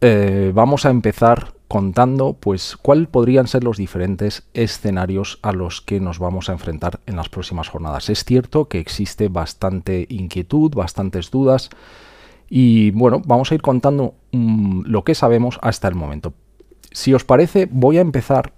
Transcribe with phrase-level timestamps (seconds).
[0.00, 6.00] eh, vamos a empezar contando pues cuáles podrían ser los diferentes escenarios a los que
[6.00, 8.10] nos vamos a enfrentar en las próximas jornadas.
[8.10, 11.70] Es cierto que existe bastante inquietud, bastantes dudas
[12.48, 16.32] y bueno, vamos a ir contando mm, lo que sabemos hasta el momento.
[16.90, 18.52] Si os parece, voy a empezar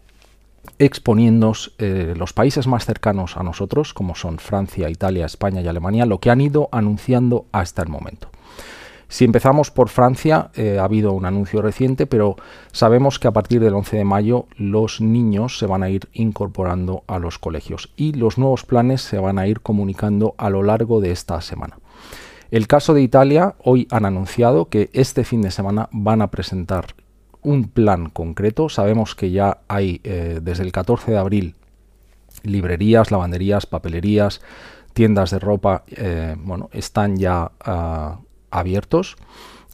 [0.79, 6.07] exponiéndoos eh, los países más cercanos a nosotros, como son Francia, Italia, España y Alemania,
[6.07, 8.31] lo que han ido anunciando hasta el momento.
[9.13, 12.37] Si empezamos por Francia, eh, ha habido un anuncio reciente, pero
[12.73, 17.05] sabemos que a partir del 11 de mayo los niños se van a ir incorporando
[17.07, 21.03] a los colegios y los nuevos planes se van a ir comunicando a lo largo
[21.03, 21.79] de esta semana.
[22.51, 26.87] El caso de Italia, hoy han anunciado que este fin de semana van a presentar
[27.43, 28.71] un plan concreto.
[28.71, 31.55] Sabemos que ya hay eh, desde el 14 de abril
[32.45, 34.41] librerías, lavanderías, papelerías,
[34.95, 38.21] tiendas de ropa, eh, bueno, están ya ah,
[38.53, 39.17] abiertos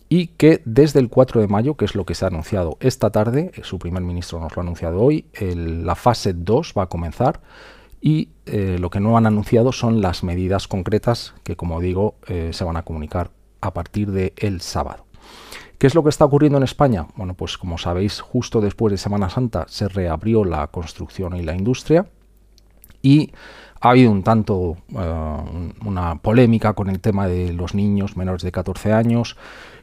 [0.09, 3.11] y que desde el 4 de mayo, que es lo que se ha anunciado esta
[3.11, 6.89] tarde, eh, su primer ministro nos lo ha anunciado hoy, la fase 2 va a
[6.89, 7.41] comenzar
[8.01, 12.51] y eh, lo que no han anunciado son las medidas concretas que, como digo, eh,
[12.53, 13.31] se van a comunicar
[13.61, 15.05] a partir del el sábado.
[15.79, 17.07] ¿Qué es lo que está ocurriendo en España?
[17.17, 21.55] Bueno, pues como sabéis, justo después de Semana Santa se reabrió la construcción y la
[21.55, 22.07] industria
[23.03, 23.33] y
[23.81, 28.53] ha habido un tanto eh, una polémica con el tema de los niños menores de
[28.53, 29.37] 14 años.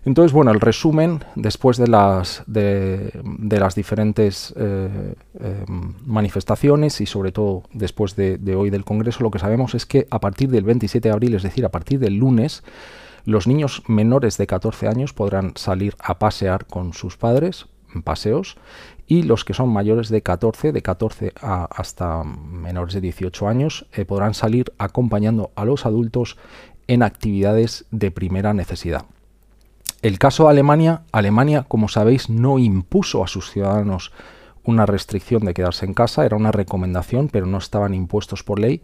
[0.03, 5.65] Entonces, bueno, el resumen, después de las, de, las diferentes eh, eh,
[6.05, 10.07] manifestaciones y sobre todo después de, de hoy del Congreso, lo que sabemos es que
[10.11, 12.63] a partir del 27 de abril, es decir, a partir del lunes,
[13.25, 17.65] los niños menores de 14 años podrán salir a pasear con sus padres,
[18.03, 18.57] paseos,
[19.07, 24.05] y los que son mayores de 14, de 14 hasta menores de 18 años, eh,
[24.05, 26.37] podrán salir acompañando a los adultos
[26.87, 29.05] en actividades de primera necesidad.
[30.01, 34.11] El caso de Alemania, Alemania, como sabéis, no impuso a sus ciudadanos
[34.63, 38.81] una restricción de quedarse en casa, era una recomendación, pero no estaban impuestos por ley.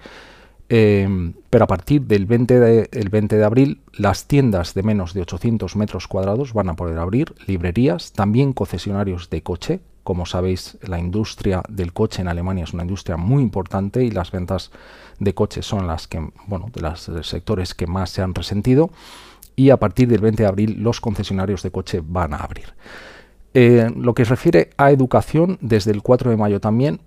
[0.70, 5.22] Em, pero a partir del 20, de, 20 de abril, las tiendas de menos de
[5.22, 11.00] 800 metros cuadrados van a poder abrir, librerías, también concesionarios de coche, como sabéis, la
[11.00, 14.72] industria del coche en Alemania es una industria muy importante y las ventas
[15.20, 18.90] de coches son las que, bueno, de los sectores que más se han resentido.
[19.56, 22.74] Y a partir del 20 de abril los concesionarios de coche van a abrir.
[23.54, 27.02] Eh, lo que se refiere a educación, desde el 4 de mayo también,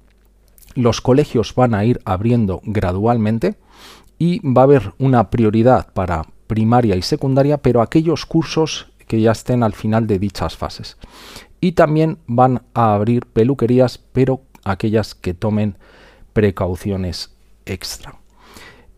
[0.74, 3.56] los colegios van a ir abriendo gradualmente
[4.18, 9.32] y va a haber una prioridad para primaria y secundaria, pero aquellos cursos que ya
[9.32, 10.96] estén al final de dichas fases
[11.64, 15.78] y también van a abrir peluquerías, pero aquellas que tomen
[16.34, 18.16] precauciones extra.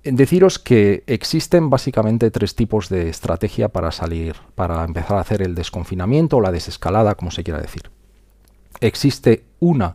[0.03, 5.55] Deciros que existen básicamente tres tipos de estrategia para salir, para empezar a hacer el
[5.55, 7.89] desconfinamiento o la desescalada, como se quiera decir.
[8.81, 9.95] Existe una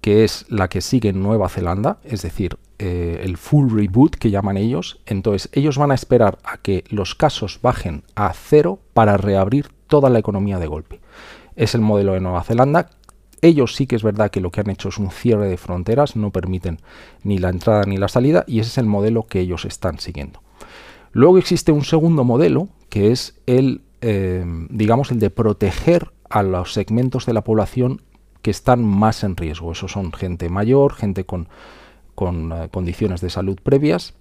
[0.00, 4.30] que es la que sigue en Nueva Zelanda, es decir, eh, el full reboot que
[4.30, 5.00] llaman ellos.
[5.06, 10.08] Entonces, ellos van a esperar a que los casos bajen a cero para reabrir toda
[10.08, 11.00] la economía de golpe
[11.56, 12.90] es el modelo de Nueva Zelanda.
[13.42, 16.16] Ellos sí que es verdad que lo que han hecho es un cierre de fronteras,
[16.16, 16.78] no permiten
[17.22, 20.40] ni la entrada ni la salida y ese es el modelo que ellos están siguiendo.
[21.12, 26.72] Luego existe un segundo modelo que es el, eh, digamos, el de proteger a los
[26.72, 28.02] segmentos de la población
[28.42, 29.72] que están más en riesgo.
[29.72, 31.48] Eso son gente mayor, gente con,
[32.14, 34.14] con eh, condiciones de salud previas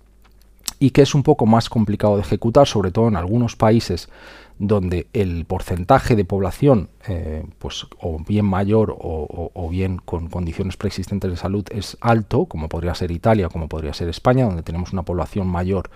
[0.80, 4.10] y que es un poco más complicado de ejecutar, sobre todo en algunos países
[4.58, 11.30] donde el porcentaje de población, eh, pues o bien mayor o, bien con condiciones preexistentes
[11.30, 15.04] de salud es alto, como podría ser Italia, como podría ser España, donde tenemos una
[15.04, 15.90] población mayor,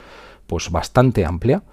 [0.47, 1.63] pues bastante amplia.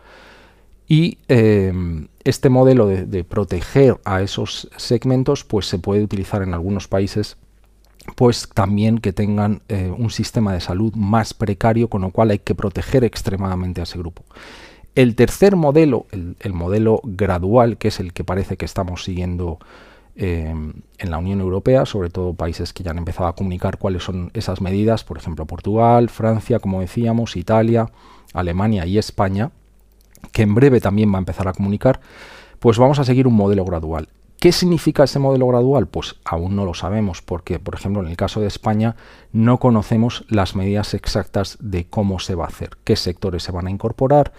[0.88, 6.86] Y em, este modelo de, proteger a esos segmentos, pues se puede utilizar en algunos
[6.86, 7.36] países
[8.14, 12.38] pues también que tengan eh, un sistema de salud más precario, con lo cual hay
[12.38, 14.22] que proteger extremadamente a ese grupo.
[14.96, 19.58] El tercer modelo, el, modelo gradual, que es el que parece que estamos siguiendo
[20.14, 24.04] em, en la Unión Europea, sobre todo países que ya han empezado a comunicar cuáles
[24.04, 27.90] son esas medidas, por ejemplo Portugal, Francia, como decíamos, Italia,
[28.32, 29.50] Alemania y España,
[30.32, 32.00] que en breve también va a empezar a comunicar,
[32.58, 34.08] pues vamos a seguir un modelo gradual.
[34.40, 35.88] ¿Qué significa ese modelo gradual?
[35.88, 38.96] Pues aún no lo sabemos, porque, por ejemplo, en el caso de España
[39.30, 43.66] no conocemos las medidas exactas de cómo se va a hacer, qué sectores se van
[43.66, 44.32] a incorporar,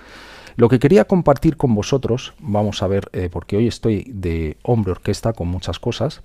[0.58, 4.92] lo que quería compartir con vosotros, vamos a ver, eh, porque hoy estoy de hombre
[4.92, 6.22] orquesta con muchas cosas,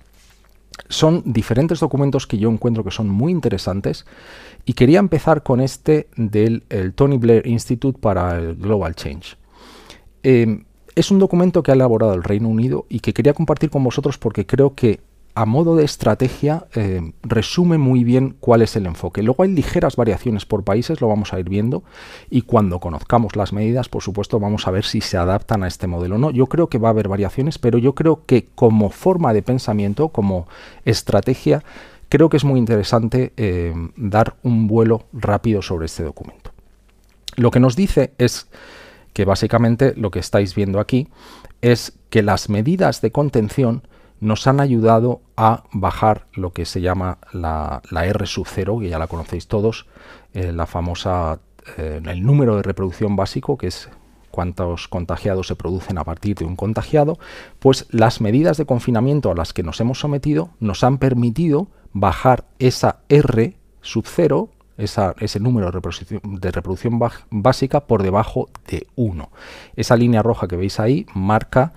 [0.89, 4.05] son diferentes documentos que yo encuentro que son muy interesantes
[4.65, 6.63] y quería empezar con este del
[6.95, 9.37] Tony Blair Institute para el Global Change.
[10.23, 10.65] Em,
[10.95, 14.17] es un documento que ha elaborado el Reino Unido y que quería compartir con vosotros
[14.17, 14.99] porque creo que
[15.35, 19.23] a modo de estrategia eh, resume muy bien cuál es el enfoque.
[19.23, 21.83] Luego hay ligeras variaciones por países, lo vamos a ir viendo,
[22.29, 25.87] y cuando conozcamos las medidas, por supuesto, vamos a ver si se adaptan a este
[25.87, 26.29] modelo o no.
[26.29, 30.09] Yo creo que va a haber variaciones, pero yo creo que como forma de pensamiento,
[30.09, 30.47] como
[30.85, 31.63] estrategia,
[32.09, 36.51] creo que es muy interesante eh, dar un vuelo rápido sobre este documento.
[37.35, 38.47] Lo que nos dice es
[39.13, 41.07] que básicamente lo que estáis viendo aquí
[41.61, 43.81] es que las medidas de contención
[44.23, 48.99] nos han ayudado a bajar lo que se llama la, R sub 0, que ya
[48.99, 49.85] la conocéis todos,
[50.33, 51.39] eh, la famosa,
[51.77, 53.89] eh, el número de reproducción básico, que es
[54.31, 57.19] cuántos contagiados se producen a partir de un contagiado,
[57.59, 62.45] pues las medidas de confinamiento a las que nos hemos sometido nos han permitido bajar
[62.57, 66.99] esa R sub 0 ese número de reproducción,
[67.29, 69.29] básica por debajo de 1.
[69.75, 71.73] Esa línea roja que veis ahí marca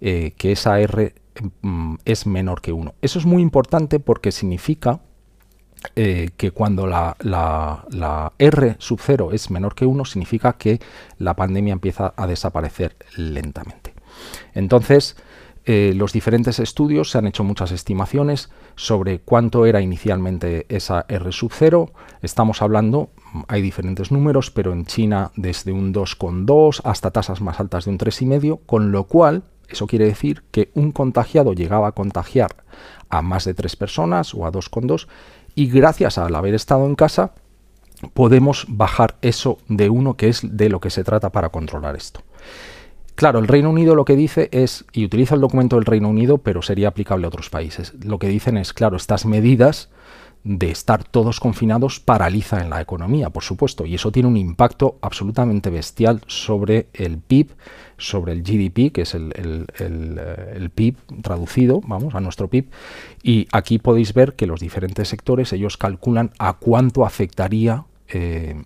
[0.00, 1.14] eh, que esa R
[2.04, 2.94] es menor que 1.
[3.02, 5.00] Eso es muy importante porque significa
[5.94, 10.80] eh, que cuando la, la, R sub 0 es menor que 1 significa que
[11.18, 13.94] la pandemia empieza a desaparecer lentamente.
[14.54, 15.16] Entonces,
[15.64, 21.30] eh, los diferentes estudios se han hecho muchas estimaciones sobre cuánto era inicialmente esa R
[21.30, 21.92] sub 0.
[22.22, 23.10] Estamos hablando,
[23.46, 27.98] hay diferentes números, pero en China desde un 2,2 hasta tasas más altas de un
[27.98, 32.56] 3,5, con lo cual eso quiere decir que un contagiado llegaba a contagiar
[33.08, 35.08] a más de 3 personas o a 2,2
[35.54, 37.32] y gracias al haber estado en casa
[38.14, 42.22] podemos bajar eso de 1 que es de lo que se trata para controlar esto.
[43.18, 46.38] Claro, el Reino Unido lo que dice es, y utiliza el documento del Reino Unido,
[46.38, 47.92] pero sería aplicable a otros países.
[48.04, 49.90] Lo que dicen es, claro, estas medidas
[50.44, 55.68] de estar todos confinados paralizan la economía, por supuesto, y eso tiene un impacto absolutamente
[55.68, 57.56] bestial sobre el PIB,
[57.98, 59.32] sobre el GDP, que es el,
[59.76, 62.70] el, PIB traducido, vamos, a nuestro PIB,
[63.22, 68.62] y aquí podéis ver que los diferentes sectores, ellos calculan a cuánto afectaría eh,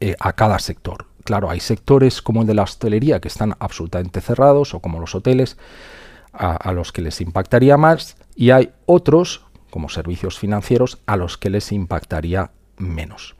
[0.00, 1.06] eh, a cada sector.
[1.24, 5.14] Claro, hay sectores como el de la hostelería que están absolutamente cerrados o como los
[5.14, 5.56] hoteles
[6.34, 11.48] a, los que les impactaría más y hay otros como servicios financieros a los que
[11.48, 13.36] les impactaría menos.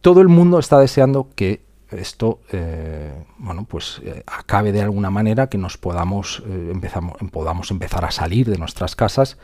[0.00, 5.48] Todo el mundo está deseando que esto eh, bueno, pues, eh, acabe de alguna manera,
[5.48, 9.38] que nos podamos, eh, empezamos, podamos empezar a salir de nuestras casas,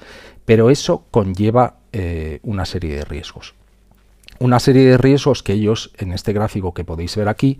[0.44, 1.76] pero eso conlleva
[2.42, 3.54] una serie de riesgos
[4.38, 7.58] una serie de riesgos que ellos, en este gráfico que podéis ver aquí,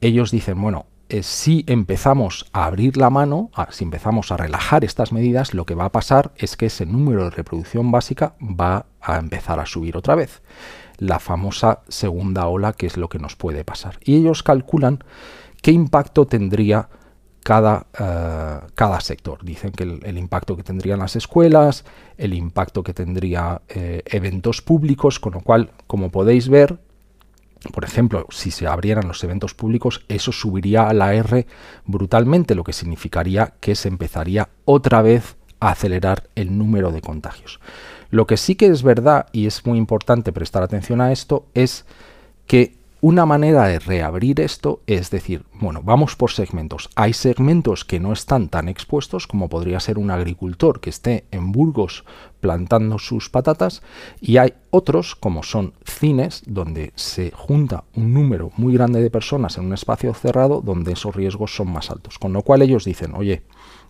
[0.00, 0.86] ellos dicen, bueno,
[1.22, 5.84] si empezamos a abrir la mano, si empezamos a relajar estas medidas, lo que va
[5.84, 10.16] a pasar es que ese número de reproducción básica va a empezar a subir otra
[10.16, 10.42] vez.
[11.04, 13.98] La famosa segunda ola, que es lo que nos puede pasar.
[14.02, 15.04] Y ellos calculan
[15.60, 16.88] qué impacto tendría
[17.42, 19.44] cada, eh, cada sector.
[19.44, 21.84] Dicen que el, impacto que tendrían las escuelas,
[22.16, 26.78] el impacto que tendría eh, eventos públicos, con lo cual, como podéis ver,
[27.72, 31.46] por ejemplo, si se abrieran los eventos públicos, eso subiría a la R
[31.84, 37.60] brutalmente, lo que significaría que se empezaría otra vez a acelerar el número de contagios.
[38.14, 41.84] Lo que sí que es verdad, y es muy importante prestar atención a esto, es
[42.46, 46.90] que una manera de reabrir esto es decir, bueno, vamos por segmentos.
[46.94, 51.50] Hay segmentos que no están tan expuestos como podría ser un agricultor que esté en
[51.50, 52.04] Burgos
[52.38, 53.82] plantando sus patatas
[54.20, 59.58] y hay otros como son cines donde se junta un número muy grande de personas
[59.58, 62.20] en un espacio cerrado donde esos riesgos son más altos.
[62.20, 63.42] Con lo cual ellos dicen, oye,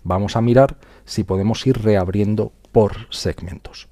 [0.02, 3.87] vamos a mirar si podemos ir reabriendo por segmentos.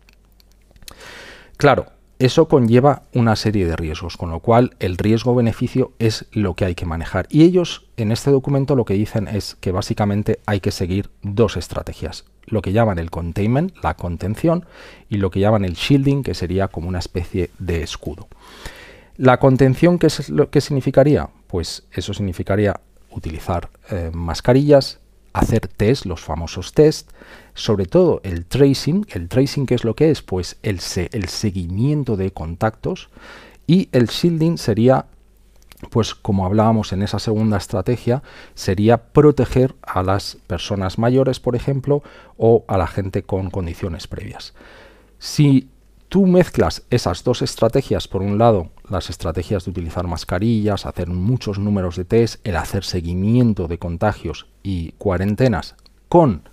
[1.63, 1.87] Claro,
[2.19, 6.75] eso conlleva una serie de riesgos, con lo cual el riesgo-beneficio es lo que hay
[6.75, 7.29] que manejar.
[7.31, 11.57] Y ellos en este documento lo que dicen es que básicamente hay que seguir dos
[11.57, 12.25] estrategias.
[12.47, 14.67] Lo que llaman el containment, la contención,
[15.09, 18.27] y lo que llaman el shielding, que sería como una especie de escudo.
[19.17, 21.29] La contención, ¿qué, es lo que significaría?
[21.47, 22.81] Pues eso significaría
[23.13, 24.99] utilizar eh, mascarillas,
[25.33, 27.13] hacer test, los famosos test,
[27.55, 30.23] sobre todo el tracing, el tracing ¿qué es lo que es?
[30.23, 30.81] Pues el,
[31.13, 33.09] el seguimiento de contactos
[33.67, 35.07] y el shielding sería
[35.91, 38.23] pues como hablábamos en esa segunda estrategia,
[38.55, 42.03] sería proteger a las personas mayores, por ejemplo,
[42.37, 44.55] o a la gente con condiciones previas.
[45.19, 45.69] Si
[46.09, 51.59] tú mezclas esas dos estrategias, por un lado, las estrategias de utilizar mascarillas, hacer muchos
[51.59, 55.75] números de test, el hacer seguimiento de contagios y cuarentenas
[56.09, 56.49] con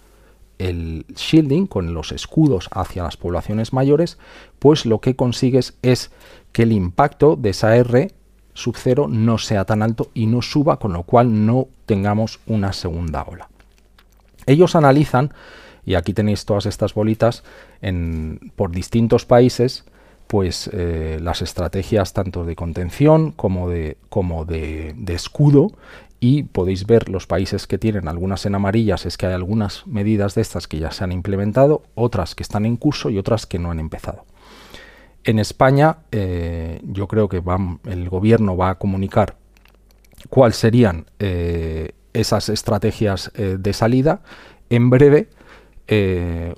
[0.59, 4.19] el shielding, con los escudos hacia las poblaciones mayores,
[4.59, 6.11] pues lo que consigues es
[6.51, 8.11] que el impacto de esa R
[8.53, 12.73] sub cero no sea tan alto y no suba, con lo cual no tengamos una
[12.73, 13.49] segunda ola.
[14.45, 15.33] Ellos analizan,
[15.85, 17.43] y aquí tenéis todas estas bolitas,
[17.81, 19.85] en, por distintos países,
[20.27, 25.71] pues eh, las estrategias tanto de contención como de, como de, de escudo
[26.19, 30.35] y podéis ver los países que tienen algunas en amarillas, es que hay algunas medidas
[30.35, 33.59] de estas que ya se han implementado, otras que están en curso y otras que
[33.59, 34.25] no han empezado.
[35.23, 37.41] En España eh, yo creo que
[37.85, 39.35] el gobierno va a comunicar
[40.29, 44.21] cuáles serían eh, esas estrategias eh, de salida
[44.69, 45.29] en breve,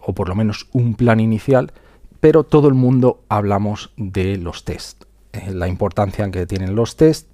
[0.06, 1.72] o por lo menos un plan inicial,
[2.20, 5.06] pero todo el mundo hablamos de los test,
[5.50, 7.31] la importancia que tienen los test,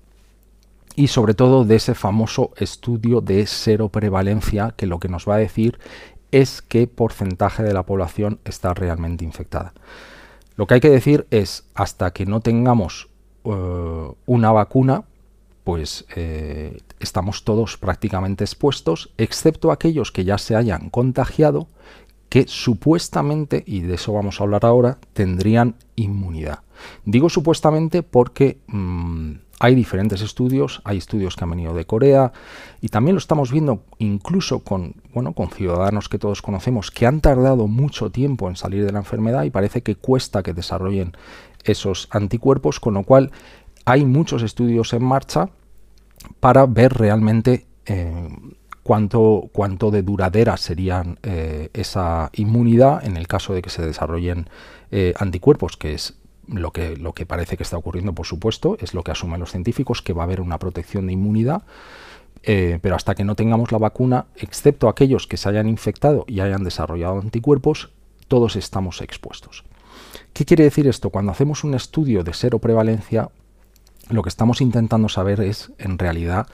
[0.98, 5.36] y sobre todo de ese famoso estudio de cero prevalencia que lo que nos va
[5.36, 5.80] a decir
[6.32, 9.74] es qué porcentaje de la población está realmente infectada.
[10.56, 13.10] Lo que hay que decir es, hasta que no tengamos
[13.46, 15.04] eh, una vacuna,
[15.64, 21.68] pues eh, estamos todos prácticamente expuestos, excepto aquellos que ya se hayan contagiado,
[22.30, 26.62] que supuestamente, y de eso vamos a hablar ahora, tendrían inmunidad.
[27.06, 32.32] Digo supuestamente porque mm, hay diferentes estudios, hay estudios que han venido de Corea
[32.82, 37.22] y también lo estamos viendo incluso con, bueno, con ciudadanos que todos conocemos que han
[37.22, 41.14] tardado mucho tiempo en salir de la enfermedad y parece que cuesta que desarrollen
[41.64, 43.32] esos anticuerpos, con lo cual
[43.86, 45.50] hay muchos estudios en marcha
[46.40, 48.30] para ver realmente eh,
[48.84, 54.50] cuánto, cuánto de duradera sería eh, esa inmunidad en el caso de que se desarrollen
[54.92, 58.94] eh, anticuerpos, que es lo que, lo que parece que está ocurriendo, por supuesto, es
[58.94, 61.64] lo que asumen los científicos, que va a haber una protección de inmunidad,
[62.44, 66.40] eh, pero hasta que no tengamos la vacuna, excepto aquellos que se hayan infectado y
[66.40, 67.90] hayan desarrollado anticuerpos,
[68.28, 69.64] todos estamos expuestos.
[70.34, 71.10] ¿Qué quiere decir esto?
[71.10, 73.30] Cuando hacemos un estudio de cero prevalencia,
[74.10, 76.48] lo que estamos intentando saber es, en realidad,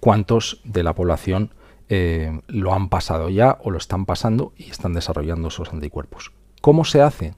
[0.00, 1.50] cuántos de la población
[1.88, 6.32] eh, lo han pasado ya o lo están pasando y están desarrollando esos anticuerpos.
[6.60, 7.34] ¿Cómo se hace?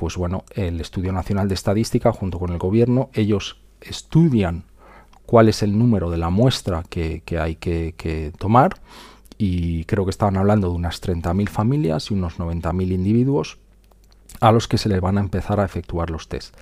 [0.00, 4.64] Pues bueno, el Estudio Nacional de Estadística junto con el gobierno, ellos estudian
[5.26, 8.80] cuál es el número de la muestra que, hay que, tomar
[9.36, 13.58] y creo que estaban hablando de unas 30.000 familias y unos 90.000 individuos
[14.40, 16.56] a los que se les van a empezar a efectuar los test.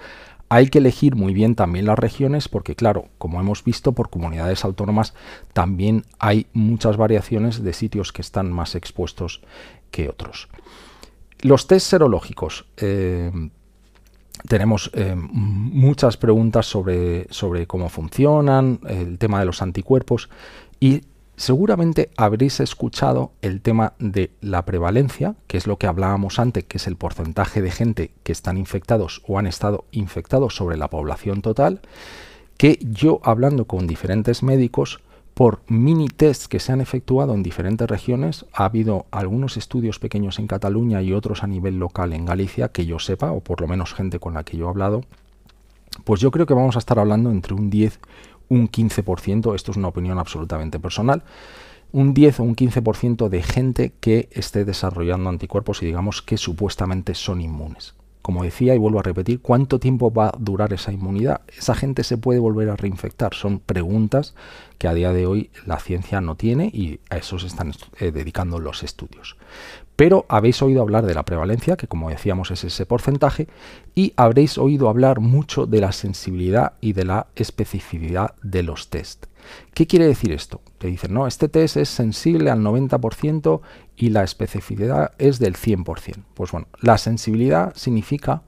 [0.49, 4.65] Hay que elegir muy bien también las regiones porque, claro, como hemos visto por comunidades
[4.65, 5.15] autónomas,
[5.53, 9.43] también hay muchas variaciones de sitios que están más expuestos
[9.93, 10.49] que otros.
[11.41, 12.67] Los test serológicos.
[12.77, 13.31] Eh,
[14.47, 20.29] tenemos eh, muchas preguntas sobre, sobre cómo funcionan, el tema de los anticuerpos
[20.79, 21.03] y
[21.37, 26.79] seguramente habréis escuchado el tema de la prevalencia, que es lo que hablábamos antes, que
[26.79, 31.43] es el porcentaje de gente que están infectados o han estado infectados sobre la población
[31.43, 31.81] total,
[32.57, 35.01] que yo hablando con diferentes médicos
[35.39, 38.45] por mini tests que se han efectuado en diferentes regiones.
[38.53, 42.87] Ha habido algunos estudios pequeños en Cataluña y otros a nivel local en Galicia, que
[42.87, 45.03] yo sepa, o por lo menos gente con la que yo he hablado.
[46.03, 48.01] Pues yo creo que vamos a estar hablando entre un 10
[48.49, 51.23] un 15%, esto es una opinión absolutamente personal,
[51.93, 57.15] un 10 o un 15% de gente que esté desarrollando anticuerpos y digamos que supuestamente
[57.15, 57.95] son inmunes.
[58.29, 61.41] Como decía y vuelvo a repetir, ¿cuánto tiempo va a durar esa inmunidad?
[61.57, 63.33] ¿Esa gente se puede volver a reinfectar?
[63.33, 64.35] Son preguntas
[64.77, 68.11] que a día de hoy la ciencia no tiene y a eso se están eh,
[68.11, 69.39] dedicando los estudios.
[69.97, 73.49] Pero habéis oído hablar de la prevalencia, que como decíamos es ese porcentaje,
[73.95, 79.25] y habréis oído hablar mucho de la sensibilidad y de la especificidad de los test.
[79.73, 80.61] ¿Qué quiere decir esto?
[80.77, 83.63] Te dicen, no, este test es sensible al 90%
[83.99, 86.23] y la especificidad es del 100%.
[86.35, 88.43] Pues bueno, la sensibilidad significa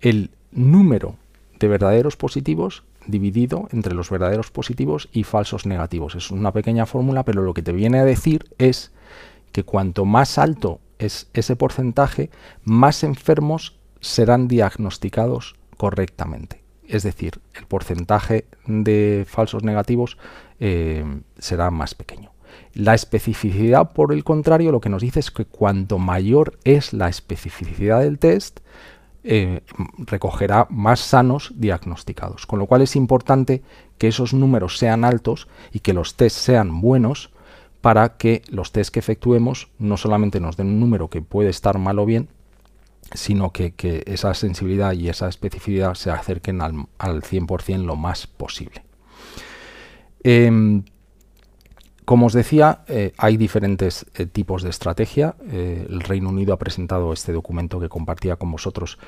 [0.00, 1.16] el número
[1.58, 6.14] de verdaderos positivos dividido entre los verdaderos positivos y falsos negativos.
[6.14, 8.92] Es una pequeña fórmula, pero lo que te viene a decir es
[9.52, 12.30] que cuanto más alto es ese porcentaje,
[12.62, 16.60] más enfermos serán diagnosticados correctamente
[16.90, 20.18] es decir, el porcentaje de falsos negativos
[20.58, 21.04] eh,
[21.38, 22.32] será más pequeño.
[22.74, 27.08] La especificidad, por el contrario, lo que nos dice es que cuanto mayor es la
[27.08, 28.60] especificidad del test,
[29.22, 29.60] eh,
[29.98, 32.46] recogerá más sanos diagnosticados.
[32.46, 33.62] Con lo cual es importante
[33.98, 37.30] que esos números sean altos y que los tests sean buenos
[37.80, 41.78] para que los tests que efectuemos no solamente nos den un número que puede estar
[41.78, 42.28] mal o bien,
[43.12, 43.74] sino que,
[44.06, 48.84] esa sensibilidad y esa especificidad se acerquen al, al 100% lo más posible.
[50.22, 50.84] Em,
[52.10, 55.36] Como os decía, eh, hay diferentes eh, tipos de estrategia.
[55.48, 58.98] Eh, el Reino Unido ha presentado este documento que compartía con vosotros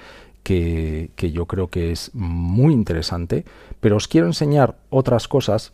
[0.44, 3.44] que, que, yo creo que es muy interesante,
[3.80, 5.72] pero os quiero enseñar otras cosas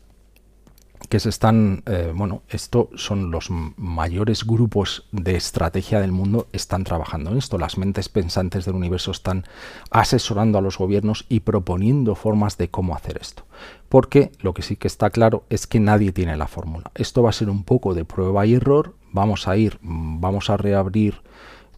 [1.09, 6.85] que se están, eh, bueno, esto son los mayores grupos de estrategia del mundo, están
[6.85, 7.59] trabajando en esto.
[7.59, 9.45] Las mentes pensantes del universo están
[9.91, 13.45] asesorando a los gobiernos y proponiendo formas de cómo hacer esto.
[13.89, 16.91] Porque lo que sí que está claro es que nadie tiene la fórmula.
[16.95, 18.95] Esto va a ser un poco de prueba y error.
[19.13, 21.23] Vamos a ir, vamos a reabrir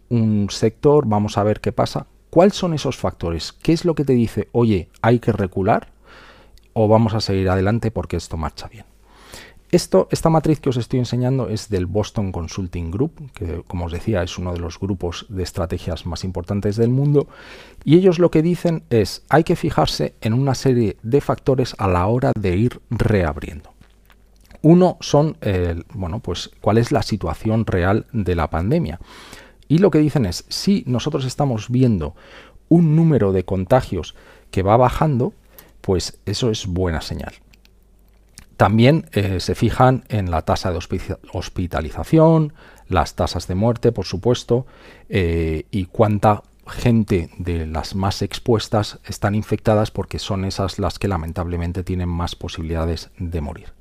[0.09, 2.07] un sector, vamos a ver qué pasa.
[2.31, 3.53] ¿Cuáles son esos factores?
[3.53, 5.93] ¿Qué es lo que te dice, oye, hay que recular
[6.73, 8.90] o vamos a seguir adelante porque esto marcha bien?
[9.73, 13.93] Esto, esta matriz que os estoy enseñando es del Boston Consulting Group, que como os
[13.93, 17.29] decía es uno de los grupos de estrategias más importantes del mundo,
[17.85, 21.87] y ellos lo que dicen es hay que fijarse en una serie de factores a
[21.87, 23.71] la hora de ir reabriendo.
[24.63, 25.37] Uno son,
[25.95, 28.99] bueno, pues cuál es la situación real de la pandemia.
[29.69, 32.17] Y lo que dicen es, si nosotros estamos viendo
[32.69, 34.17] un número de contagios
[34.51, 35.33] que va bajando,
[35.81, 37.35] pues eso es buena señal.
[38.61, 40.79] También eh, se fijan en la tasa de
[41.33, 42.53] hospitalización,
[42.89, 44.67] las tasas de muerte, por supuesto,
[45.09, 51.09] eh, y cuánta gente de las más expuestas están infectadas porque son esas las que
[51.09, 53.73] lamentablemente tienen más posibilidades de morir.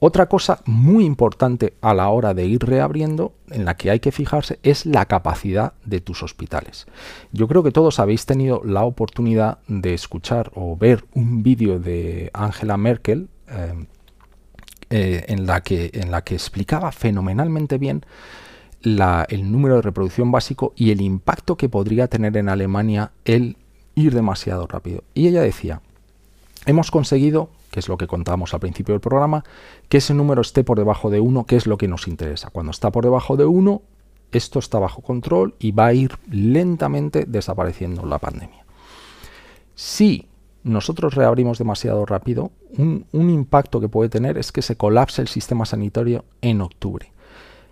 [0.00, 4.10] Otra cosa muy importante a la hora de ir reabriendo, en la que hay que
[4.10, 6.86] fijarse, es la capacidad de tus hospitales.
[7.32, 12.30] Yo creo que todos habéis tenido la oportunidad de escuchar o ver un vídeo de
[12.32, 13.74] Angela Merkel, eh,
[14.90, 18.04] eh, en, la que, en la que explicaba fenomenalmente bien
[18.80, 23.56] el número de reproducción básico y el impacto que podría tener en Alemania el
[23.94, 25.02] ir demasiado rápido.
[25.14, 25.82] Y ella decía,
[26.64, 29.44] hemos conseguido, que es lo que contábamos al principio del programa,
[29.88, 32.50] que ese número esté por debajo de 1, que es lo que nos interesa.
[32.50, 33.82] Cuando está por debajo de 1,
[34.32, 38.64] esto está bajo control y va a ir lentamente desapareciendo la pandemia.
[39.74, 40.26] Si
[40.64, 45.64] nosotros reabrimos demasiado rápido, un, impacto que puede tener es que se colapse el sistema
[45.64, 47.12] sanitario en octubre.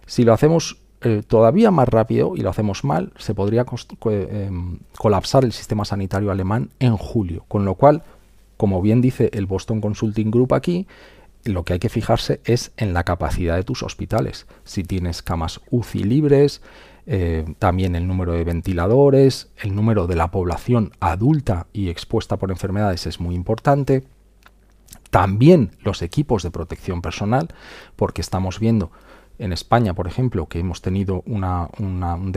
[0.06, 3.66] Si lo hacemos eh, todavía más rápido y lo hacemos mal, se podría
[4.04, 7.44] em, colapsar el sistema sanitario alemán en julio.
[7.48, 8.02] Con lo cual,
[8.56, 10.86] como bien dice el Boston Consulting Group aquí,
[11.44, 14.46] lo que hay que fijarse es en la capacidad de tus hospitales.
[14.64, 16.62] Si tienes camas UCI libres,
[17.06, 22.50] eh, también el número de ventiladores, el número de la población adulta y expuesta por
[22.50, 24.04] enfermedades es muy importante.
[25.10, 27.48] También los equipos de protección personal,
[27.94, 28.90] porque estamos viendo
[29.38, 32.32] en España, por ejemplo, que hemos tenido una, un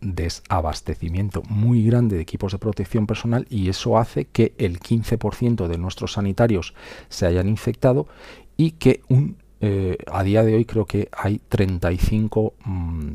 [0.00, 5.78] desabastecimiento muy grande de equipos de protección personal y eso hace que el 15% de
[5.78, 6.74] nuestros sanitarios
[7.08, 8.08] se hayan infectado
[8.56, 9.36] y que un
[9.66, 13.10] eh, a día de hoy creo que hay 35 mm,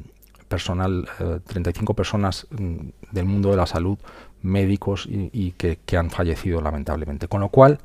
[0.47, 1.07] personal,
[1.45, 2.77] 35 eh, personas mm,
[3.11, 3.99] del mundo de la salud,
[4.41, 7.27] médicos y, que, han fallecido lamentablemente.
[7.27, 7.77] Con lo cual,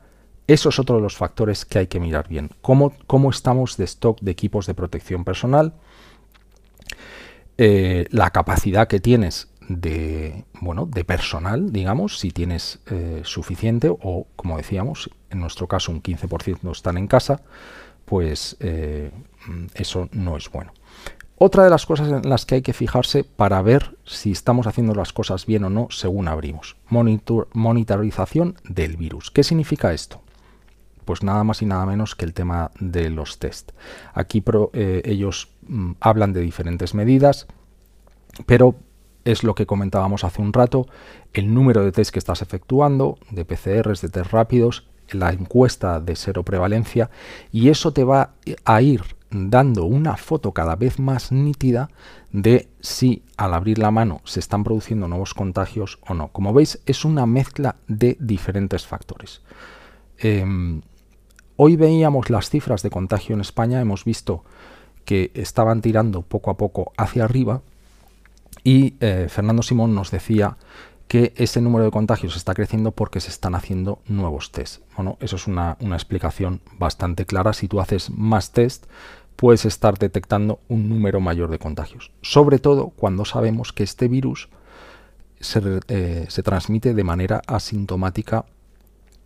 [0.46, 2.48] eso es otro de los factores que hay que mirar bien.
[2.62, 5.74] ¿Cómo, cómo estamos de stock de equipos de protección personal?
[7.59, 12.81] Eh, la capacidad que tienes de, bueno, de personal, digamos, si tienes
[13.24, 17.42] suficiente o, como decíamos, en nuestro caso un 15% están en casa
[18.04, 19.10] pues eh,
[19.74, 20.72] eso no es bueno.
[21.36, 24.94] Otra de las cosas en las que hay que fijarse para ver si estamos haciendo
[24.94, 26.76] las cosas bien o no según abrimos.
[26.88, 29.30] monitorización del virus.
[29.30, 30.22] ¿Qué significa esto?
[31.04, 33.72] Pues nada más y nada menos que el tema de los test.
[34.14, 37.46] Aquí eh, ellos mm, hablan de diferentes medidas,
[38.46, 38.76] pero
[39.24, 40.86] es lo que comentábamos hace un rato,
[41.32, 46.16] el número de test que estás efectuando, de PCRs, de test rápidos, la encuesta de
[46.16, 47.10] cero prevalencia
[47.52, 51.90] y eso te va a ir dando una foto cada vez más nítida
[52.32, 56.28] de si al abrir la mano se están produciendo nuevos contagios o no.
[56.28, 59.42] Como veis es una mezcla de diferentes factores.
[60.18, 60.82] Em,
[61.56, 64.44] hoy veíamos las cifras de contagio en España, hemos visto
[65.04, 67.62] que estaban tirando poco a poco hacia arriba
[68.62, 70.56] y eh, Fernando Simón nos decía
[71.14, 74.83] que ese número de contagios está creciendo porque se están haciendo nuevos test.
[74.96, 77.53] Bueno, eso es una, explicación bastante clara.
[77.53, 78.87] Si tú haces más test,
[79.37, 82.11] puedes estar detectando un número mayor de contagios.
[82.20, 84.48] Sobre todo cuando sabemos que este virus
[85.38, 88.46] se, eh, se transmite de manera asintomática,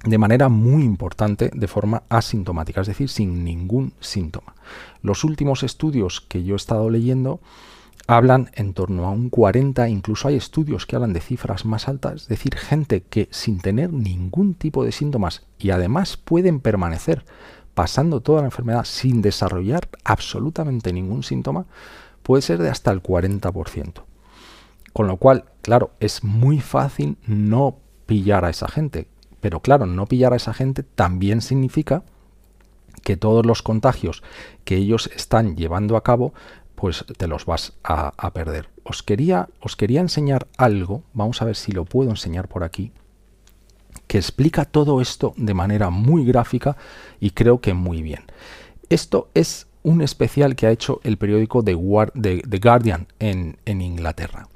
[0.05, 4.55] de manera muy importante, de forma asintomática, es decir, sin ningún síntoma.
[5.01, 7.41] Los últimos estudios que yo he estado leyendo
[8.09, 12.23] hablan en torno a un 40, incluso hay estudios que hablan de cifras más altas,
[12.23, 17.27] es decir, gente que sin tener ningún tipo de síntomas y además pueden permanecer
[17.75, 21.67] pasando toda la enfermedad sin desarrollar absolutamente ningún síntoma
[22.23, 23.93] puede ser de hasta el 40%.
[24.95, 29.07] Con lo cual, claro, es muy fácil no pillar a esa gente.
[29.41, 32.03] Pero claro, no pillar a esa gente también significa
[33.03, 34.23] que todos los contagios
[34.65, 36.35] que ellos están llevando a cabo,
[36.81, 38.69] pues te los vas a, a perder.
[38.85, 42.93] Os quería, os quería enseñar algo, vamos a ver si lo puedo enseñar por aquí,
[44.07, 46.77] que explica todo esto de manera muy gráfica
[47.19, 48.23] y creo que muy bien.
[48.91, 54.49] Esto es un especial que ha hecho el periódico The, Guardian en, Inglaterra.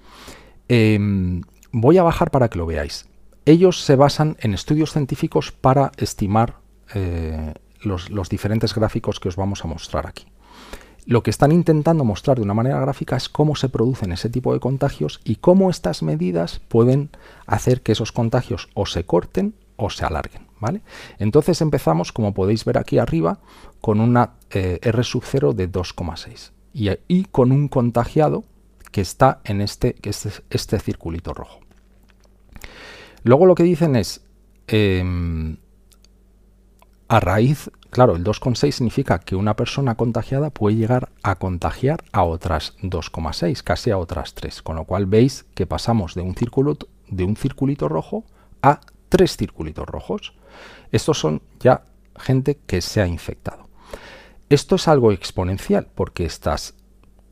[0.68, 3.08] Em, voy a bajar para que lo veáis.
[3.46, 6.58] Ellos se basan en estudios científicos para estimar
[6.94, 10.31] eh, los diferentes gráficos que os vamos a mostrar aquí.
[11.04, 14.52] Lo que están intentando mostrar de una manera gráfica es cómo se producen ese tipo
[14.52, 17.10] de contagios y cómo estas medidas pueden
[17.46, 20.46] hacer que esos contagios o se corten o se alarguen.
[20.62, 20.80] ¿vale?
[21.18, 23.40] Entonces empezamos, como podéis ver aquí arriba,
[23.80, 26.52] con una eh, R sub 0 de 2,6
[27.08, 28.44] y, con un contagiado
[28.92, 31.58] que está en este, este, este circulito rojo.
[33.24, 34.24] Luego lo que dicen es,
[34.68, 35.56] em,
[37.12, 42.24] a raíz, claro, el 2,6 significa que una persona contagiada puede llegar a contagiar a
[42.24, 46.78] otras 2,6, casi a otras 3, con lo cual veis que pasamos de un, círculo,
[47.08, 48.24] de un circulito rojo
[48.62, 50.32] a tres circulitos rojos.
[50.90, 51.82] Estos son ya
[52.16, 53.68] gente que se ha infectado.
[54.48, 56.76] Esto es algo exponencial porque estas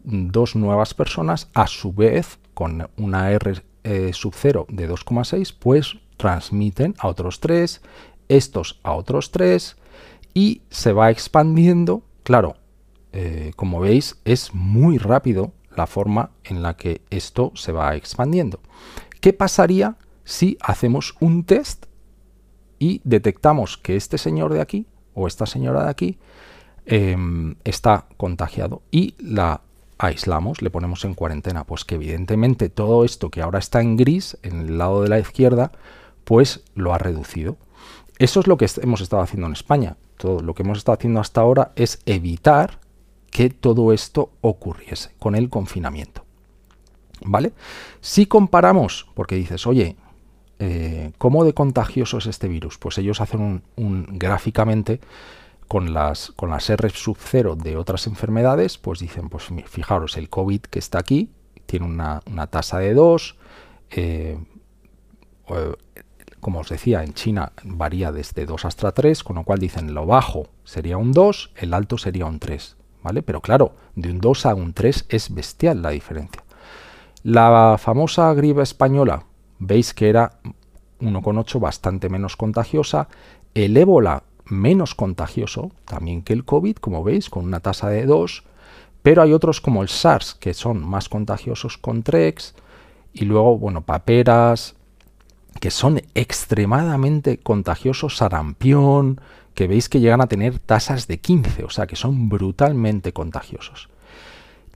[0.05, 5.97] dos nuevas personas, a su vez, con una R eh, sub 0 de 2,6, pues
[6.19, 7.81] transmiten a otros tres
[8.31, 9.77] estos a otros tres
[10.33, 12.03] y se va expandiendo.
[12.23, 12.57] Claro,
[13.13, 18.61] eh, como veis, es muy rápido la forma en la que esto se va expandiendo.
[19.21, 21.87] ¿Qué pasaría si hacemos un test
[22.79, 26.19] y detectamos que este señor de aquí o esta señora de aquí
[26.87, 29.61] em, está contagiado y la
[29.99, 31.65] aislamos, le ponemos en cuarentena?
[31.65, 35.19] Pues que evidentemente todo esto que ahora está en gris, en el lado de la
[35.19, 35.73] izquierda,
[36.25, 37.57] pues lo ha reducido.
[38.21, 39.97] Eso es lo que hemos estado haciendo en España.
[40.19, 42.79] Todo lo que hemos estado haciendo hasta ahora es evitar
[43.31, 46.27] que todo esto ocurriese con el confinamiento.
[47.25, 47.55] ¿Vale?
[48.03, 49.97] Si comparamos, porque dices, oye,
[50.59, 52.77] eh, ¿cómo de contagioso es este virus?
[52.77, 55.01] Pues ellos hacen un, gráficamente
[55.67, 60.29] con las, con las R sub 0 de otras enfermedades, pues dicen, pues fijaros, el
[60.29, 61.31] COVID que está aquí
[61.65, 63.39] tiene una, tasa de 2,
[66.41, 70.07] como os decía, en China varía desde 2 hasta 3, con lo cual dicen lo
[70.07, 72.77] bajo sería un 2, el alto sería un 3.
[73.03, 73.23] ¿vale?
[73.23, 76.43] Pero claro, de un 2 a un 3 es bestial la diferencia.
[77.23, 79.25] La famosa gripe española,
[79.59, 80.41] veis que era
[81.01, 83.09] 1,8 bastante menos contagiosa.
[83.55, 88.45] El ébola menos contagioso, también que el COVID, como veis, con una tasa de 2.
[89.03, 92.55] Pero hay otros como el SARS, que son más contagiosos con 3.
[93.13, 94.77] Y luego, bueno, paperas,
[95.59, 99.21] que son extremadamente contagiosos, sarampión,
[99.55, 103.91] que veis que llegan a tener tasas de 15, o sea que son brutalmente contagiosos.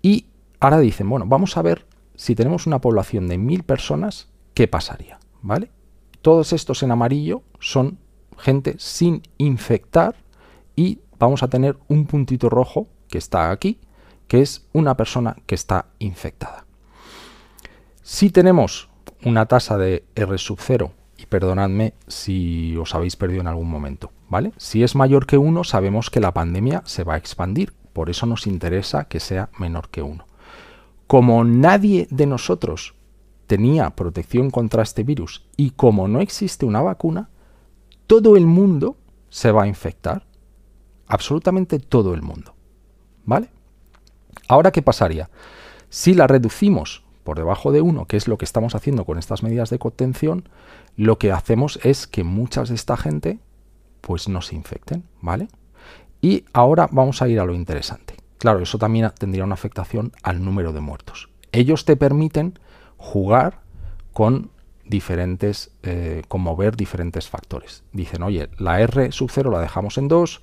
[0.03, 0.27] Y
[0.61, 5.19] ahora dicen, bueno, vamos a ver si tenemos una población de mil personas, ¿qué pasaría?
[5.43, 5.71] ¿Vale?
[6.23, 7.99] Todos estos en amarillo son
[8.39, 10.17] gente sin infectar
[10.77, 13.79] y vamos a tener un puntito rojo que está aquí,
[14.29, 16.67] que es una persona que está infectada.
[18.03, 18.89] Si tenemos
[19.25, 24.11] una tasa de R sub 0 y perdonadme si os habéis perdido en algún momento,
[24.29, 24.53] ¿vale?
[24.57, 28.27] Si es mayor que 1 sabemos que la pandemia se va a expandir, por eso
[28.27, 30.27] nos interesa que sea menor que 1.
[31.07, 32.95] Como nadie de nosotros
[33.47, 37.31] tenía protección contra este virus y como no existe una vacuna,
[38.07, 38.97] todo el mundo
[39.29, 40.27] se va a infectar.
[41.07, 42.55] Absolutamente todo el mundo.
[43.25, 43.51] ¿Vale?
[44.49, 45.31] Ahora, ¿qué pasaría?
[45.89, 49.43] Si la reducimos por debajo de 1, que es lo que estamos haciendo con estas
[49.43, 50.49] medidas de contención,
[50.97, 53.39] lo que hacemos es que muchas de esta gente
[54.01, 55.49] pues no se infecten, ¿vale?
[56.21, 58.15] Y ahora vamos a ir a lo interesante.
[58.39, 61.31] Claro, eso también tendría una afectación al número de muertos.
[61.53, 62.59] Ellos te permiten
[62.99, 63.61] jugar
[64.13, 64.51] con
[64.85, 67.85] diferentes, eh, con mover diferentes factores.
[67.93, 70.43] Dicen, oye, la R sub 0 la dejamos en 2,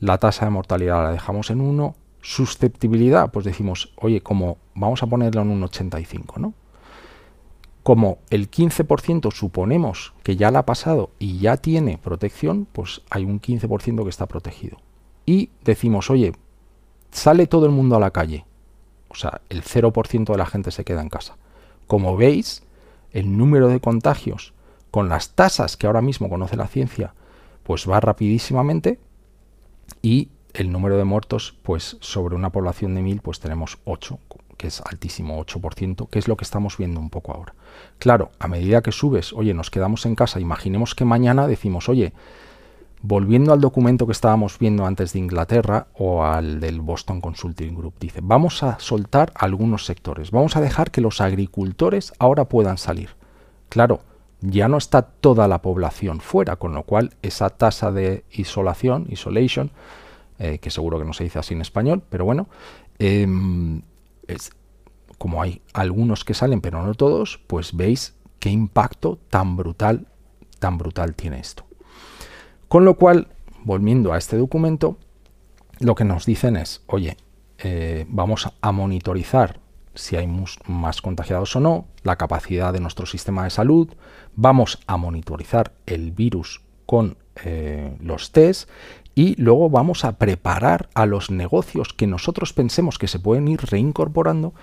[0.00, 5.06] la tasa de mortalidad la dejamos en 1, susceptibilidad, pues decimos, oye, como vamos a
[5.06, 6.54] ponerlo en un 85, ¿no?
[7.82, 13.24] Como el 15% suponemos que ya la ha pasado y ya tiene protección, pues hay
[13.24, 14.78] un 15% que está protegido.
[15.26, 16.32] Y decimos, oye,
[17.10, 18.46] sale todo el mundo a la calle.
[19.08, 21.36] O sea, el 0% de la gente se queda en casa.
[21.88, 22.62] Como veis,
[23.10, 24.54] el número de contagios
[24.92, 27.14] con las tasas que ahora mismo conoce la ciencia,
[27.64, 29.00] pues va rapidísimamente
[30.02, 34.18] y el número de muertos, pues sobre una población de 1000, pues tenemos 8,
[34.56, 37.54] que es altísimo, 8%, que es lo que estamos viendo un poco ahora.
[37.98, 42.12] Claro, a medida que subes, oye, nos quedamos en casa, imaginemos que mañana decimos, oye,
[43.02, 47.94] volviendo al documento que estábamos viendo antes de Inglaterra o al del Boston Consulting Group,
[47.98, 53.10] dice, vamos a soltar algunos sectores, vamos a dejar que los agricultores ahora puedan salir.
[53.68, 54.00] Claro,
[54.40, 59.70] ya no está toda la población fuera, con lo cual esa tasa de isolación, isolation,
[60.44, 62.48] eh, que seguro que no se dice así en español, pero bueno,
[62.98, 63.82] em,
[64.26, 64.50] es,
[65.16, 70.08] como hay algunos que salen, pero no todos, pues veis qué impacto tan brutal,
[70.58, 71.64] tan brutal tiene esto.
[72.66, 73.28] Con lo cual,
[73.62, 74.98] volviendo a este documento,
[75.78, 77.16] lo que nos dicen es, oye,
[77.58, 79.60] eh, vamos a monitorizar
[79.94, 80.26] si hay
[80.66, 83.94] más contagiados o no, la capacidad de nuestro sistema de salud,
[84.34, 88.68] vamos a monitorizar el virus con eh, los test
[89.14, 93.60] y luego vamos a preparar a los negocios que nosotros pensemos que se pueden ir
[93.60, 94.54] reincorporando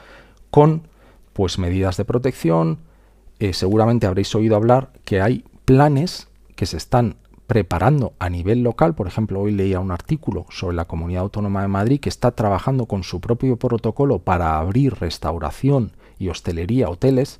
[0.49, 0.87] con
[1.33, 2.79] pues medidas de protección.
[3.39, 8.95] Eh, seguramente habréis oído hablar que hay planes que se están preparando a nivel local.
[8.95, 12.85] Por ejemplo, hoy leía un artículo sobre la Comunidad Autónoma de Madrid que está trabajando
[12.85, 17.39] con su propio protocolo para abrir restauración y hostelería, hoteles.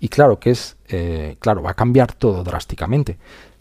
[0.00, 3.18] Y claro que es, eh, claro, va a cambiar todo drásticamente,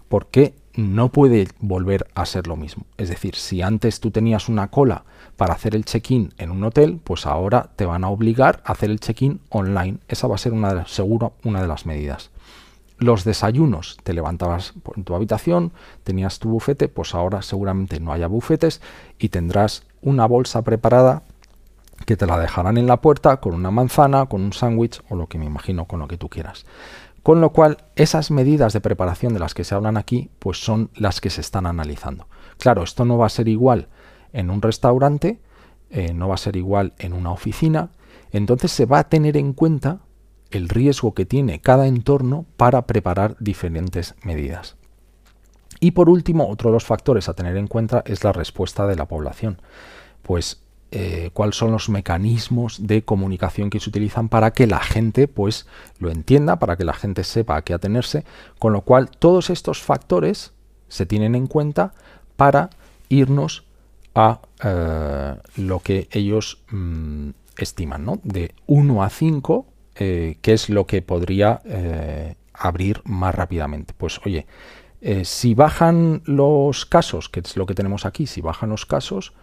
[0.10, 2.86] porque no puede volver a ser lo mismo.
[2.98, 5.04] Es decir, si antes tú tenías una cola
[5.36, 8.92] para hacer el check-in en un hotel, pues ahora te van a obligar a hacer
[8.92, 9.98] el check-in online.
[10.08, 12.30] Esa va a ser una de, seguro una de las medidas.
[13.00, 15.72] Los desayunos, te levantabas en tu habitación,
[16.04, 18.82] tenías tu bufete, pues ahora seguramente no haya bufetes
[19.20, 21.24] y tendrás una bolsa preparada
[22.06, 25.28] que te la dejarán en la puerta con una manzana, con un sándwich o lo
[25.28, 26.66] que me imagino con lo que tú quieras.
[27.28, 30.92] Con lo cual, esas medidas de preparación de las que se hablan aquí, pues son
[30.96, 32.30] las que se están analizando.
[32.58, 33.90] Claro, esto no va a ser igual
[34.32, 35.42] en un restaurante,
[35.90, 37.90] eh, no va a ser igual en una oficina,
[38.32, 40.00] entonces se va a tener en cuenta
[40.52, 44.78] el riesgo que tiene cada entorno para preparar diferentes medidas.
[45.82, 48.96] Y por último, otro de los factores a tener en cuenta es la respuesta de
[48.96, 49.62] la población.
[50.22, 55.28] Pues eh, cuáles son los mecanismos de comunicación que se utilizan para que la gente
[55.28, 55.68] pues
[56.00, 58.24] lo entienda, para que la gente sepa a qué atenerse,
[58.58, 60.54] con lo cual todos estos factores
[60.88, 61.92] se tienen en cuenta
[62.38, 62.70] para
[63.10, 63.66] irnos
[64.16, 68.22] a eh, lo que ellos mm, estiman, ¿no?
[68.24, 71.62] De 1 a 5, eh, que es lo que podría
[72.54, 73.94] abrir más rápidamente.
[73.98, 74.48] Pues oye,
[75.24, 79.34] si bajan los casos, que es lo que tenemos aquí, si bajan los casos,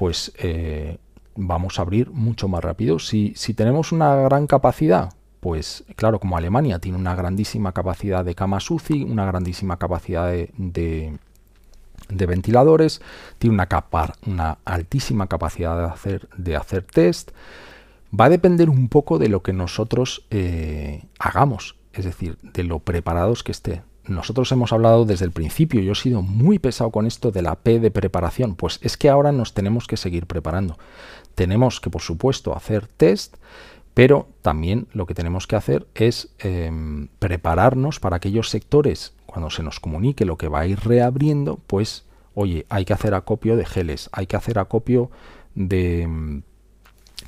[0.00, 0.96] pues eh,
[1.36, 2.98] vamos a abrir mucho más rápido.
[2.98, 8.70] Si, tenemos una gran capacidad, pues claro, como Alemania tiene una grandísima capacidad de camas
[8.70, 11.18] UCI, una grandísima capacidad de,
[12.08, 13.02] ventiladores,
[13.38, 17.32] tiene una, capa, una altísima capacidad de hacer, de hacer test,
[18.18, 22.78] va a depender un poco de lo que nosotros eh, hagamos, es decir, de lo
[22.78, 27.06] preparados que esté nosotros hemos hablado desde el principio, yo he sido muy pesado con
[27.06, 30.78] esto de la P de preparación, pues es que ahora nos tenemos que seguir preparando.
[31.34, 33.36] Tenemos que, por supuesto, hacer test,
[33.94, 39.62] pero también lo que tenemos que hacer es em, prepararnos para aquellos sectores, cuando se
[39.62, 43.64] nos comunique lo que va a ir reabriendo, pues, oye, hay que hacer acopio de
[43.64, 45.10] geles, hay que hacer acopio
[45.54, 46.42] de em,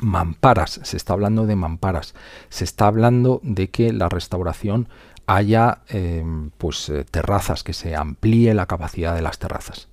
[0.01, 2.15] mamparas, se está hablando de mamparas,
[2.49, 4.89] se está hablando de que la restauración
[5.27, 9.89] haya em, pues, eh, terrazas, que se amplíe la capacidad de las terrazas.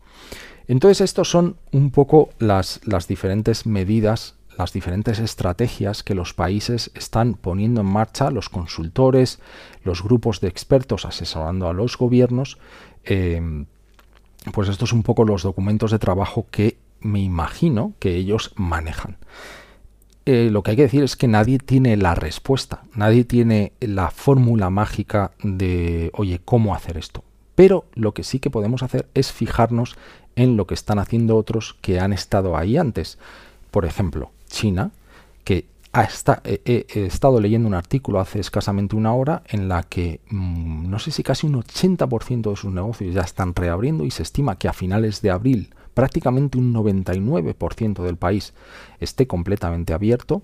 [0.67, 6.91] Entonces, estos son un poco las, las diferentes medidas, las diferentes estrategias que los países
[6.93, 9.39] están poniendo en marcha, los consultores,
[9.83, 12.57] los grupos de expertos asesorando a los gobiernos.
[13.03, 13.65] Em,
[14.53, 19.17] pues estos son un poco los documentos de trabajo que me imagino que ellos manejan.
[20.31, 24.11] Eh, lo que hay que decir es que nadie tiene la respuesta, nadie tiene la
[24.11, 27.23] fórmula mágica de, oye, ¿cómo hacer esto?
[27.55, 29.97] Pero lo que sí que podemos hacer es fijarnos
[30.35, 33.17] en lo que están haciendo otros que han estado ahí antes.
[33.71, 34.91] Por ejemplo, China,
[35.43, 35.65] que
[36.43, 41.09] he, estado leyendo un artículo hace escasamente una hora en la que mm, no sé
[41.09, 44.73] si casi un 80% de sus negocios ya están reabriendo y se estima que a
[44.73, 48.53] finales de abril prácticamente un 99% del país
[49.01, 50.43] esté completamente abierto.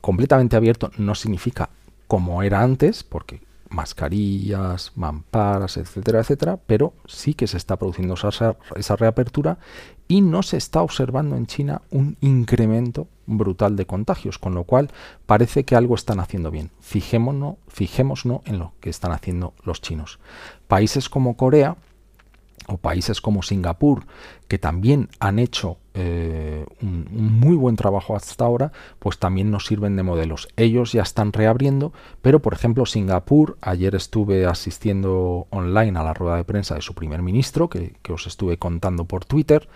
[0.00, 1.68] Completamente abierto no significa
[2.06, 8.56] como era antes, porque mascarillas, mamparas, etcétera, etcétera, pero sí que se está produciendo esa,
[8.76, 9.58] esa, reapertura
[10.06, 14.92] y no se está observando en China un incremento brutal de contagios, con lo cual
[15.26, 16.70] parece que algo están haciendo bien.
[16.78, 20.20] Fijémonos, fijémonos en lo que están haciendo los chinos.
[20.68, 21.76] Países como Corea
[22.66, 24.04] o países como Singapur,
[24.48, 29.96] que también han hecho eh, un, muy buen trabajo hasta ahora, pues también nos sirven
[29.96, 30.48] de modelos.
[30.56, 36.36] Ellos ya están reabriendo, pero por ejemplo Singapur, ayer estuve asistiendo online a la rueda
[36.36, 39.68] de prensa de su primer ministro, que, os estuve contando por Twitter,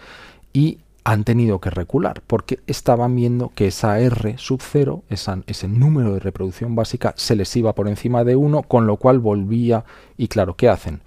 [0.52, 6.14] y han tenido que recular porque estaban viendo que esa R sub 0, ese número
[6.14, 9.84] de reproducción básica, se les iba por encima de 1, con lo cual volvía
[10.16, 11.00] y claro, ¿qué hacen?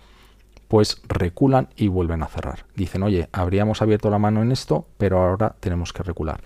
[0.70, 2.66] Pues reculan y vuelven a cerrar.
[2.76, 6.42] Dicen, oye, habríamos abierto la mano en esto, pero ahora tenemos que recular.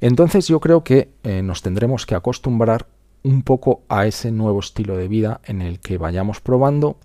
[0.00, 2.86] Entonces yo creo que eh, nos tendremos que acostumbrar
[3.22, 6.96] un poco a ese nuevo estilo de vida en el que vayamos probando,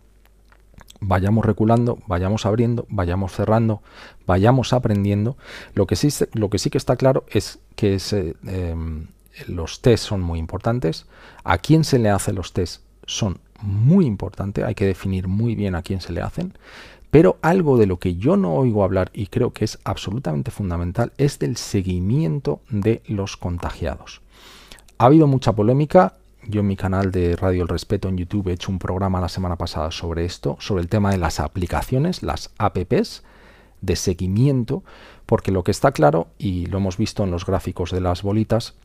[1.02, 3.82] vayamos reculando, vayamos abriendo, vayamos cerrando,
[4.26, 5.36] vayamos aprendiendo.
[5.74, 7.98] Lo que sí, lo que, sí que está claro es que
[8.48, 9.08] em,
[9.48, 11.06] los test son muy importantes.
[11.44, 12.82] ¿A quién se le hace los test?
[13.06, 16.54] Son muy importante, hay que definir muy bien a quién se le hacen,
[17.12, 21.14] pero algo de lo que yo no oigo hablar y creo que es absolutamente fundamental
[21.18, 24.22] es del seguimiento de los contagiados.
[24.98, 26.16] Ha habido mucha polémica,
[26.48, 29.30] yo en mi canal de Radio El Respeto en YouTube he hecho un programa la
[29.30, 33.24] semana pasada sobre esto, sobre el tema de las aplicaciones, las apps
[33.82, 34.84] de seguimiento,
[35.26, 38.76] porque lo que está claro, y lo hemos visto en los gráficos de las bolitas,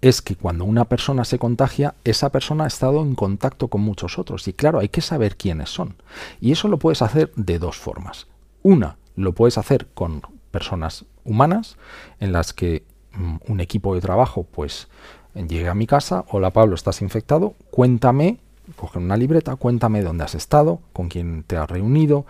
[0.00, 4.18] es que cuando una persona se contagia, esa persona ha estado en contacto con muchos
[4.18, 4.48] otros.
[4.48, 5.96] Y claro, hay que saber quiénes son.
[6.40, 8.26] Y eso lo puedes hacer de dos formas.
[8.62, 11.76] Una, lo puedes hacer con personas humanas,
[12.18, 14.88] en las que mm, un equipo de trabajo, pues,
[15.34, 18.38] llega a mi casa, hola Pablo, estás infectado, cuéntame,
[18.76, 22.26] coge una libreta, cuéntame dónde has estado, con quién te has reunido,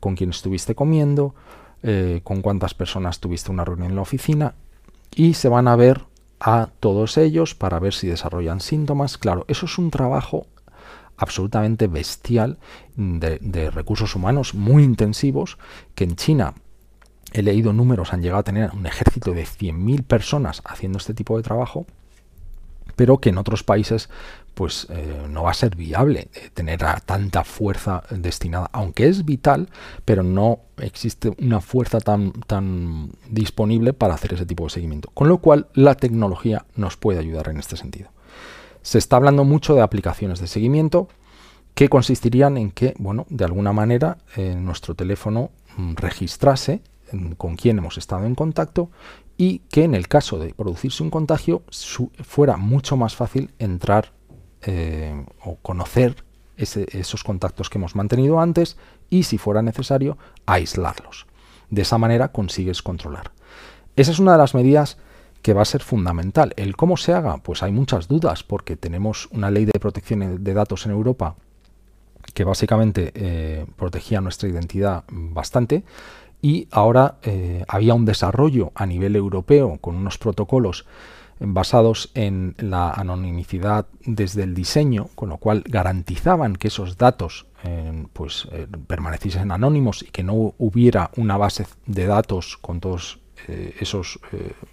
[0.00, 1.34] con quién estuviste comiendo,
[1.82, 4.54] eh, con cuántas personas tuviste una reunión en la oficina,
[5.14, 6.04] y se van a ver
[6.44, 9.16] a todos ellos para ver si desarrollan síntomas.
[9.16, 10.48] Claro, eso es un trabajo
[11.16, 12.58] absolutamente bestial
[12.96, 15.56] de, recursos humanos muy intensivos
[15.94, 16.54] que en China
[17.32, 21.36] he leído números, han llegado a tener un ejército de 100.000 personas haciendo este tipo
[21.36, 21.86] de trabajo,
[22.96, 24.10] pero que en otros países
[24.54, 29.24] pues eh, no va a ser viable eh, tener a tanta fuerza destinada, aunque es
[29.24, 29.68] vital,
[30.04, 35.10] pero no existe una fuerza tan, tan disponible para hacer ese tipo de seguimiento.
[35.14, 38.10] Con lo cual la tecnología nos puede ayudar en este sentido.
[38.82, 41.08] Se está hablando mucho de aplicaciones de seguimiento
[41.74, 47.56] que consistirían en que, bueno, de alguna manera eh, nuestro teléfono mm, registrase mm, con
[47.56, 48.90] quién hemos estado en contacto
[49.38, 51.62] y que en el caso de producirse un contagio
[52.22, 54.12] fuera mucho más fácil entrar
[54.64, 56.24] eh, o conocer
[56.56, 58.76] esos contactos que hemos mantenido antes
[59.10, 61.26] y, si fuera necesario, aislarlos.
[61.70, 63.32] De esa manera consigues controlar.
[63.96, 64.98] Esa es una de las medidas
[65.42, 66.54] que va a ser fundamental.
[66.56, 70.54] El cómo se haga, pues hay muchas dudas porque tenemos una ley de protección de
[70.54, 71.34] datos en Europa
[72.34, 75.82] que básicamente eh, protegía nuestra identidad bastante
[76.40, 80.86] y ahora eh, había un desarrollo a nivel europeo con unos protocolos
[81.44, 88.06] basados en la anonimicidad desde el diseño, con lo cual garantizaban que esos datos eh,
[88.12, 93.74] pues, eh, permaneciesen anónimos y que no hubiera una base de datos con todos eh,
[93.80, 94.20] esos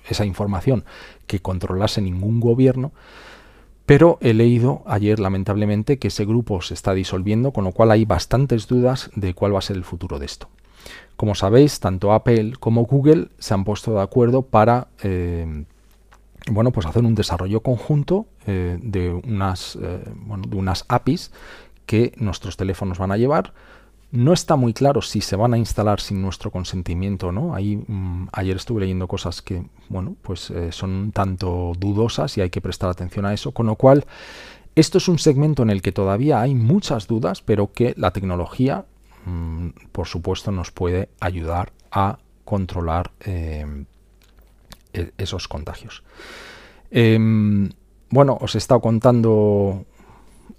[0.08, 0.86] esa información
[1.28, 2.92] que controlase ningún gobierno.
[3.86, 8.06] Pero he leído ayer, lamentablemente, que ese grupo se está disolviendo, con lo cual hay
[8.06, 10.48] bastantes dudas de cuál va a ser el futuro de esto.
[11.16, 14.90] Como sabéis, tanto Apple como Google se han puesto de acuerdo para
[16.50, 20.04] bueno, pues hacer un desarrollo conjunto eh, de, unas, eh,
[20.48, 21.32] de unas APIs
[21.86, 23.54] que nuestros teléfonos van a llevar.
[24.12, 27.56] No está muy claro si se van a instalar sin nuestro consentimiento o no.
[27.60, 32.50] Mm, ayer estuve leyendo cosas que, bueno, pues eh, son un tanto dudosas y hay
[32.50, 33.52] que prestar atención a eso.
[33.52, 34.06] Con lo cual,
[34.76, 38.86] esto es un segmento en el que todavía hay muchas dudas, pero que la tecnología,
[39.26, 43.86] mm, por supuesto, nos puede ayudar a controlar e-,
[44.94, 46.04] esos contagios.
[46.92, 47.70] Em,
[48.10, 49.86] bueno, os he estado contando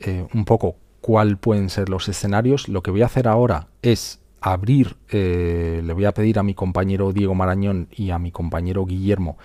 [0.00, 2.68] eh, un poco cuál pueden ser los escenarios.
[2.68, 6.54] Lo que voy a hacer ahora es abrir, eh, le voy a pedir a mi
[6.54, 9.36] compañero Diego Marañón y a mi compañero Guillermo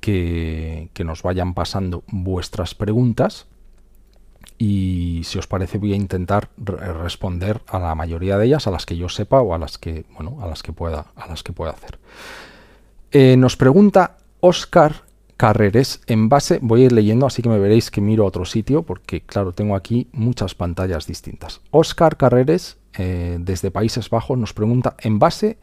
[0.00, 3.46] que, que nos vayan pasando vuestras preguntas
[4.58, 8.86] y si os parece voy a intentar responder a la mayoría de ellas, a las
[8.86, 11.52] que yo sepa o a las que, bueno, a las que pueda, a las que
[11.52, 11.98] pueda hacer.
[13.16, 15.04] Eh, nos pregunta Oscar
[15.36, 18.44] Carreres en base, voy a ir leyendo, así que me veréis que miro a otro
[18.44, 21.60] sitio, porque claro, tengo aquí muchas pantallas distintas.
[21.70, 25.58] Oscar Carreres, eh, desde Países Bajos, nos pregunta, en base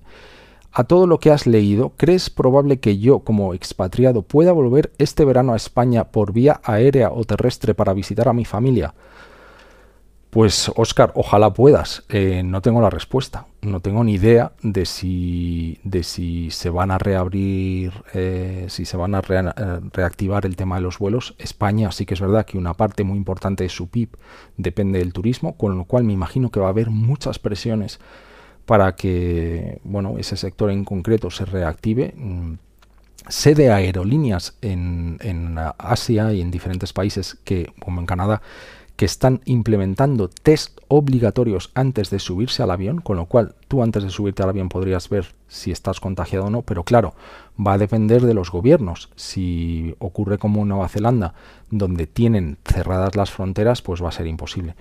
[0.71, 5.25] a todo lo que has leído, ¿crees probable que yo, como expatriado, pueda volver este
[5.25, 8.93] verano a España por vía aérea o terrestre para visitar a mi familia?
[10.31, 12.05] Pues Oscar, ojalá puedas.
[12.07, 13.47] Eh, no tengo la respuesta.
[13.61, 18.95] No tengo ni idea de si, de si se van a reabrir, eh, si se
[18.95, 21.35] van a eh, reactivar el tema de los vuelos.
[21.37, 24.07] España sí que es verdad que una parte muy importante de su PIB
[24.55, 27.99] depende del turismo, con lo cual me imagino que va a haber muchas presiones
[28.65, 32.13] para que bueno, ese sector en concreto se reactive.
[32.15, 32.53] Mm,
[33.27, 38.41] sé de aerolíneas en, en Asia y en diferentes países que, como en Canadá,
[39.01, 44.03] que están implementando test obligatorios antes de subirse al avión, con lo cual tú antes
[44.03, 47.15] de subirte al avión podrías ver si estás contagiado o no, pero claro,
[47.59, 49.09] va a depender de los gobiernos.
[49.15, 51.33] Si ocurre como en Nueva Zelanda,
[51.71, 54.75] donde tienen cerradas las fronteras, pues va a ser imposible.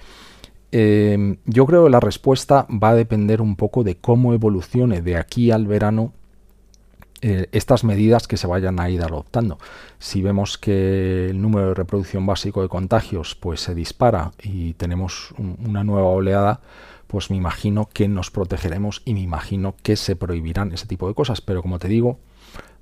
[0.70, 5.16] Em, yo creo que la respuesta va a depender un poco de cómo evolucione de
[5.16, 6.12] aquí al verano
[7.22, 9.58] eh, estas medidas que se vayan a ir adoptando.
[9.98, 15.34] Si vemos que el número de reproducción básico de contagios pues se dispara y tenemos
[15.38, 16.60] una nueva oleada,
[17.06, 21.14] pues me imagino que nos protegeremos y me imagino que se prohibirán ese tipo de
[21.14, 21.40] cosas.
[21.40, 22.18] Pero como te digo,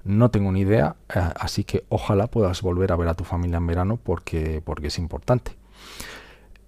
[0.04, 3.56] no tengo ni idea, eh, así que ojalá puedas volver a ver a tu familia
[3.56, 5.56] en verano porque, porque es importante.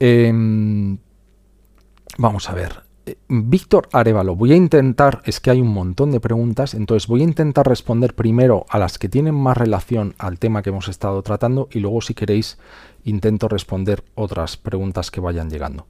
[0.00, 0.98] Em,
[2.18, 2.89] vamos a ver.
[3.28, 7.24] Víctor Arevalo, voy a intentar, es que hay un montón de preguntas, entonces voy a
[7.24, 11.68] intentar responder primero a las que tienen más relación al tema que hemos estado tratando
[11.72, 12.59] y luego si queréis
[13.05, 15.86] intento responder otras preguntas que vayan llegando.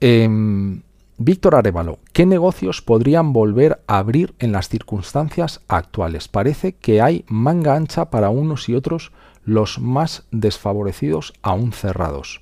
[0.00, 0.82] Em,
[1.18, 6.28] Víctor Arevalo, ¿qué negocios podrían volver a abrir en las circunstancias actuales?
[6.28, 9.12] Parece que hay manga ancha para unos y otros,
[9.44, 12.40] los más desfavorecidos aún cerrados.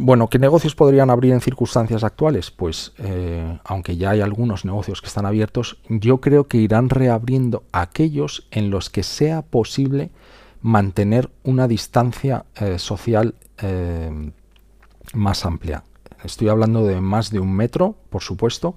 [0.00, 2.52] Bueno, ¿qué negocios podrían abrir en circunstancias actuales?
[2.52, 7.64] Pues eh, aunque ya hay algunos negocios que están abiertos, yo creo que irán reabriendo
[7.72, 10.10] aquellos en los que sea posible
[10.62, 14.30] mantener una distancia eh, social eh,
[15.14, 15.82] más amplia.
[16.22, 18.76] Estoy hablando de más de un metro, por supuesto.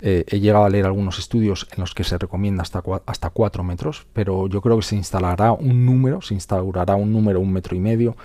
[0.00, 4.06] He llegado a leer algunos estudios en los que se recomienda hasta, hasta cuatro metros,
[4.12, 7.80] pero yo creo que se instalará un número, se instaurará un número, un metro y
[7.80, 8.16] medio,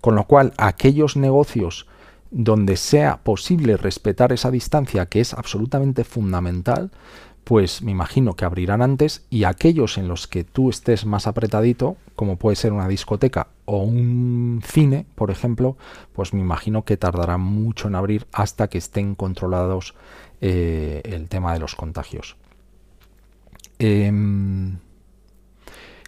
[0.00, 1.86] con lo cual, aquellos negocios
[2.30, 6.90] donde sea posible respetar esa distancia que es absolutamente fundamental,
[7.48, 11.96] pues me imagino que abrirán antes y aquellos en los que tú estés más apretadito,
[12.14, 15.78] como puede ser una discoteca o un cine, por ejemplo,
[16.12, 19.94] pues me imagino que tardarán mucho en abrir hasta que estén controlados
[20.40, 22.36] eh, el tema de los contagios.
[23.78, 24.78] Em,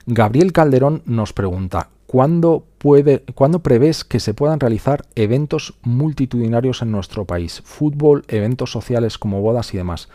[0.07, 3.23] Gabriel Calderón nos pregunta, ¿Cuándo, puede,
[3.63, 7.63] prevés que se puedan realizar eventos multitudinarios en nuestro país?
[7.65, 10.09] Fútbol, eventos sociales como bodas y demás.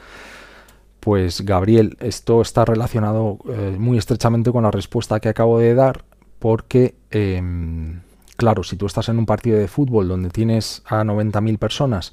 [0.99, 6.03] Pues Gabriel, esto está relacionado eh, muy estrechamente con la respuesta que acabo de dar,
[6.38, 8.01] porque, em,
[8.36, 12.11] claro, si tú estás en un partido de fútbol donde tienes a 90.000 personas,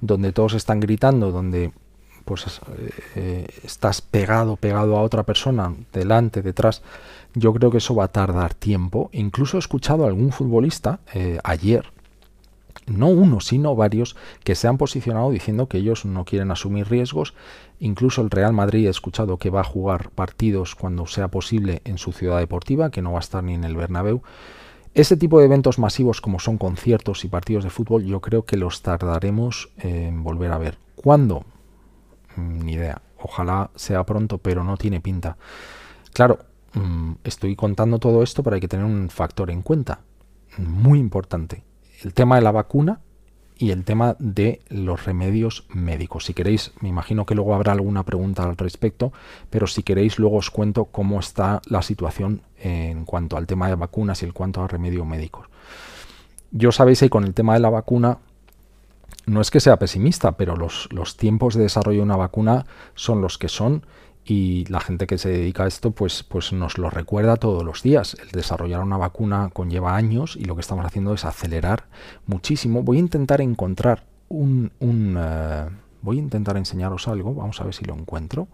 [0.00, 1.72] donde todos están gritando, donde
[2.24, 2.60] pues
[3.16, 6.82] eh, estás pegado, pegado a otra persona, delante, detrás,
[7.34, 9.10] yo creo que eso va a tardar tiempo.
[9.12, 11.86] Incluso he escuchado a algún futbolista eh, ayer,
[12.86, 17.34] no uno, sino varios, que se han posicionado diciendo que ellos no quieren asumir riesgos.
[17.78, 21.98] Incluso el Real Madrid he escuchado que va a jugar partidos cuando sea posible en
[21.98, 24.22] su ciudad deportiva, que no va a estar ni en el Bernabéu.
[24.94, 28.56] Ese tipo de eventos masivos como son conciertos y partidos de fútbol, yo creo que
[28.56, 30.78] los tardaremos en volver a ver.
[30.96, 31.44] ¿Cuándo?
[32.36, 33.00] Mm, ni idea.
[33.22, 35.36] Ojalá sea pronto, pero no tiene pinta.
[36.12, 36.38] Claro,
[36.74, 40.00] Mm, estoy contando todo esto, pero hay que tener un factor en cuenta,
[40.58, 41.64] muy importante.
[42.02, 43.00] El tema de la vacuna
[43.60, 46.24] y el tema de los remedios médicos.
[46.24, 49.12] Si queréis, me imagino que luego habrá alguna pregunta al respecto,
[49.50, 53.74] pero si queréis luego os cuento cómo está la situación en cuanto al tema de
[53.74, 55.46] vacunas y en cuanto a remedios médicos.
[56.50, 58.16] Yo sabéis que con el tema de la vacuna
[59.26, 63.20] no es que sea pesimista, pero los, los tiempos de desarrollo de una vacuna son
[63.20, 63.84] los que son
[64.24, 67.82] y la gente que se dedica a esto pues, pues nos lo recuerda todos los
[67.82, 68.16] días.
[68.20, 71.84] El desarrollar una vacuna conlleva años y lo que estamos haciendo es acelerar
[72.26, 72.82] muchísimo.
[72.82, 74.72] Voy a intentar encontrar un...
[74.80, 75.68] un eh,
[76.02, 78.48] voy a intentar enseñaros algo, vamos a ver si lo encuentro.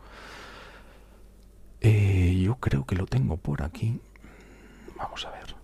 [1.81, 4.01] Eh, yo creo que lo tengo por aquí.
[4.97, 5.55] Vamos a ver.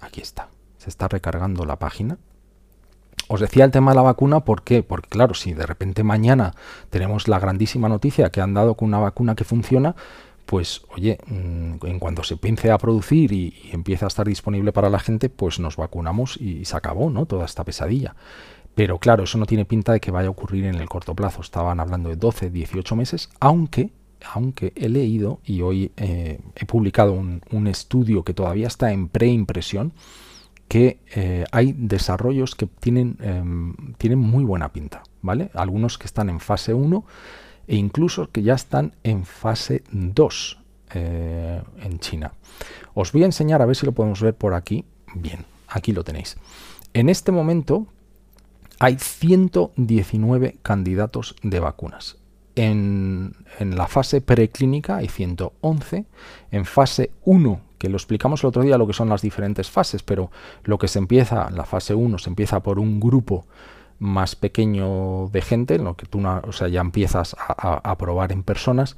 [0.00, 0.48] Aquí está.
[0.78, 2.18] Se está recargando la página.
[3.32, 4.82] Os decía el tema de la vacuna, ¿por qué?
[4.82, 6.52] Porque claro, si de repente mañana
[6.90, 9.94] tenemos la grandísima noticia que han dado con una vacuna que funciona,
[10.46, 14.90] pues oye, mm, en cuanto se empiece a producir y, empieza a estar disponible para
[14.90, 17.24] la gente, pues nos vacunamos y, se acabó, ¿no?
[17.26, 18.16] Toda esta pesadilla.
[18.74, 21.40] Pero claro, eso no tiene pinta de que vaya a ocurrir en el corto plazo.
[21.40, 23.92] Estaban hablando de 12, 18 meses, aunque,
[24.34, 29.92] aunque he leído y hoy eh, he publicado un estudio que todavía está en preimpresión,
[30.70, 35.50] que eh, hay desarrollos que tienen, em, tienen muy buena pinta, ¿vale?
[35.52, 37.04] Algunos que están en fase 1
[37.66, 40.60] e incluso que ya están en fase 2
[40.94, 42.34] eh, en China.
[42.94, 44.84] Os voy a enseñar a ver si lo podemos ver por aquí.
[45.16, 46.36] Bien, aquí lo tenéis.
[46.94, 47.88] En este momento
[48.78, 52.16] hay 119 candidatos de vacunas.
[52.54, 56.04] En, la fase preclínica hay 111.
[56.52, 60.02] En fase 1, que lo explicamos el otro día lo que son las diferentes fases,
[60.02, 60.30] pero
[60.64, 63.46] lo que se empieza, la fase 1 se empieza por un grupo
[63.98, 68.42] más pequeño de gente, en lo que tú o sea, ya empiezas a, probar en
[68.42, 68.96] personas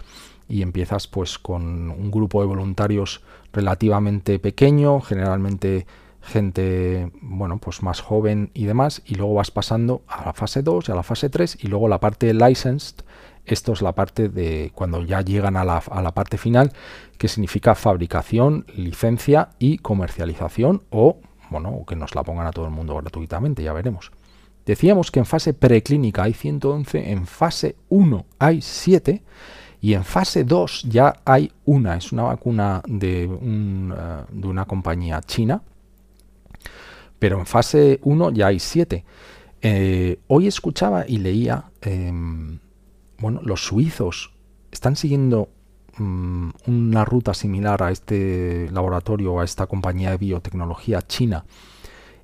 [0.49, 3.23] y empiezas pues con un grupo de voluntarios
[3.53, 5.87] relativamente pequeño, generalmente
[6.21, 10.89] gente bueno pues más joven y demás y luego vas pasando a la fase 2
[10.89, 13.05] y a la fase 3 y luego la parte licensed
[13.45, 16.73] esto es la parte de cuando ya llegan a la, a la parte final
[17.19, 21.19] que significa fabricación licencia y comercialización o
[21.51, 24.13] bueno que nos la pongan a todo el mundo gratuitamente ya veremos
[24.65, 29.23] decíamos que en fase preclínica hay 111 en fase 1 hay 7
[29.81, 35.21] y en fase 2 ya hay una, es una vacuna de, eh, de una compañía
[35.21, 35.63] china
[37.23, 39.05] pero en fase 1 ya hay 7.
[39.61, 42.59] Eh, hoy escuchaba y leía, em,
[43.23, 44.35] bueno, los suizos
[44.73, 45.49] están siguiendo
[45.97, 51.45] mm, una ruta similar a este laboratorio, a esta compañía de biotecnología china,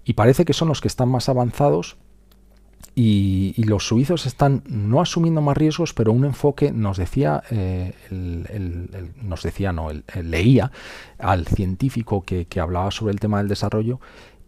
[0.05, 1.97] y parece que son los que están más avanzados
[2.95, 9.43] y, los suizos están no asumiendo más riesgos, pero un enfoque nos decía, eh, nos
[9.45, 9.91] decía, no,
[10.21, 10.73] leía
[11.19, 14.01] al científico que, hablaba sobre el tema del desarrollo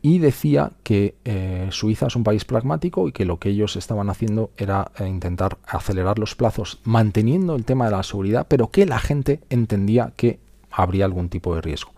[0.03, 4.09] y decía que eh, Suiza es un país pragmático y que lo que ellos estaban
[4.09, 8.86] haciendo era eh, intentar acelerar los plazos manteniendo el tema de la seguridad, pero que
[8.86, 10.38] la gente entendía que
[10.70, 11.92] habría algún tipo de riesgo.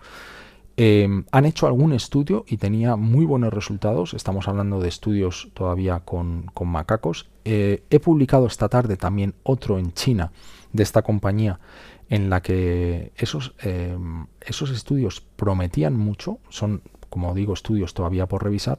[0.76, 4.14] Em, han hecho algún estudio y tenía muy buenos resultados.
[4.14, 7.28] Estamos hablando de estudios todavía con, macacos.
[7.44, 10.32] Eh, he publicado esta tarde también otro en China
[10.72, 11.60] de esta compañía
[12.08, 16.38] en la que esos, em, esos estudios prometían mucho.
[16.48, 16.82] Son
[17.12, 18.78] como digo, estudios todavía por revisar,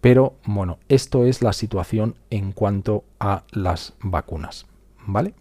[0.00, 4.66] pero bueno, esto es la situación en cuanto a las vacunas,
[5.06, 5.34] ¿vale?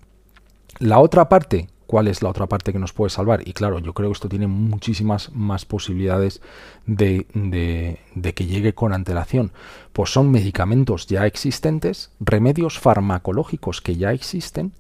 [0.78, 3.48] La otra parte, ¿cuál es la otra parte que nos puede salvar?
[3.48, 6.40] Y claro, yo creo que esto tiene muchísimas más posibilidades
[6.86, 9.52] de, de que llegue con antelación.
[9.92, 14.74] Pues son medicamentos ya existentes, remedios farmacológicos que ya existen,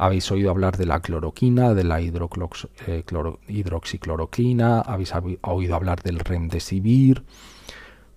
[0.00, 3.04] habéis oído hablar de la cloroquina, de la eh,
[3.48, 7.22] hidroxicloroquina, habéis oído hablar del remdesivir.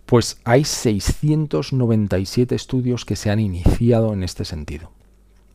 [0.05, 4.91] Pues hay 697 estudios que se han iniciado en este sentido.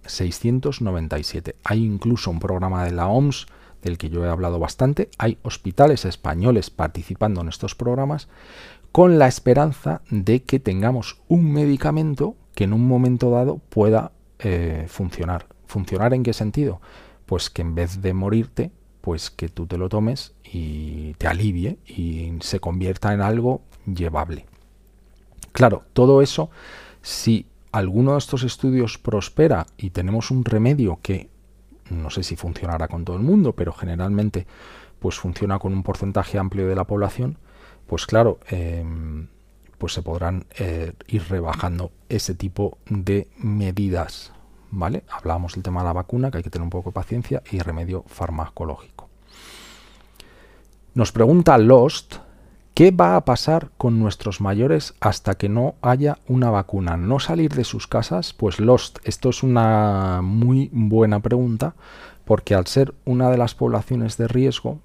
[0.05, 1.57] 697.
[1.65, 3.47] Hay incluso un programa de la OMS
[3.81, 5.09] del que yo he hablado bastante.
[5.17, 8.29] Hay hospitales españoles participando en estos programas
[8.93, 14.85] con la esperanza de que tengamos un medicamento que en un momento dado pueda eh,
[14.89, 16.81] funcionar ¿Funcionar en qué sentido?
[17.27, 21.79] Pues que en vez de morirte, pues que tú te lo tomes y te alivie
[21.87, 24.47] y se convierta en algo llevable.
[25.53, 26.51] Claro, todo eso,
[27.03, 31.29] si alguno de estos estudios prospera y tenemos un remedio que
[31.91, 34.47] no sé si funcionará con todo el mundo, pero generalmente
[34.99, 37.39] pues funciona con un porcentaje amplio de la población,
[37.87, 39.29] pues claro, em,
[39.77, 44.33] pues se podrán eh, ir rebajando ese tipo de medidas
[44.71, 45.05] ¿vale?
[45.11, 47.61] Hablábamos del tema de la vacuna, que hay que tener un poco de paciencia, y
[47.61, 49.09] remedio farmacológico.
[50.95, 52.17] Nos pregunta Lost,
[52.75, 56.97] ¿qué va a pasar con nuestros mayores hasta que no haya una vacuna?
[56.97, 58.33] ¿No salir de sus casas?
[58.33, 61.75] Pues Lost, esto es una muy buena pregunta,
[62.25, 64.81] porque al ser una de las poblaciones de riesgo,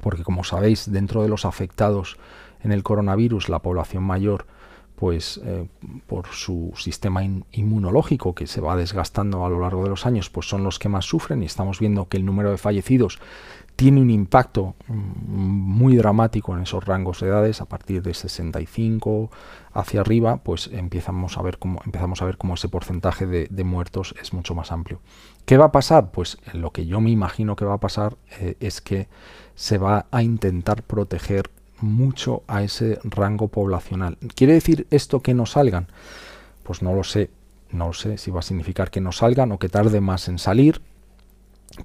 [0.00, 2.16] porque como sabéis, dentro de los afectados
[2.62, 4.46] en el coronavirus, la población mayor,
[5.00, 5.66] pues eh,
[6.06, 10.46] por su sistema inmunológico que se va desgastando a lo largo de los años, pues
[10.46, 13.18] son los que más sufren y estamos viendo que el número de fallecidos
[13.76, 19.30] tiene un impacto mm, muy dramático en esos rangos de edades a partir de 65
[19.72, 24.14] hacia arriba pues empezamos a ver cómo empezamos a ver cómo ese porcentaje de, muertos
[24.20, 25.00] es mucho más amplio.
[25.46, 28.58] Qué va a pasar pues lo que yo me imagino que va a pasar eh,
[28.60, 29.08] es que
[29.54, 31.50] se va a intentar proteger
[31.82, 34.18] mucho a ese rango poblacional.
[34.34, 35.88] ¿Quiere decir esto que no salgan?
[36.62, 37.30] Pues no lo sé.
[37.70, 40.38] No lo sé si va a significar que no salgan o que tarde más en
[40.38, 40.82] salir,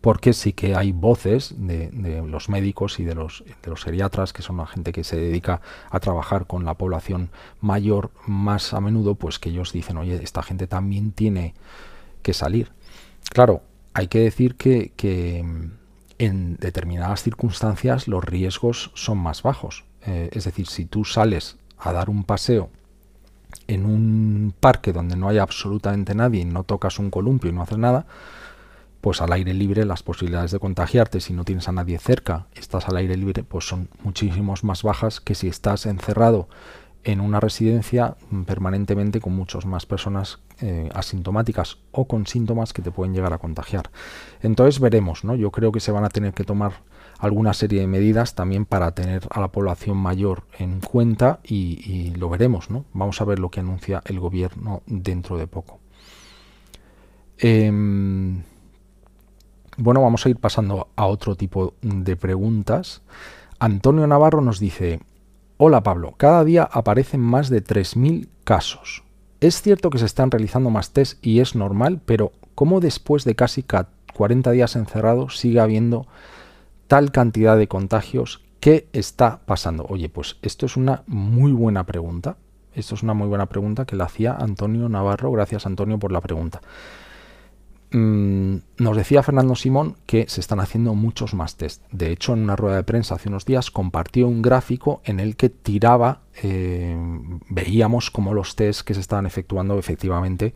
[0.01, 4.41] porque sí que hay voces de, los médicos y de los, de los geriatras, que
[4.41, 7.29] son la gente que se dedica a trabajar con la población
[7.61, 11.53] mayor más a menudo, pues que ellos dicen, oye, esta gente también tiene
[12.23, 12.71] que salir.
[13.31, 13.61] Claro,
[13.93, 14.91] hay que decir que
[16.17, 19.85] en determinadas circunstancias los riesgos son más bajos.
[20.05, 22.69] eh, es decir, si tú sales a dar un paseo
[23.67, 27.63] en un parque donde no hay absolutamente nadie y no tocas un columpio y no
[27.63, 28.05] haces nada,
[29.01, 32.87] pues al aire libre las posibilidades de contagiarte si no tienes a nadie cerca, estás
[32.87, 36.47] al aire libre, pues son muchísimos más bajas que si estás encerrado
[37.05, 42.91] en una residencia permanentemente con muchas más personas eh, asintomáticas o con síntomas que te
[42.91, 43.91] pueden llegar a contagiar.
[44.41, 45.35] Entonces veremos, ¿no?
[45.35, 46.81] Yo creo que se van a tener que tomar
[47.19, 52.27] alguna serie de medidas también para tener a la población mayor en cuenta y, lo
[52.27, 52.85] veremos, ¿no?
[52.93, 55.79] Vamos a ver lo que anuncia el gobierno dentro de poco.
[57.37, 58.41] Em,
[59.77, 63.03] bueno, vamos a ir pasando a otro tipo de preguntas.
[63.59, 64.99] Antonio Navarro nos dice,
[65.57, 69.03] Hola Pablo, cada día aparecen más de 3.000 casos.
[69.39, 73.35] Es cierto que se están realizando más test y es normal, pero ¿cómo después de
[73.35, 76.07] casi 40 días encerrados sigue habiendo
[76.87, 78.41] tal cantidad de contagios?
[78.59, 79.85] ¿Qué está pasando?
[79.87, 82.35] Oye, pues esto es una muy buena pregunta.
[82.73, 85.31] Esto es una muy buena pregunta que la hacía Antonio Navarro.
[85.31, 86.59] Gracias Antonio por la pregunta.
[87.91, 91.83] Mm, nos decía Fernando Simón que se están haciendo muchos más test.
[91.91, 95.35] De hecho, en una rueda de prensa hace unos días compartió un gráfico en el
[95.35, 96.97] que tiraba, eh,
[97.49, 100.53] veíamos como los test que se estaban efectuando efectivamente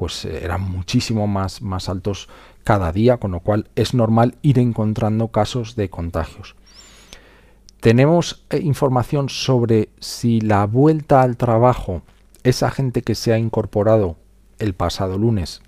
[0.00, 2.30] pues eh, eran muchísimo más, más altos
[2.64, 6.56] cada día, con lo cual es normal ir encontrando casos de contagios.
[7.80, 12.00] Tenemos eh, información sobre si la vuelta al trabajo,
[12.44, 14.16] esa gente que se ha incorporado
[14.58, 15.60] el pasado lunes,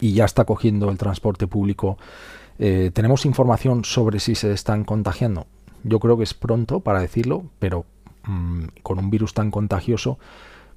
[0.00, 1.98] y ya está cogiendo el transporte público.
[2.58, 5.46] Eh, ¿Tenemos información sobre si se están contagiando?
[5.82, 7.84] Yo creo que es pronto para decirlo, pero
[8.24, 10.18] mm, con un virus tan contagioso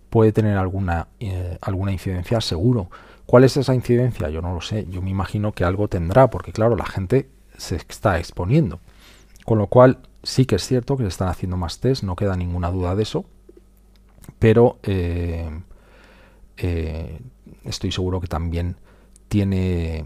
[0.09, 2.89] puede tener alguna, eh, alguna incidencia seguro.
[3.25, 4.29] ¿Cuál es esa incidencia?
[4.29, 4.87] Yo no lo sé.
[4.89, 8.79] Yo me imagino que algo tendrá, porque claro, la gente se está exponiendo.
[9.45, 12.35] Con lo cual, sí que es cierto que se están haciendo más test, no queda
[12.35, 13.25] ninguna duda de eso.
[14.39, 15.49] Pero eh,
[17.63, 18.77] estoy seguro que también
[19.27, 20.05] tiene,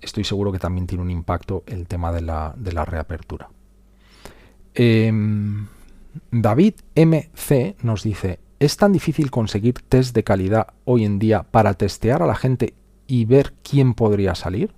[0.00, 3.48] estoy seguro que también tiene un impacto el tema de la, reapertura.
[4.74, 5.66] Em,
[6.30, 11.74] David MC nos dice, ¿es tan difícil conseguir test de calidad hoy en día para
[11.74, 12.74] testear a la gente
[13.06, 14.74] y ver quién podría salir?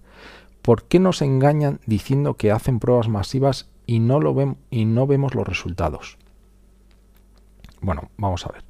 [0.62, 5.34] ¿Por qué nos engañan diciendo que hacen pruebas masivas y no, lo y no vemos
[5.34, 6.18] los resultados?
[7.80, 8.70] Bueno, vamos a ver.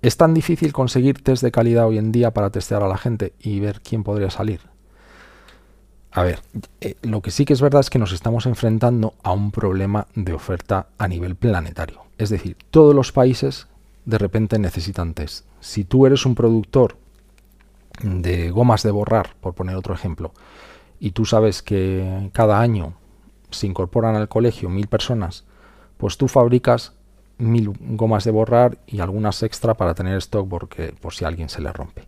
[0.00, 3.32] ¿Es tan difícil conseguir test de calidad hoy en día para testear a la gente
[3.40, 4.60] y ver quién podría salir?
[6.12, 6.40] A ver,
[6.80, 10.06] eh, lo que sí que es verdad es que nos estamos enfrentando a un problema
[10.14, 12.02] de oferta a nivel planetario.
[12.16, 13.66] Es decir, todos los países
[14.04, 15.44] de repente necesitan test.
[15.60, 16.96] Si tú eres un productor
[18.02, 20.32] de gomas de borrar, por poner otro ejemplo,
[21.00, 22.94] y tú sabes que cada año
[23.50, 25.44] se incorporan al colegio mil personas,
[25.96, 26.94] pues tú fabricas
[27.38, 31.48] mil gomas de borrar y algunas extra para tener stock porque por si a alguien
[31.48, 32.04] se le rompe.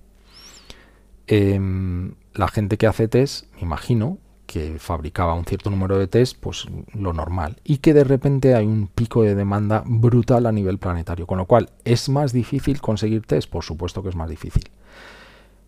[1.27, 6.37] Em, la gente que hace test, me imagino, que fabricaba un cierto número de test,
[6.41, 7.61] pues lo normal.
[7.63, 11.29] Y que de repente hay un pico de demanda brutal a nivel planetario.
[11.29, 13.49] Con lo cual, ¿es más difícil conseguir test?
[13.49, 14.65] Por supuesto que es más difícil.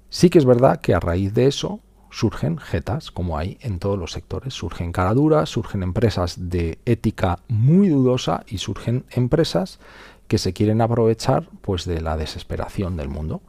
[0.09, 1.79] Sí que es verdad que a raíz de eso,
[2.13, 4.55] surgen jetas, como hay en todos los sectores.
[4.55, 9.81] Surgen caraduras, surgen empresas de ética muy dudosa y surgen empresas
[10.29, 13.41] que se quieren aprovechar pues, de la desesperación del mundo.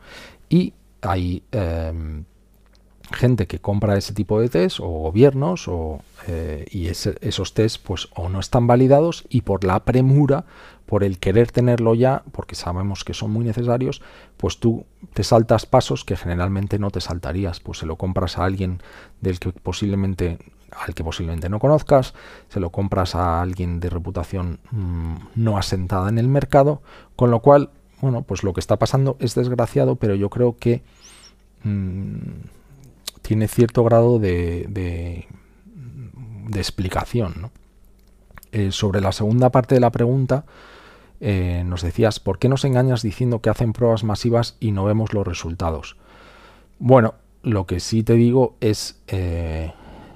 [0.49, 2.23] Y hay em,
[3.11, 8.07] gente que compra ese tipo de test o gobiernos o, eh, y esos test pues
[8.15, 10.45] o no están validados y por la premura
[10.93, 14.03] por el querer tenerlo ya, porque sabemos que son muy necesarios,
[14.37, 14.85] pues tú
[15.15, 18.79] te saltas pasos que generalmente no te saltarías, pues se lo compras a alguien
[19.19, 20.37] del que posiblemente
[20.69, 22.13] al que posiblemente no conozcas,
[22.47, 26.83] se lo compras a alguien de reputación mm, no asentada en el mercado,
[27.15, 30.83] con lo cual, bueno, pues lo que está pasando es desgraciado, pero yo creo que
[31.63, 32.19] mm,
[33.23, 35.27] tiene cierto grado de, de,
[36.59, 37.49] explicación.
[38.51, 40.45] Eh, sobre la segunda parte de la pregunta,
[41.25, 45.13] eh, nos decías, ¿por qué nos engañas diciendo que hacen pruebas masivas y no vemos
[45.13, 45.95] los resultados?
[46.79, 47.13] Bueno,
[47.43, 49.71] lo que sí te digo es, eh,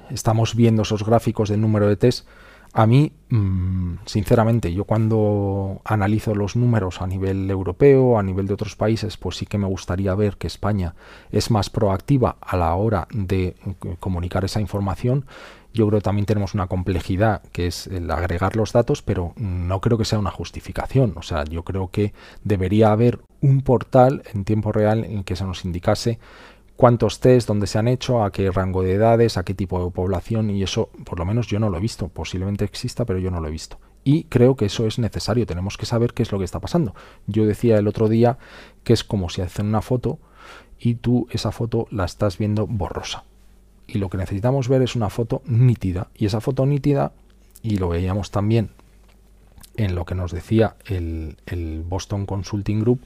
[0.09, 2.27] estamos viendo esos gráficos del número de test.
[2.73, 8.55] A mí, mm, sinceramente, yo cuando analizo los números a nivel europeo, a nivel de
[8.55, 10.93] otros países, pues sí que me gustaría ver que España
[11.31, 13.55] es más proactiva a la hora de
[14.01, 15.25] comunicar esa información
[15.77, 19.79] yo creo que también tenemos una complejidad que es el agregar los datos, pero no
[19.79, 21.13] creo que sea una justificación.
[21.15, 22.13] O sea, yo creo que
[22.43, 26.17] debería haber un portal en tiempo real en que se nos indicase
[26.75, 29.91] cuántos test, dónde se han hecho, a qué rango de edades, a qué tipo de
[29.91, 32.07] población, y eso por lo menos yo no lo he visto.
[32.07, 33.77] Posiblemente exista, pero yo no lo he visto.
[34.03, 36.95] Y creo que eso es necesario, tenemos que saber qué es lo que está pasando.
[37.27, 38.39] Yo decía el otro día
[38.83, 40.17] que es como si hacen una foto
[40.79, 43.25] y tú esa foto la estás viendo borrosa.
[43.87, 46.07] Y lo que necesitamos ver es una foto nítida.
[46.15, 47.13] Y esa foto nítida,
[47.61, 48.69] y lo veíamos también
[49.77, 53.01] en lo que nos decía el, Boston Consulting Group,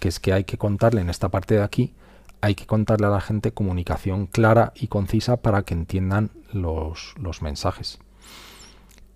[0.00, 1.92] que es que hay que contarle en esta parte de aquí,
[2.40, 7.42] hay que contarle a la gente comunicación clara y concisa para que entiendan los, los
[7.42, 7.98] mensajes.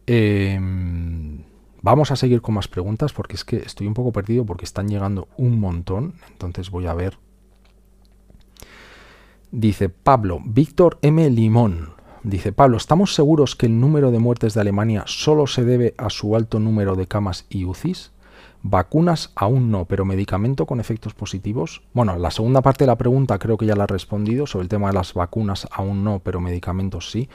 [0.06, 1.42] Em,
[1.82, 4.88] vamos a seguir con más preguntas porque es que estoy un poco perdido porque están
[4.88, 6.14] llegando un montón.
[6.30, 7.18] Entonces voy a ver.
[9.50, 11.30] Dice Pablo, Víctor M.
[11.30, 11.94] Limón.
[12.22, 16.10] Dice Pablo, ¿estamos seguros que el número de muertes de Alemania solo se debe a
[16.10, 18.12] su alto número de camas y UCIs?
[18.62, 21.80] Vacunas aún no, pero medicamento con efectos positivos.
[21.94, 24.68] Bueno, la segunda parte de la pregunta creo que ya la he respondido sobre el
[24.68, 27.30] tema de las vacunas aún no, pero medicamentos sí.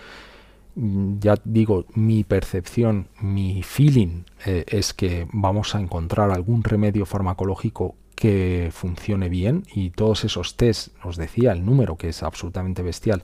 [0.76, 7.95] Ya digo, mi percepción, mi feeling eh, es que vamos a encontrar algún remedio farmacológico
[8.24, 13.22] que funcione bien y todos esos test, os decía el número que es absolutamente bestial,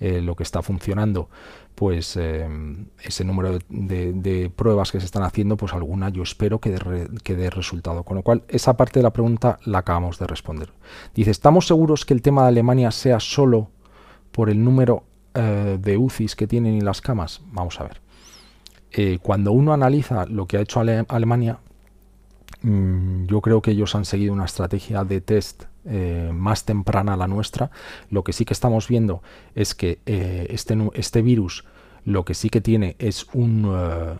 [0.00, 1.28] eh, lo que está funcionando,
[1.74, 2.48] pues eh,
[3.02, 8.04] ese número de, pruebas que se están haciendo, pues alguna yo espero que dé, resultado.
[8.04, 10.72] Con lo cual, esa parte de la pregunta la acabamos de responder.
[11.14, 13.68] Dice, ¿estamos seguros que el tema de Alemania sea solo
[14.32, 17.42] por el número eh, de UCIs que tienen y las camas?
[17.52, 18.00] Vamos a ver.
[19.20, 21.58] cuando uno analiza lo que ha hecho Alemania,
[22.62, 27.28] yo creo que ellos han seguido una estrategia de test eh, más temprana a la
[27.28, 27.70] nuestra,
[28.10, 29.22] lo que sí que estamos viendo
[29.54, 31.64] es que eh, este, este virus
[32.04, 34.16] lo que sí que tiene es un, eh,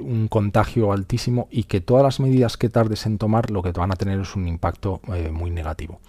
[0.00, 3.92] un, contagio altísimo y que todas las medidas que tardes en tomar lo que van
[3.92, 5.00] a tener es un impacto
[5.32, 6.00] muy negativo.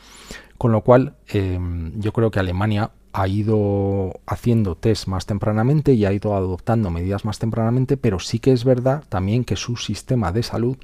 [0.57, 6.13] Con lo cual, yo creo que Alemania ha ido haciendo test más tempranamente y ha
[6.13, 10.43] ido adoptando medidas más tempranamente, pero sí que es verdad también que su sistema de
[10.43, 10.77] salud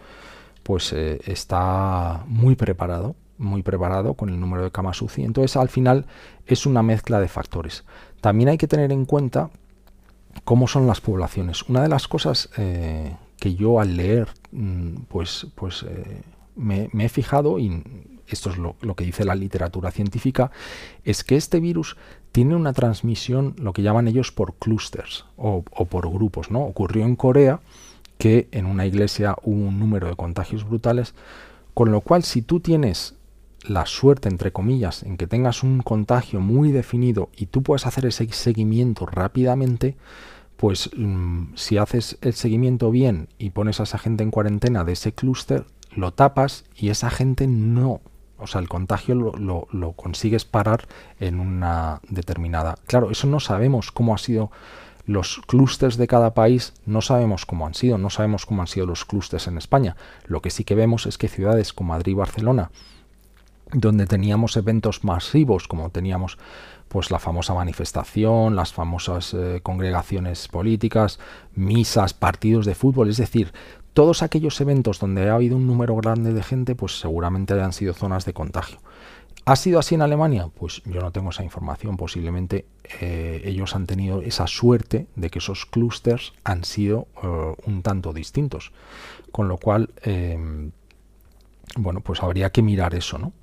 [0.63, 5.23] pues está muy preparado muy preparado con el número de camas UCI.
[5.23, 6.05] Entonces, al final
[6.45, 7.83] es una mezcla de factores.
[8.21, 9.51] También hay que tener en cuenta
[10.43, 11.63] cómo son las poblaciones.
[11.63, 16.21] Una de las cosas eh, que yo al leer, mm, pues, pues eh,
[16.55, 17.83] me, he fijado, y
[18.27, 20.51] esto es lo, que dice la literatura científica,
[21.03, 21.97] es que este virus
[22.31, 26.49] tiene una transmisión, lo que llaman ellos por clústeres o, o, por grupos.
[26.49, 26.61] ¿no?
[26.61, 27.59] Ocurrió en Corea
[28.23, 31.13] que en una iglesia hubo un número de contagios brutales,
[31.73, 33.15] con lo cual si tú tienes
[33.67, 38.05] la suerte, entre comillas, en que tengas un contagio muy definido y tú puedes hacer
[38.05, 39.97] ese seguimiento rápidamente,
[40.55, 44.93] pues mm, si haces el seguimiento bien y pones a esa gente en cuarentena de
[44.93, 47.99] ese clúster, lo tapas y esa gente no,
[48.37, 50.87] o sea, el contagio lo, lo, consigues parar
[51.19, 52.75] en una determinada.
[52.87, 54.49] Claro, eso no sabemos cómo ha sido
[55.05, 58.85] los clústeres de cada país, no sabemos cómo han sido, no sabemos cómo han sido
[58.85, 59.95] los clústeres en España.
[60.25, 62.71] Lo que sí que vemos es que ciudades como Madrid y Barcelona,
[63.73, 66.37] donde teníamos eventos masivos, como teníamos
[66.87, 71.19] pues la famosa manifestación, las famosas eh, congregaciones políticas,
[71.55, 73.51] misas, partidos de fútbol, es decir,
[73.93, 77.93] todos aquellos eventos donde ha habido un número grande de gente, pues seguramente hayan sido
[77.93, 78.79] zonas de contagio.
[79.45, 80.49] ¿Ha sido así en Alemania?
[80.53, 81.97] Pues yo no tengo esa información.
[81.97, 82.65] Posiblemente
[83.01, 88.13] eh, ellos han tenido esa suerte de que esos clústeres han sido eh, un tanto
[88.13, 88.71] distintos.
[89.31, 89.89] Con lo cual,
[91.75, 93.33] bueno, pues habría que mirar eso, ¿no?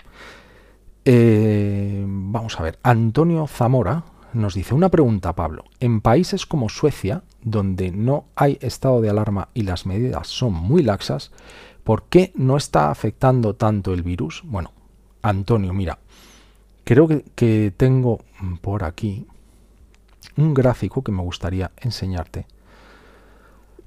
[1.04, 5.64] Eh, vamos a ver, Antonio Zamora nos dice una pregunta, Pablo.
[5.80, 10.82] En países como Suecia, donde no hay estado de alarma y las medidas son muy
[10.82, 11.32] laxas,
[11.84, 14.42] ¿por qué no está afectando tanto el virus?
[14.44, 14.72] Bueno,
[15.22, 15.98] Antonio, mira,
[16.84, 18.20] creo que, que tengo
[18.60, 19.26] por aquí
[20.36, 22.46] un gráfico que me gustaría enseñarte.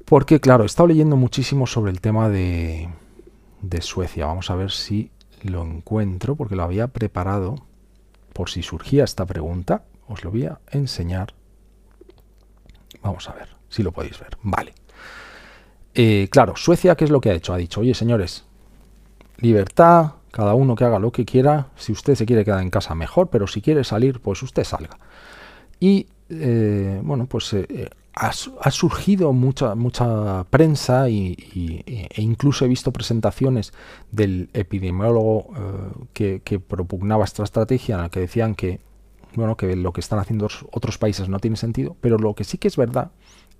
[0.05, 2.89] Porque, claro, he estado leyendo muchísimo sobre el tema de,
[3.61, 4.25] de Suecia.
[4.25, 5.11] Vamos a ver si
[5.41, 7.55] lo encuentro porque lo había preparado
[8.33, 9.83] por si surgía esta pregunta.
[10.07, 11.33] Os lo voy a enseñar.
[13.01, 14.37] Vamos a ver si lo podéis ver.
[14.43, 14.73] Vale.
[15.95, 17.53] Eh, claro, Suecia, ¿qué es lo que ha hecho?
[17.53, 18.45] Ha dicho, oye señores,
[19.37, 21.67] libertad, cada uno que haga lo que quiera.
[21.75, 24.97] Si usted se quiere quedar en casa, mejor, pero si quiere salir, pues usted salga.
[25.79, 28.31] Y eh, bueno, pues eh, ha,
[28.71, 31.37] surgido mucha, mucha prensa y,
[31.85, 33.73] e incluso he visto presentaciones
[34.11, 35.53] del epidemiólogo
[36.15, 38.79] eh, que, propugnaba esta estrategia en la que decían que,
[39.35, 42.57] bueno, que lo que están haciendo otros países no tiene sentido, pero lo que sí
[42.57, 43.11] que es verdad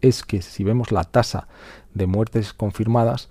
[0.01, 1.47] es que si vemos la tasa
[1.93, 3.30] de muertes confirmadas,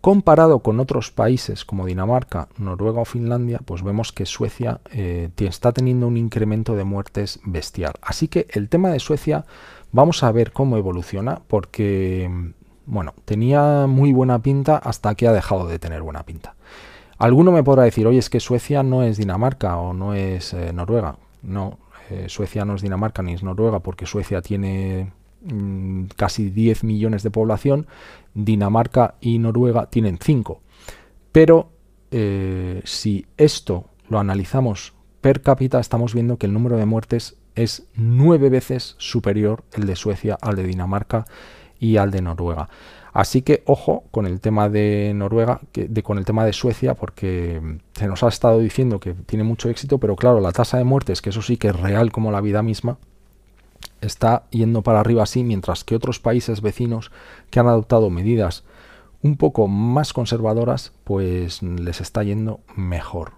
[0.00, 5.72] Comparado con otros países como Dinamarca, Noruega o Finlandia, pues vemos que Suecia eh, está
[5.72, 7.94] teniendo un incremento de muertes bestial.
[8.00, 9.44] Así que el tema de Suecia
[9.90, 12.30] vamos a ver cómo evoluciona porque
[12.86, 16.54] Bueno, tenía muy buena pinta hasta que ha dejado de tener buena pinta.
[17.18, 20.72] Alguno me podrá decir, oye, es que Suecia no es Dinamarca o no es eh,
[20.72, 21.16] Noruega.
[21.42, 21.78] No,
[22.08, 25.12] eh, Suecia no es Dinamarca ni es Noruega porque Suecia tiene
[25.42, 27.86] mm, casi 10 millones de población,
[28.34, 30.60] Dinamarca y Noruega tienen 5.
[31.32, 31.70] Pero
[32.10, 37.88] eh, si esto lo analizamos per cápita, estamos viendo que el número de muertes es
[37.96, 41.26] nueve veces superior el de Suecia al de Dinamarca
[41.80, 42.68] y al de Noruega.
[43.12, 46.94] Así que ojo con el tema de Noruega, que, de, con el tema de Suecia,
[46.94, 47.60] porque
[47.94, 51.20] se nos ha estado diciendo que tiene mucho éxito, pero claro, la tasa de muertes,
[51.20, 52.98] que eso sí que es real como la vida misma,
[54.00, 57.10] está yendo para arriba así, mientras que otros países vecinos
[57.50, 58.64] que han adoptado medidas
[59.22, 63.32] un poco más conservadoras, pues les está yendo mejor.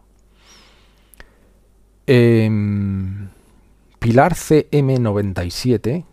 [2.06, 3.28] Em,
[3.98, 6.04] Pilar CM97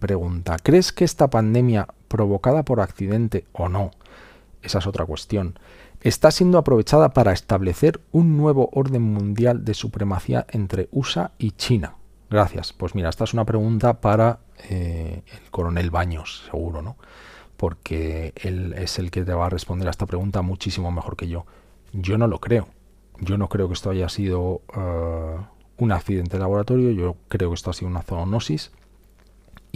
[0.00, 3.90] pregunta, ¿crees que esta pandemia provocada por accidente o no?
[4.62, 5.58] Esa es otra cuestión.
[6.00, 11.94] Está siendo aprovechada para establecer un nuevo orden mundial de supremacía entre USA y China.
[12.28, 12.72] Gracias.
[12.72, 16.96] Pues mira, esta es una pregunta para eh, el coronel Baños, seguro, ¿no?
[17.56, 21.28] Porque él es el que te va a responder a esta pregunta muchísimo mejor que
[21.28, 21.46] yo.
[21.92, 22.68] Yo no lo creo.
[23.20, 25.40] Yo no creo que esto haya sido uh,
[25.78, 26.90] un accidente de laboratorio.
[26.90, 28.72] Yo creo que esto ha sido una zoonosis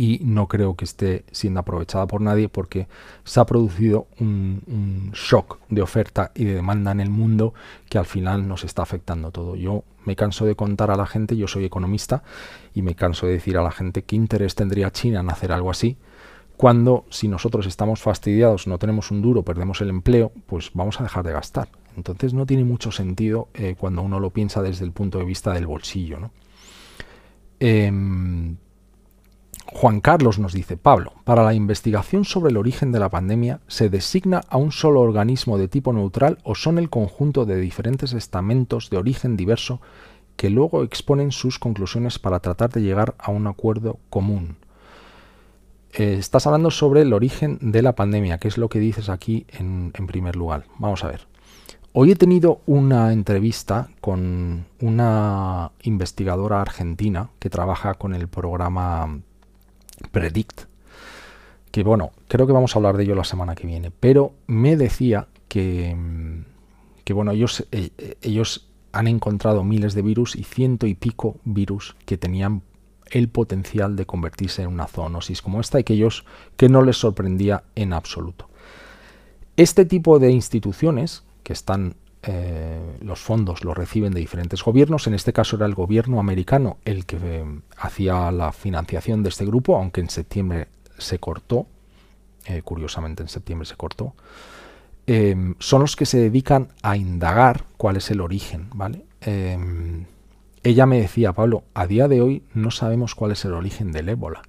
[0.00, 2.88] y no creo que esté siendo aprovechada por nadie porque
[3.22, 7.52] se ha producido un, shock de oferta y de demanda en el mundo
[7.90, 9.56] que al final nos está afectando todo.
[9.56, 12.22] Yo me canso de contar a la gente, yo soy economista
[12.72, 15.70] y me canso de decir a la gente qué interés tendría China en hacer algo
[15.70, 15.98] así
[16.56, 21.02] cuando si nosotros estamos fastidiados, no tenemos un duro, perdemos el empleo, pues vamos a
[21.02, 21.68] dejar de gastar.
[21.94, 25.52] Entonces no tiene mucho sentido eh, cuando uno lo piensa desde el punto de vista
[25.52, 26.20] del bolsillo.
[26.20, 26.30] ¿no?
[27.60, 27.92] Eh,
[29.72, 33.88] Juan Carlos nos dice, Pablo, para la investigación sobre el origen de la pandemia, ¿se
[33.88, 38.90] designa a un solo organismo de tipo neutral o son el conjunto de diferentes estamentos
[38.90, 39.80] de origen diverso
[40.36, 44.56] que luego exponen sus conclusiones para tratar de llegar a un acuerdo común?
[45.92, 49.46] Eh, estás hablando sobre el origen de la pandemia, que es lo que dices aquí
[49.50, 50.64] en, en primer lugar.
[50.78, 51.28] Vamos a ver.
[51.92, 59.20] Hoy he tenido una entrevista con una investigadora argentina que trabaja con el programa
[60.10, 60.62] Predict,
[61.70, 64.76] que bueno, creo que vamos a hablar de ello la semana que viene, pero me
[64.76, 65.96] decía que,
[67.04, 71.96] que bueno, ellos, eh, ellos han encontrado miles de virus y ciento y pico virus
[72.06, 72.62] que tenían
[73.10, 76.24] el potencial de convertirse en una zoonosis como esta y que ellos
[76.56, 78.48] que no les sorprendía en absoluto.
[79.56, 85.06] Este tipo de instituciones que están eh, los fondos los reciben de diferentes gobiernos.
[85.06, 87.44] En este caso era el gobierno americano el que eh,
[87.78, 90.68] hacía la financiación de este grupo, aunque en septiembre
[90.98, 91.66] se cortó.
[92.46, 94.14] Eh, curiosamente en septiembre se cortó.
[95.06, 99.04] Em, son los que se dedican a indagar cuál es el origen, ¿vale?
[99.22, 100.04] Em,
[100.62, 104.10] ella me decía, Pablo, a día de hoy no sabemos cuál es el origen del
[104.10, 104.42] ébola.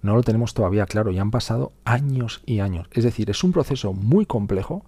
[0.00, 2.88] No lo tenemos todavía claro y han pasado años y años.
[2.92, 4.84] Es decir, es un proceso muy complejo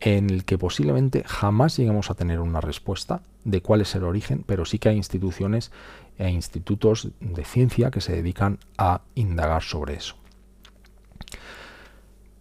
[0.00, 4.44] en el que posiblemente jamás lleguemos a tener una respuesta de cuál es el origen,
[4.46, 5.70] pero sí que hay instituciones
[6.18, 10.16] e institutos de ciencia que se dedican a indagar sobre eso.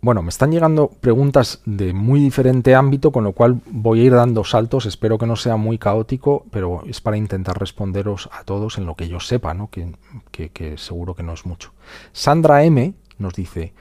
[0.01, 4.13] Bueno, me están llegando preguntas de muy diferente ámbito, con lo cual voy a ir
[4.13, 4.85] dando saltos.
[4.85, 8.95] Espero que no sea muy caótico, pero es para intentar responderos a todos en lo
[8.95, 9.69] que yo sepa, ¿no?
[9.69, 9.93] que,
[10.31, 11.73] que, que seguro que no es mucho.
[12.13, 13.73] Sandra M nos dice,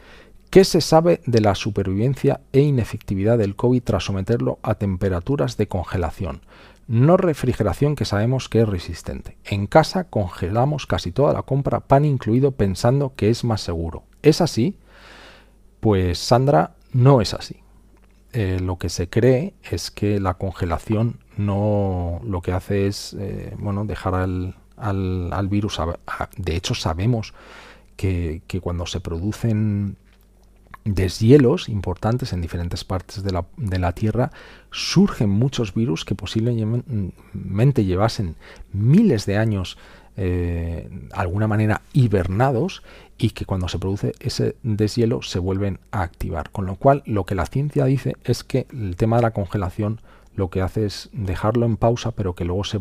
[0.50, 5.68] ¿Qué se sabe de la supervivencia e inefectividad del COVID tras someterlo a temperaturas de
[5.68, 6.40] congelación?
[6.86, 9.36] No refrigeración que sabemos que es resistente.
[9.44, 14.04] En casa congelamos casi toda la compra, pan incluido, pensando que es más seguro.
[14.22, 14.78] ¿Es así?
[15.80, 17.56] Pues Sandra, no es así.
[18.32, 23.54] Eh, lo que se cree es que la congelación no lo que hace es eh,
[23.58, 25.78] bueno, dejar al, al, virus.
[26.38, 27.34] de hecho, sabemos
[27.96, 29.98] que, que cuando se producen
[30.94, 34.30] deshielos importantes en diferentes partes de la, Tierra,
[34.70, 38.36] surgen muchos virus que posiblemente llevasen
[38.72, 39.78] miles de años
[40.16, 42.82] eh, de alguna manera hibernados
[43.18, 46.50] y que cuando se produce ese deshielo se vuelven a activar.
[46.50, 50.00] Con lo cual, lo que la ciencia dice es que el tema de la congelación
[50.38, 52.78] lo que hace es dejarlo en pausa, pero que luego se,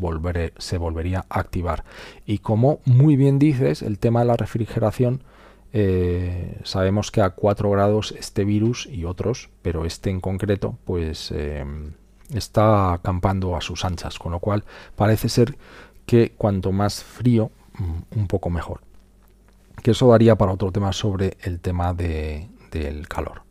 [0.58, 1.84] se volvería a activar.
[2.26, 5.24] Y como muy bien dices, el tema de la refrigeración,
[5.74, 11.32] eh, sabemos que a 4 grados este virus y otros, pero este en concreto, pues
[11.32, 11.66] eh,
[12.34, 14.64] está acampando a sus anchas, con lo cual
[14.96, 15.58] parece ser
[16.06, 18.82] que cuanto más frío, mm, un poco mejor.
[19.84, 23.44] Que eso daría para otro tema sobre el tema de, del calor.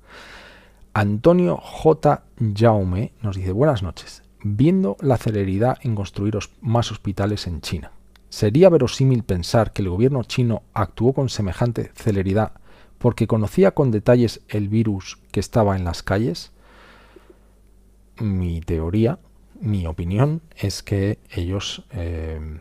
[0.95, 2.23] Antonio J.
[2.55, 4.23] Jaume nos dice buenas noches.
[4.43, 7.93] Viendo la celeridad en construir más hospitales en China,
[8.29, 12.53] ¿sería verosímil pensar que el gobierno chino actuó con semejante celeridad
[12.99, 16.53] porque conocía con detalles el virus que estaba en las calles?
[18.19, 19.19] Mi teoría,
[19.61, 22.61] mi opinión, es que ellos eh,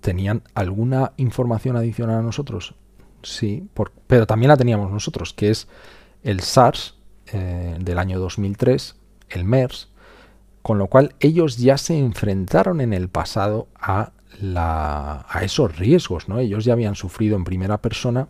[0.00, 2.74] tenían alguna información adicional a nosotros.
[3.22, 3.68] Sí,
[4.06, 5.68] pero también la teníamos nosotros, que es
[6.22, 6.96] el SARS
[7.32, 8.96] eh, del año 2003,
[9.30, 9.88] el MERS,
[10.62, 16.28] con lo cual ellos ya se enfrentaron en el pasado a, la, a esos riesgos,
[16.28, 16.38] ¿no?
[16.38, 18.28] Ellos ya habían sufrido en primera persona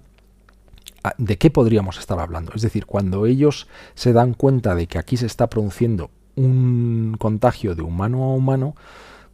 [1.19, 2.53] ¿De qué podríamos estar hablando?
[2.55, 7.75] Es decir, cuando ellos se dan cuenta de que aquí se está produciendo un contagio
[7.75, 8.77] de humano a humano,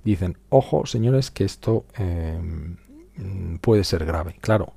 [0.02, 2.76] dicen, ojo, señores, que esto em,
[3.60, 4.36] puede ser grave.
[4.40, 4.72] Claro,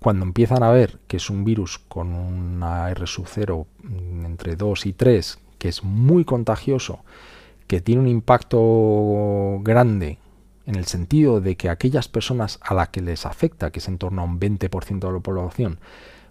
[0.00, 4.56] cuando empiezan a ver que es un virus con una R sub 0 mm, entre
[4.56, 7.04] 2 y 3, que es muy contagioso,
[7.72, 10.18] que tiene un impacto grande
[10.66, 13.96] en el sentido de que aquellas personas a las que les afecta, que es en
[13.96, 15.78] torno a un 20% de la población,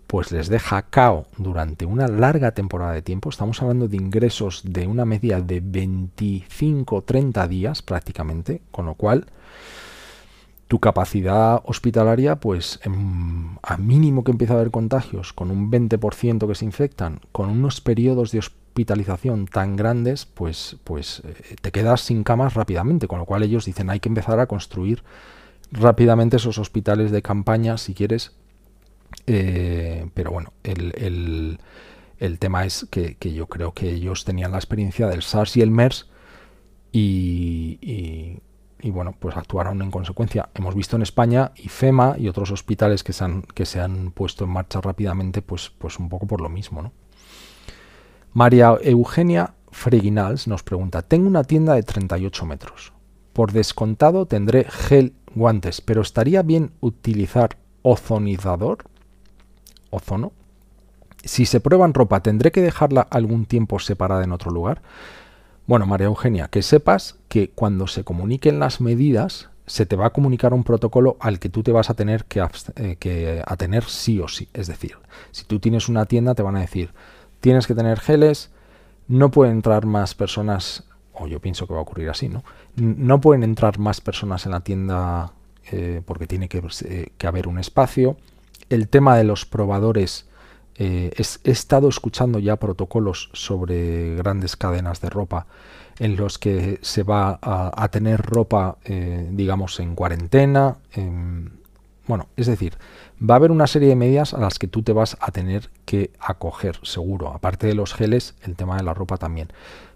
[0.06, 3.32] pues les deja cao durante una larga temporada de tiempo.
[3.32, 9.26] Estamos hablando de ingresos de una media de 25-30 días prácticamente, con lo cual
[10.68, 12.80] tu capacidad hospitalaria, pues
[13.64, 17.82] a mínimo que empieza a haber contagios, con un 20% que se infectan, con unos
[17.82, 18.61] periodos de hospitalización
[19.50, 23.90] tan grandes, pues, pues eh, te quedas sin camas rápidamente, con lo cual ellos dicen
[23.90, 25.04] hay que empezar a construir
[25.72, 28.34] rápidamente esos hospitales de campaña, si quieres,
[29.28, 31.60] eh, pero bueno, el,
[32.40, 36.08] tema es que, yo creo que ellos tenían la experiencia del SARS y el MERS
[36.92, 38.40] y,
[38.84, 40.50] bueno, pues actuaron en consecuencia.
[40.56, 44.12] Hemos visto en España y FEMA y otros hospitales que se han, que se han
[44.12, 46.82] puesto en marcha rápidamente, pues, pues un poco por lo mismo.
[46.82, 46.92] ¿no?
[48.34, 52.94] María Eugenia Freguinals nos pregunta, tengo una tienda de 38 metros.
[53.34, 58.86] Por descontado tendré gel, guantes, pero ¿estaría bien utilizar ozonizador?
[59.90, 60.32] ozono.
[61.26, 64.82] Si se prueba en ropa, ¿tendré que dejarla algún tiempo separada en otro lugar?
[65.68, 70.10] Bueno, María Eugenia, que sepas que cuando se comuniquen las medidas, se te va a
[70.12, 72.42] comunicar un protocolo al que tú te vas a tener que,
[72.78, 74.48] eh, que atener sí o sí.
[74.54, 74.94] Es decir,
[75.32, 76.94] si tú tienes una tienda, te van a decir,
[77.42, 78.52] tienes que tener geles,
[79.08, 82.44] no pueden entrar más personas, o yo pienso que va a ocurrir así, ¿no?
[82.78, 85.34] No pueden entrar más personas en la tienda
[85.72, 88.18] eh, porque tiene que, eh, que haber un espacio
[88.72, 90.26] el tema de los probadores,
[90.76, 91.12] eh,
[91.44, 95.46] he estado escuchando ya protocolos sobre grandes cadenas de ropa
[96.00, 100.78] en los que se va a, tener ropa, digamos, en cuarentena.
[102.12, 102.78] Bueno, es decir,
[103.22, 105.70] va a haber una serie de medidas a las que tú te vas a tener
[105.86, 107.30] que acoger, seguro.
[107.30, 109.48] Aparte de los geles, el tema de la ropa también.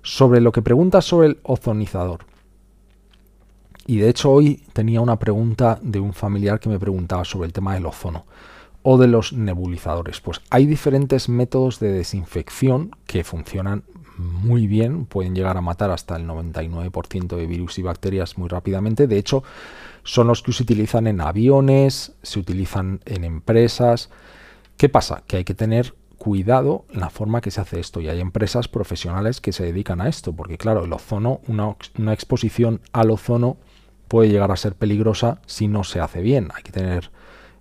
[0.01, 2.19] Sobre lo que preguntas sobre el ozonizador.
[3.85, 7.53] Y de hecho hoy tenía una pregunta de un familiar que me preguntaba sobre el
[7.53, 8.25] tema del ozono
[8.81, 10.21] o de los nebulizadores.
[10.21, 13.83] Pues hay diferentes métodos de desinfección que funcionan
[14.17, 19.07] muy bien, pueden llegar a matar hasta el 99% de virus y bacterias muy rápidamente.
[19.07, 19.43] De hecho,
[20.03, 24.09] son los que se utilizan en aviones, se utilizan en empresas.
[24.77, 25.23] ¿Qué pasa?
[25.27, 28.67] Que hay que tener cuidado en la forma que se hace esto y hay empresas
[28.67, 33.57] profesionales que se dedican a esto, porque claro, el ozono, una, una exposición al ozono
[34.07, 36.49] puede llegar a ser peligrosa si no se hace bien.
[36.55, 37.11] Hay que tener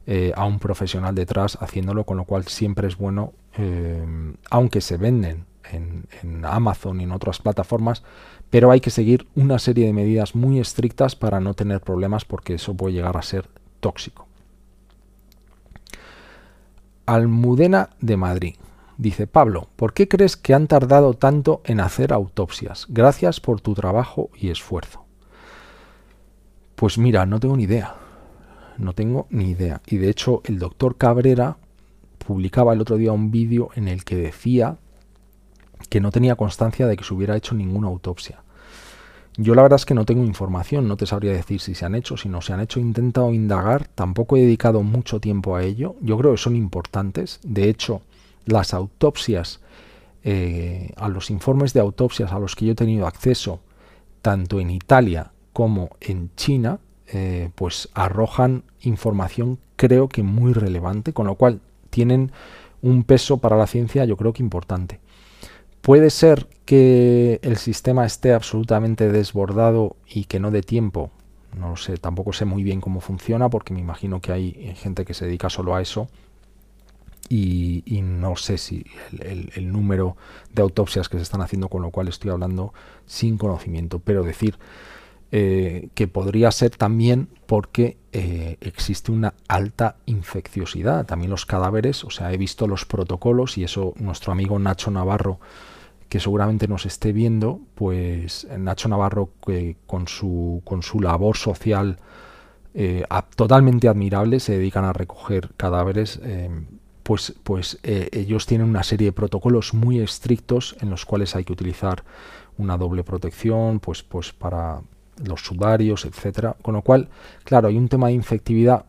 [0.07, 4.05] eh, a un profesional detrás haciéndolo, con lo cual siempre es bueno, eh,
[4.51, 8.03] aunque se venden en, Amazon y en otras plataformas,
[8.51, 12.55] pero hay que seguir una serie de medidas muy estrictas para no tener problemas porque
[12.55, 13.49] eso puede llegar a ser
[13.81, 14.27] tóxico.
[17.07, 18.55] Almudena de Madrid.
[18.97, 22.87] Dice Pablo, ¿por qué crees que han tardado tanto en hacer autopsias?
[22.89, 25.05] Gracias por tu trabajo y esfuerzo.
[26.77, 27.97] Pues mira, no tengo ni idea
[28.79, 29.81] no tengo ni idea.
[29.87, 31.57] Y de hecho el doctor Cabrera
[32.27, 34.79] publicaba el otro día un vídeo en el que decía
[35.89, 38.43] que no tenía constancia de que se hubiera hecho ninguna autopsia.
[39.37, 41.97] Yo la verdad es que no tengo información, no te sabría decir si se han
[41.97, 45.65] hecho, si no se han hecho, he intentado indagar, tampoco he dedicado mucho tiempo a
[45.65, 48.01] ello, yo creo que son importantes, de hecho
[48.47, 49.61] las autopsias,
[50.23, 53.61] eh, a los informes de autopsias a los que yo he tenido acceso,
[54.23, 56.79] tanto en Italia como en China,
[57.13, 61.61] eh, pues arrojan información creo que muy relevante, con lo cual
[61.91, 62.33] tienen
[62.83, 65.01] un peso para la ciencia yo creo que importante.
[65.85, 71.11] Puede ser que el sistema esté absolutamente desbordado y que no dé tiempo.
[71.59, 75.13] No sé, tampoco sé muy bien cómo funciona porque me imagino que hay gente que
[75.13, 76.09] se dedica solo a eso.
[77.29, 78.87] y, no sé si
[79.21, 80.17] el, número
[80.55, 82.73] de autopsias que se están haciendo, con lo cual estoy hablando
[83.05, 84.57] sin conocimiento, pero decir
[85.33, 91.05] eh, que podría ser también porque eh, existe una alta infecciosidad.
[91.05, 95.41] También los cadáveres, o sea, he visto los protocolos y eso nuestro amigo Nacho Navarro,
[96.15, 101.99] que seguramente nos esté viendo, pues Nacho Navarro que con, su, con su labor social
[102.73, 103.03] eh,
[103.35, 106.21] totalmente admirable, se dedican a recoger cadáveres
[107.03, 111.43] pues, pues eh, ellos tienen una serie de protocolos muy estrictos en los cuales hay
[111.43, 112.05] que utilizar
[112.59, 114.83] una doble protección, pues, pues para
[115.27, 116.55] los sudarios, etcétera.
[116.63, 117.09] Con lo cual,
[117.43, 118.85] claro, hay un tema de infectividad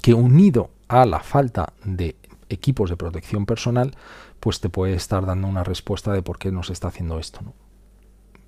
[0.00, 2.16] que unido a la falta de
[2.48, 3.92] equipos de protección personal,
[4.40, 7.40] pues te puede estar dando una respuesta de por qué no se está haciendo esto.
[7.42, 7.54] No,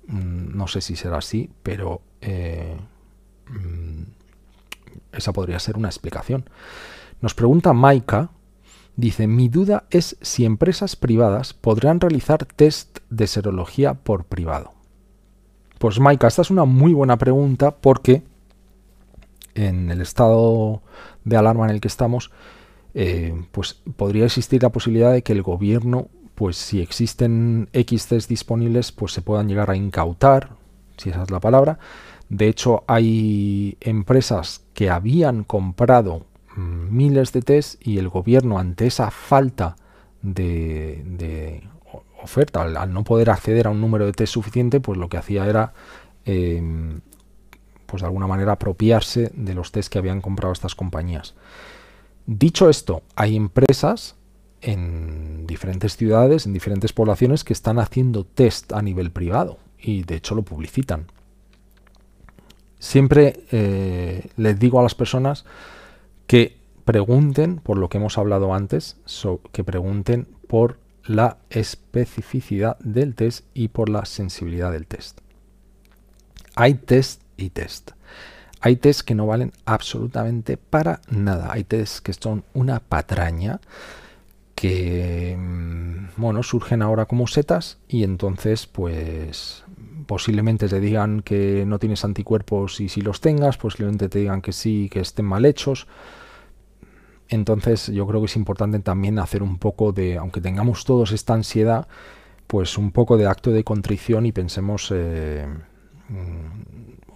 [0.07, 2.75] mm, no sé si será así, pero eh,
[3.47, 4.03] mm,
[5.13, 6.49] esa podría ser una explicación.
[7.21, 8.31] Nos pregunta Maika,
[8.95, 14.73] Dice, mi duda es si empresas privadas podrán realizar test de serología por privado.
[15.79, 18.21] Pues Maika, esta es una muy buena pregunta porque
[19.55, 20.83] en el estado
[21.23, 22.31] de alarma en el que estamos,
[22.93, 28.29] eh, pues podría existir la posibilidad de que el gobierno, pues si existen X test
[28.29, 30.51] disponibles, pues se puedan llegar a incautar,
[30.97, 31.79] si esa es la palabra.
[32.29, 36.25] De hecho, hay empresas que habían comprado
[36.55, 39.75] miles de test y el gobierno ante esa falta
[40.21, 41.63] de,
[42.21, 45.45] oferta, al, no poder acceder a un número de test suficiente, pues lo que hacía
[45.47, 45.73] era,
[46.25, 47.01] em,
[47.85, 51.35] pues de alguna manera, apropiarse de los test que habían comprado estas compañías.
[52.25, 54.15] Dicho esto, hay empresas
[54.61, 60.15] en diferentes ciudades, en diferentes poblaciones, que están haciendo test a nivel privado y de
[60.15, 61.07] hecho lo publicitan.
[62.79, 65.45] Siempre eh, les digo a las personas
[66.27, 68.97] que pregunten por lo que hemos hablado antes,
[69.51, 75.19] que pregunten por la especificidad del test y por la sensibilidad del test.
[76.55, 77.91] Hay test y test.
[78.65, 81.51] Hay test que no valen absolutamente para nada.
[81.51, 83.59] Hay test que son una patraña
[84.55, 89.65] que mm, bueno, surgen ahora como setas y entonces pues
[90.07, 94.53] posiblemente te digan que no tienes anticuerpos y si los tengas, posiblemente te digan que
[94.53, 95.85] sí, que estén mal hechos.
[97.27, 101.33] Entonces yo creo que es importante también hacer un poco de, aunque tengamos todos esta
[101.33, 101.89] ansiedad,
[102.47, 105.47] pues un poco de acto de contrición y pensemos, eh,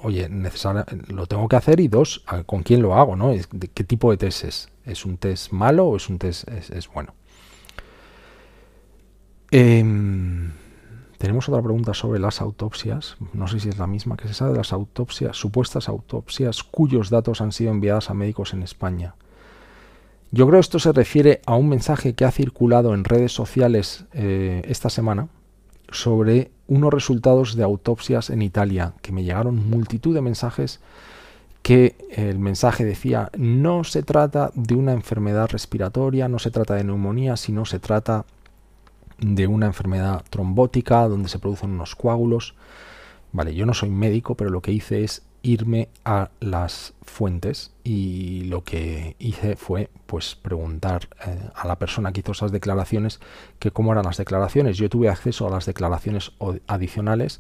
[0.08, 0.30] oye,
[1.10, 3.18] lo tengo que hacer y dos, ¿con quién lo hago?
[3.18, 3.34] ¿no?
[3.74, 4.70] ¿Qué tipo de test es?
[4.86, 7.14] ¿Es un test malo o es un test es, bueno?
[9.52, 10.52] Em,
[11.18, 13.18] tenemos otra pregunta sobre las autopsias.
[13.34, 17.10] No sé si es la misma que se sabe de las autopsias, supuestas autopsias cuyos
[17.10, 19.16] datos han sido enviadas a médicos en España.
[20.32, 24.06] Yo creo que esto se refiere a un mensaje que ha circulado en redes sociales
[24.14, 25.28] eh, esta semana
[25.90, 30.80] sobre unos resultados de autopsias en Italia, que me llegaron multitud de mensajes
[31.68, 36.86] que el mensaje decía no se trata de una enfermedad respiratoria, no se trata de
[36.86, 38.26] neumonía, sino se trata
[39.18, 42.56] de una enfermedad trombótica donde se producen unos coágulos.
[43.34, 48.44] Vale, yo no soy médico, pero lo que hice es irme a las fuentes y
[48.44, 53.22] lo que hice fue pues preguntar eh, a la persona que hizo esas declaraciones
[53.58, 54.78] que cómo eran las declaraciones.
[54.78, 56.34] Yo tuve acceso a las declaraciones
[56.68, 57.40] adicionales,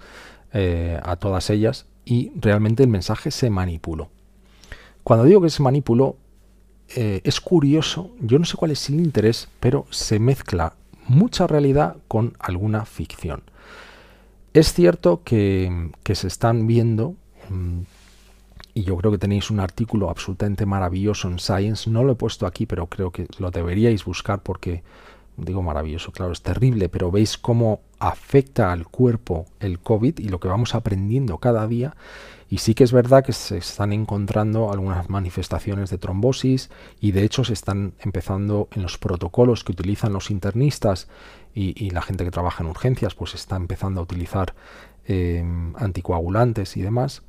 [0.54, 4.10] eh, a todas ellas, y realmente el mensaje se manipuló.
[5.04, 6.16] Cuando digo que se manipuló,
[6.96, 10.76] eh, es curioso, yo no sé cuál es el interés, pero se mezcla
[11.08, 13.44] mucha realidad con alguna ficción.
[14.54, 17.16] Es cierto que, que se están viendo
[17.50, 17.82] mm,
[18.78, 21.90] y yo creo que tenéis un artículo absolutamente maravilloso en Science.
[21.90, 24.84] No lo he puesto aquí, pero creo que lo deberíais buscar porque,
[25.36, 30.40] digo maravilloso, claro, es terrible, pero veis cómo afecta al cuerpo el COVID y lo
[30.40, 31.96] que vamos aprendiendo cada día.
[32.52, 36.70] Y sí que es verdad que se están encontrando algunas manifestaciones de trombosis
[37.02, 41.08] y de hecho se están empezando en los protocolos que utilizan los internistas
[41.56, 44.54] y, la gente que trabaja en urgencias, pues está empezando a utilizar
[45.08, 45.44] eh,
[45.78, 47.24] anticoagulantes y demás.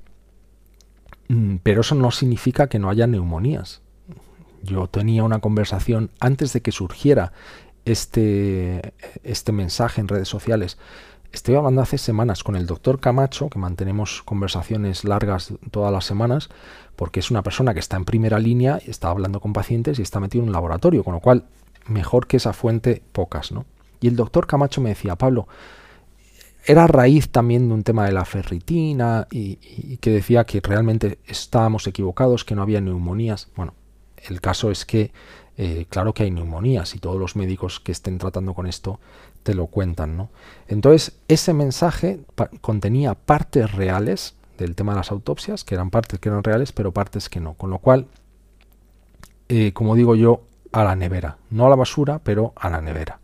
[1.28, 3.82] Mm, pero eso no significa que no haya neumonías.
[4.62, 7.32] Yo tenía una conversación antes de que surgiera
[7.84, 10.78] este, este mensaje en redes sociales.
[11.30, 16.48] Estoy hablando hace semanas con el doctor Camacho, que mantenemos conversaciones largas todas las semanas,
[16.96, 20.20] porque es una persona que está en primera línea, está hablando con pacientes y está
[20.20, 21.44] metido en un laboratorio, con lo cual
[21.86, 23.66] mejor que esa fuente, pocas, ¿no?
[24.00, 25.48] Y el doctor Camacho me decía, Pablo,
[26.68, 31.86] era raíz también de un tema de la ferritina y, que decía que realmente estábamos
[31.86, 33.48] equivocados, que no había neumonías.
[33.56, 33.72] Bueno,
[34.28, 35.10] el caso es que
[35.56, 39.00] eh, claro que hay neumonías y todos los médicos que estén tratando con esto
[39.44, 40.28] te lo cuentan, ¿no?
[40.66, 42.20] Entonces, ese mensaje
[42.60, 46.92] contenía partes reales del tema de las autopsias, que eran partes que eran reales, pero
[46.92, 47.54] partes que no.
[47.54, 48.08] Con lo cual,
[49.48, 51.38] eh, como digo yo, a la nevera.
[51.48, 53.20] No a la basura, pero a la nevera.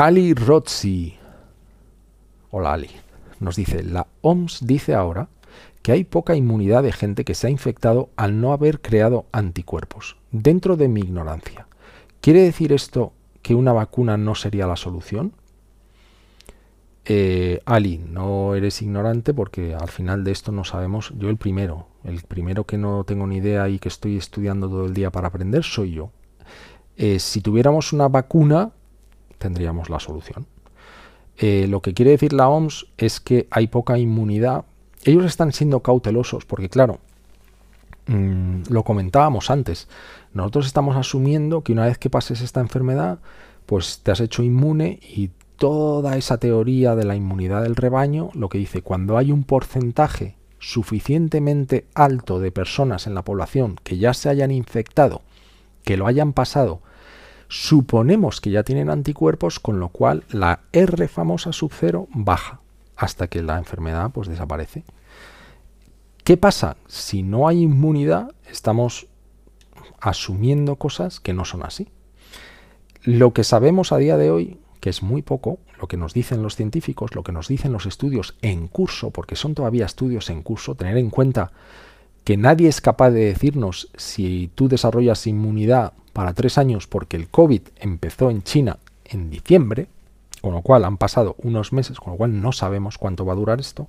[0.00, 1.16] Ali Rotzi,
[2.52, 2.88] hola Ali,
[3.40, 5.28] nos dice, la OMS dice ahora
[5.82, 10.16] que hay poca inmunidad de gente que se ha infectado al no haber creado anticuerpos.
[10.30, 11.66] Dentro de mi ignorancia,
[12.20, 13.12] ¿quiere decir esto
[13.42, 15.32] que una vacuna no sería la solución?
[17.04, 21.88] Eh, Ali, no eres ignorante porque al final de esto no sabemos, yo el primero,
[22.04, 25.26] el primero que no tengo ni idea y que estoy estudiando todo el día para
[25.26, 26.12] aprender soy yo.
[26.96, 28.70] Eh, si tuviéramos una vacuna,
[29.38, 30.46] tendríamos la solución.
[31.36, 34.64] Eh, lo que quiere decir la OMS es que hay poca inmunidad.
[35.04, 36.98] Ellos están siendo cautelosos porque, claro,
[38.06, 39.88] mm, lo comentábamos antes,
[40.34, 43.20] nosotros estamos asumiendo que una vez que pases esta enfermedad,
[43.66, 48.48] pues te has hecho inmune y toda esa teoría de la inmunidad del rebaño, lo
[48.48, 54.14] que dice, cuando hay un porcentaje suficientemente alto de personas en la población que ya
[54.14, 55.22] se hayan infectado,
[55.84, 56.80] que lo hayan pasado,
[57.48, 62.60] suponemos que ya tienen anticuerpos, con lo cual la R famosa sub cero baja
[62.96, 64.84] hasta que la enfermedad pues desaparece.
[66.24, 66.76] ¿Qué pasa?
[66.86, 69.06] Si no hay inmunidad, estamos
[70.00, 71.88] asumiendo cosas que no son así.
[73.02, 76.42] Lo que sabemos a día de hoy que es muy poco lo que nos dicen
[76.42, 80.42] los científicos, lo que nos dicen los estudios en curso, porque son todavía estudios en
[80.42, 81.52] curso, tener en cuenta
[82.24, 87.28] que nadie es capaz de decirnos si tú desarrollas inmunidad para tres años porque el
[87.28, 89.88] COVID empezó en China en diciembre,
[90.42, 93.36] con lo cual han pasado unos meses, con lo cual no sabemos cuánto va a
[93.36, 93.88] durar esto,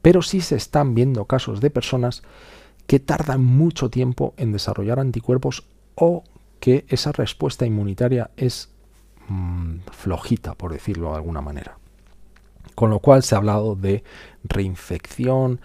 [0.00, 2.22] pero sí se están viendo casos de personas
[2.86, 6.24] que tardan mucho tiempo en desarrollar anticuerpos o
[6.60, 8.72] que esa respuesta inmunitaria es
[9.28, 11.78] Mm, flojita, por decirlo de alguna manera.
[12.74, 14.02] Con lo cual se ha hablado de
[14.44, 15.60] reinfección.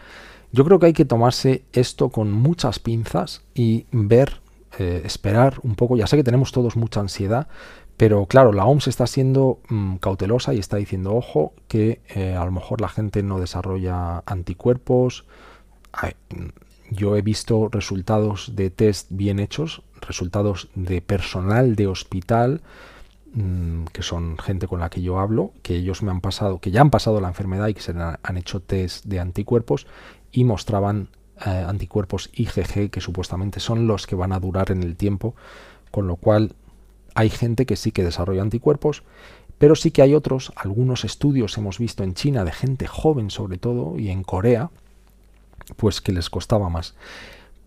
[0.52, 4.40] Yo creo que hay que tomarse esto con muchas pinzas y ver,
[4.80, 5.98] eh, esperar un poco.
[5.98, 7.48] Ya sé que tenemos todos mucha ansiedad,
[7.98, 12.46] pero claro, la OMS está siendo mm, cautelosa y está diciendo, ojo, que eh, a
[12.46, 15.26] lo mejor la gente no desarrolla anticuerpos.
[16.90, 22.62] yo he visto resultados de test bien hechos, resultados de personal de hospital
[23.34, 26.72] Mm, que son gente con la que yo hablo, que ellos me han pasado, que
[26.72, 29.86] ya han pasado la enfermedad y que se han, hecho test de anticuerpos
[30.38, 31.10] y mostraban
[31.48, 35.34] eh, anticuerpos IgG que supuestamente son los que van a durar en el tiempo,
[35.90, 36.54] con lo cual
[37.16, 39.02] hay gente que sí que desarrolla anticuerpos,
[39.58, 43.58] pero sí que hay otros, algunos estudios hemos visto en China de gente joven sobre
[43.58, 44.70] todo y en Corea,
[45.76, 46.94] pues que les costaba más.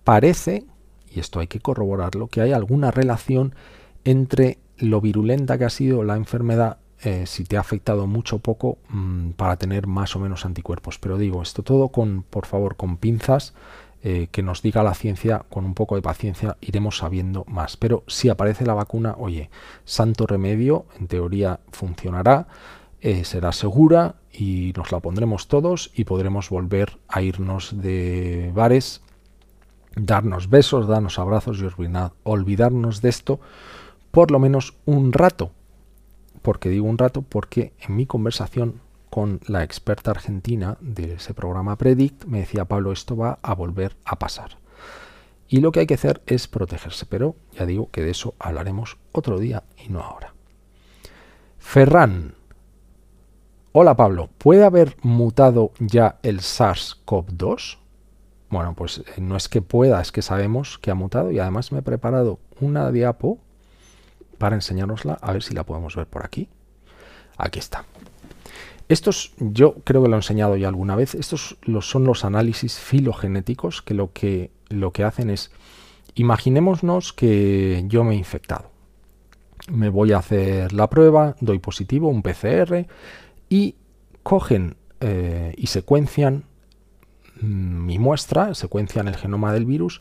[0.05, 0.65] Parece,
[1.13, 3.57] y esto hay que corroborarlo, que hay alguna relación
[4.05, 8.39] entre lo virulenta que ha sido la enfermedad, eh, si te ha afectado mucho o
[8.39, 10.99] poco, mm, para tener más o menos anticuerpos.
[10.99, 13.55] Pero digo, esto todo con, por favor, con pinzas,
[14.03, 17.77] eh, que nos diga la ciencia, con un poco de paciencia iremos sabiendo más.
[17.77, 19.51] Pero si aparece la vacuna, oye,
[19.85, 22.49] santo remedio, en teoría funcionará,
[23.03, 29.03] eh, será segura y nos la pondremos todos y podremos volver a irnos de bares,
[29.97, 31.67] darnos besos, darnos abrazos y
[32.25, 33.41] olvidarnos de esto
[34.11, 35.53] por lo menos un rato.
[36.43, 37.23] Porque digo un rato?
[37.23, 38.81] Porque en mi conversación
[39.11, 43.97] con la experta argentina de ese programa Predict me decía Pablo, esto va a volver
[44.05, 44.59] a pasar.
[45.49, 48.99] Y lo que hay que hacer es protegerse, pero ya digo que de eso hablaremos
[49.11, 50.33] otro día y no ahora.
[51.59, 52.35] Ferran.
[53.73, 57.79] Hola Pablo, ¿puede haber mutado ya el SARS-CoV-2?
[58.49, 61.71] Bueno, pues eh, no es que pueda, es que sabemos que ha mutado y además
[61.71, 63.39] me he preparado una diapo
[64.41, 66.49] para enseñárnosla, a ver si la podemos ver por aquí.
[67.37, 67.85] Aquí está.
[68.89, 73.83] Estos, yo creo que lo he enseñado ya alguna vez, estos son los análisis filogenéticos
[73.83, 75.53] que lo que, lo que hacen es,
[76.15, 78.71] imaginémonos que yo me he infectado.
[79.71, 82.87] Me voy a hacer la prueba, doy positivo, un PCR,
[83.51, 83.75] y
[84.23, 86.45] cogen eh, y secuencian
[87.43, 90.01] mm, mi muestra, secuencian el genoma del virus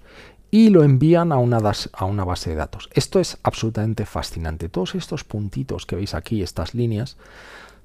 [0.52, 1.60] y lo envían a una,
[1.94, 2.90] a una base de datos.
[2.94, 4.70] Esto es absolutamente fascinante.
[4.70, 7.18] Todos estos puntitos que veis aquí, estas líneas,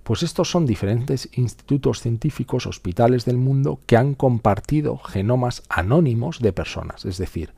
[0.02, 6.52] pues estos son diferentes institutos científicos, hospitales del mundo que han compartido genomas anónimos de
[6.52, 7.04] personas.
[7.04, 7.52] Es decir,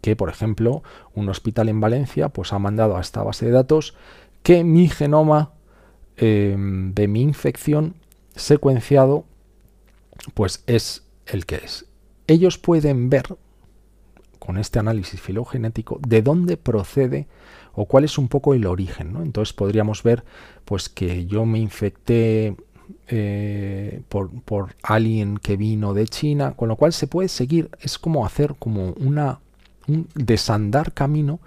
[0.00, 0.82] que por ejemplo
[1.14, 3.94] un hospital en Valencia pues ha mandado a esta base de datos
[4.42, 5.52] que mi genoma
[6.16, 7.96] em, de mi infección
[8.34, 9.24] secuenciado
[10.34, 11.86] pues es el que es.
[12.26, 13.36] Ellos pueden ver
[14.40, 17.28] con este análisis filogenético de dónde procede
[17.74, 19.12] o cuál es un poco el origen.
[19.12, 19.22] ¿no?
[19.22, 20.24] Entonces podríamos ver
[20.64, 22.56] pues que yo me infecté
[23.06, 27.98] eh, por, por, alguien que vino de China, con lo cual se puede seguir, es
[27.98, 29.38] como hacer como una,
[29.86, 31.38] un desandar camino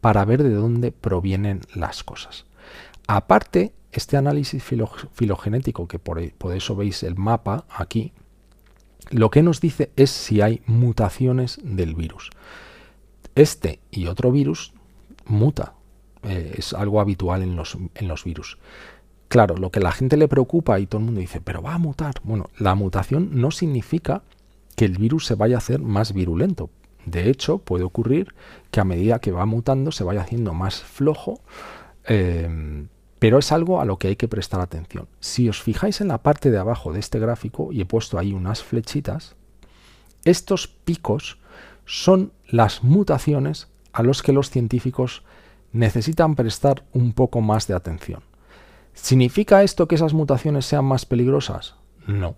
[0.00, 2.44] para ver de dónde provienen las cosas.
[3.06, 4.62] Aparte, este análisis
[5.12, 8.12] filogenético, que por, por eso veis el mapa aquí,
[9.10, 12.30] lo que nos dice es si hay mutaciones del virus.
[13.34, 14.72] Este y otro virus
[15.26, 15.74] muta,
[16.22, 18.58] eh, es algo habitual en los, en los virus.
[19.28, 21.78] Claro, lo que la gente le preocupa y todo el mundo dice, pero va a
[21.78, 22.14] mutar.
[22.22, 24.22] Bueno, la mutación no significa
[24.76, 26.70] que el virus se vaya a hacer más virulento.
[27.06, 28.34] De hecho, puede ocurrir
[28.70, 31.40] que a medida que va mutando se vaya haciendo más flojo,
[32.06, 32.86] eh,
[33.24, 35.08] pero es algo a lo que hay que prestar atención.
[35.18, 38.34] Si os fijáis en la parte de abajo de este gráfico, y he puesto ahí
[38.34, 39.34] unas flechitas,
[40.26, 41.38] estos picos
[41.86, 45.22] son las mutaciones a los que los científicos
[45.72, 48.20] necesitan prestar un poco más de atención.
[48.92, 51.76] ¿Significa esto que esas mutaciones sean más peligrosas?
[52.06, 52.36] No.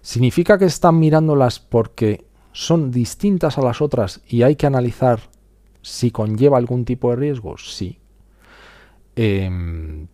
[0.00, 5.22] ¿Significa que están mirándolas porque son distintas a las otras y hay que analizar
[5.82, 7.58] si conlleva algún tipo de riesgo?
[7.58, 7.98] Sí.
[9.20, 10.06] Em,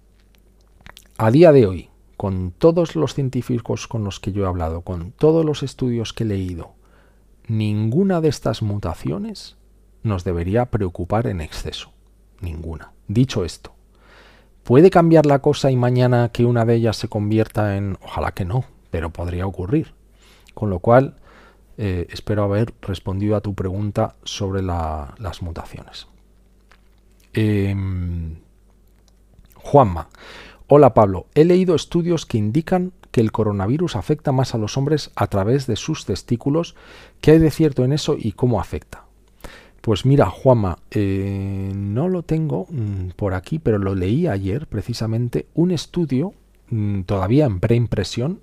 [1.18, 5.12] a día de hoy, con todos los científicos con los que yo he hablado, con
[5.12, 6.72] todos los estudios que he leído,
[7.46, 9.58] ninguna de estas mutaciones
[10.02, 11.92] nos debería preocupar en exceso.
[12.40, 12.92] Ninguna.
[13.06, 13.74] Dicho esto,
[14.62, 17.98] ¿puede cambiar la cosa y mañana que una de ellas se convierta en...
[18.00, 19.92] Ojalá que no, pero podría ocurrir.
[20.54, 21.16] Con lo cual,
[21.76, 26.08] eh, espero haber respondido a tu pregunta sobre las mutaciones.
[27.34, 28.36] Em,
[29.64, 30.08] Juanma.
[30.68, 35.10] Hola Pablo, he leído estudios que indican que el coronavirus afecta más a los hombres
[35.16, 36.76] a través de sus testículos.
[37.22, 39.06] ¿Qué hay de cierto en eso y cómo afecta?
[39.80, 45.46] Pues mira, Juanma, eh, no lo tengo mm, por aquí, pero lo leí ayer precisamente,
[45.54, 46.34] un estudio
[46.68, 48.40] mm, todavía en preimpresión.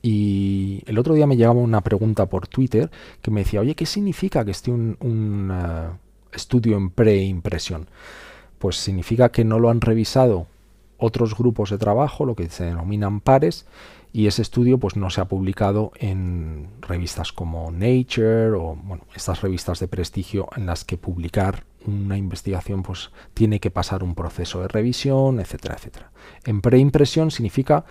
[0.00, 2.90] Y el otro día me llegaba una pregunta por Twitter
[3.20, 5.88] que me decía, oye, ¿qué significa que esté un, eh,
[6.32, 7.88] estudio en preimpresión?
[8.58, 10.46] Pues significa que no lo han revisado
[10.98, 13.66] otros grupos de trabajo, lo que se denominan pares,
[14.12, 19.42] y ese estudio pues no se ha publicado en revistas como Nature o bueno, estas
[19.42, 24.62] revistas de prestigio en las que publicar una investigación pues tiene que pasar un proceso
[24.62, 26.12] de revisión, etcétera, etcétera.
[26.46, 27.84] En preimpresión significa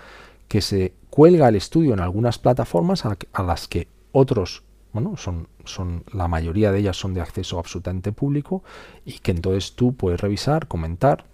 [0.47, 4.63] que se cuelga el estudio en algunas plataformas a, a las que otros
[4.95, 5.49] bueno, son,
[6.13, 8.63] la mayoría de ellas son de acceso absolutamente público
[9.03, 11.26] y que entonces tú puedes revisar, comentar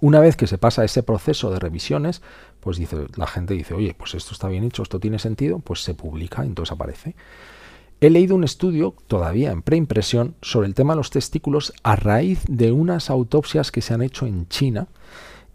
[0.00, 2.22] una vez que se pasa ese proceso de revisiones,
[2.58, 5.84] pues dice, la gente dice, oye, pues esto está bien hecho, esto tiene sentido, pues
[5.84, 7.14] se publica, entonces aparece.
[8.00, 12.42] He leído un estudio, todavía en preimpresión, sobre el tema de los testículos a raíz
[12.48, 14.88] de unas autopsias que se han hecho en China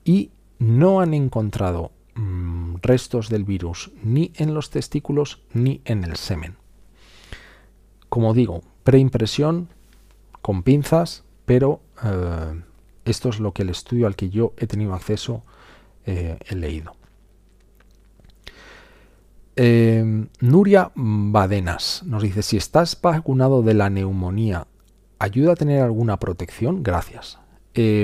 [0.05, 6.15] y no han encontrado mm, restos del virus ni en los testículos ni en el
[6.15, 6.60] semen.
[8.11, 9.69] Como digo, preimpresión
[10.41, 12.61] con pinzas, pero eh,
[13.05, 15.43] esto es lo que el estudio al que yo he tenido acceso
[16.05, 16.93] eh, he leído.
[19.55, 24.67] Eh, Nuria Badenas nos dice, si estás vacunado de la neumonía,
[25.17, 26.83] ¿ayuda a tener alguna protección?
[26.83, 27.39] Gracias.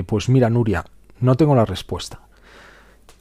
[0.06, 0.86] Pues mira, Nuria,
[1.20, 2.22] no tengo la respuesta.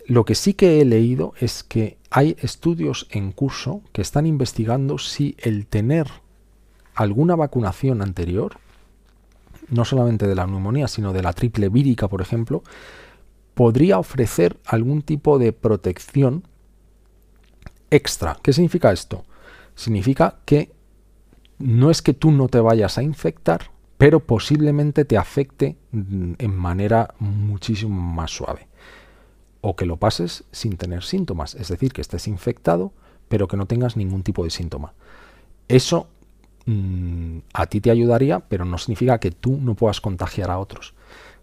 [0.07, 4.99] Lo que sí que he leído es que hay estudios en curso que están investigando
[4.99, 6.07] si el tener
[6.97, 8.59] alguna vacunación anterior
[9.69, 12.63] no solamente de la neumonía, sino de la triple vírica, por ejemplo,
[13.55, 16.45] podría ofrecer algún tipo de protección
[17.91, 18.39] extra.
[18.43, 19.25] ¿Qué significa esto?
[19.75, 20.73] Significa que
[21.59, 27.15] no es que tú no te vayas a infectar, pero posiblemente te afecte en manera
[27.19, 28.69] muchísimo más suave.
[29.63, 32.93] O que lo pases sin tener síntomas, es decir, que estés infectado,
[33.29, 34.93] pero que no tengas ningún tipo de síntoma.
[35.69, 36.09] Eso
[36.67, 40.95] Mm, a ti te ayudaría, pero no significa que tú no puedas contagiar a otros.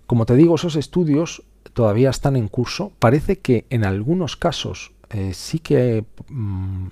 [0.06, 1.44] Como te digo, esos estudios
[1.74, 2.91] todavía están en curso.
[3.00, 6.88] Parece que en algunos casos eh, sí que, mm,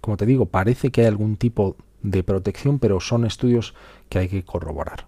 [0.00, 3.74] como te digo, parece que hay algún tipo de protección, pero son estudios
[4.08, 5.06] que hay que corroborar.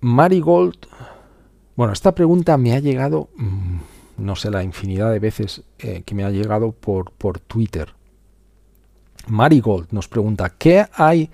[0.00, 0.76] Marigold,
[1.76, 3.78] bueno, esta pregunta me ha llegado, mm,
[4.18, 7.94] no sé, la infinidad de veces eh, que me ha llegado por, por Twitter.
[9.26, 11.30] Marigold nos pregunta, ¿qué hay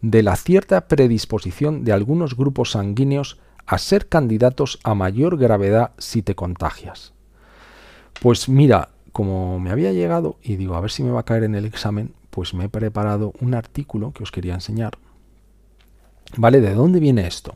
[0.00, 6.22] de la cierta predisposición de algunos grupos sanguíneos a ser candidatos a mayor gravedad si
[6.22, 7.12] te contagias?
[8.20, 11.44] Pues mira, como me había llegado, y digo, a ver si me va a caer
[11.44, 14.98] en el examen, pues me he preparado un artículo que os quería enseñar.
[16.36, 16.60] ¿Vale?
[16.60, 17.54] ¿De dónde viene esto?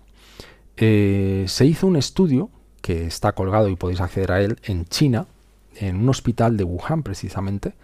[0.77, 2.51] Eh, se hizo un estudio
[2.81, 5.27] que está colgado y podéis acceder a él en China,
[5.75, 7.75] en un hospital de Wuhan precisamente,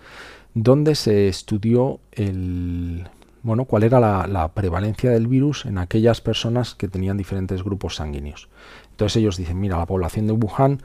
[0.55, 3.09] donde se estudió el,
[3.43, 8.49] bueno, cuál era la, prevalencia del virus en aquellas personas que tenían diferentes grupos sanguíneos.
[8.93, 10.81] Entonces ellos dicen, mira, la población de Wuhan,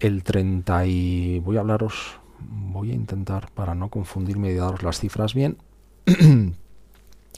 [0.00, 1.38] el 30 y...
[1.40, 5.58] voy a hablaros, voy a intentar para no confundirme y daros las cifras bien.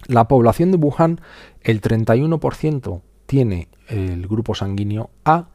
[0.07, 1.21] la población de Wuhan,
[1.63, 5.49] el 31% tiene el grupo sanguíneo A,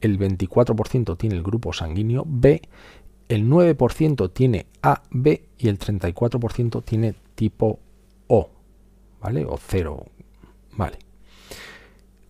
[0.00, 2.62] el 24% tiene el grupo sanguíneo B,
[3.28, 7.80] el 9% tiene AB y el 34% tiene tipo
[8.28, 8.50] O,
[9.20, 9.44] ¿vale?
[9.44, 10.04] O 0,
[10.76, 10.98] ¿vale?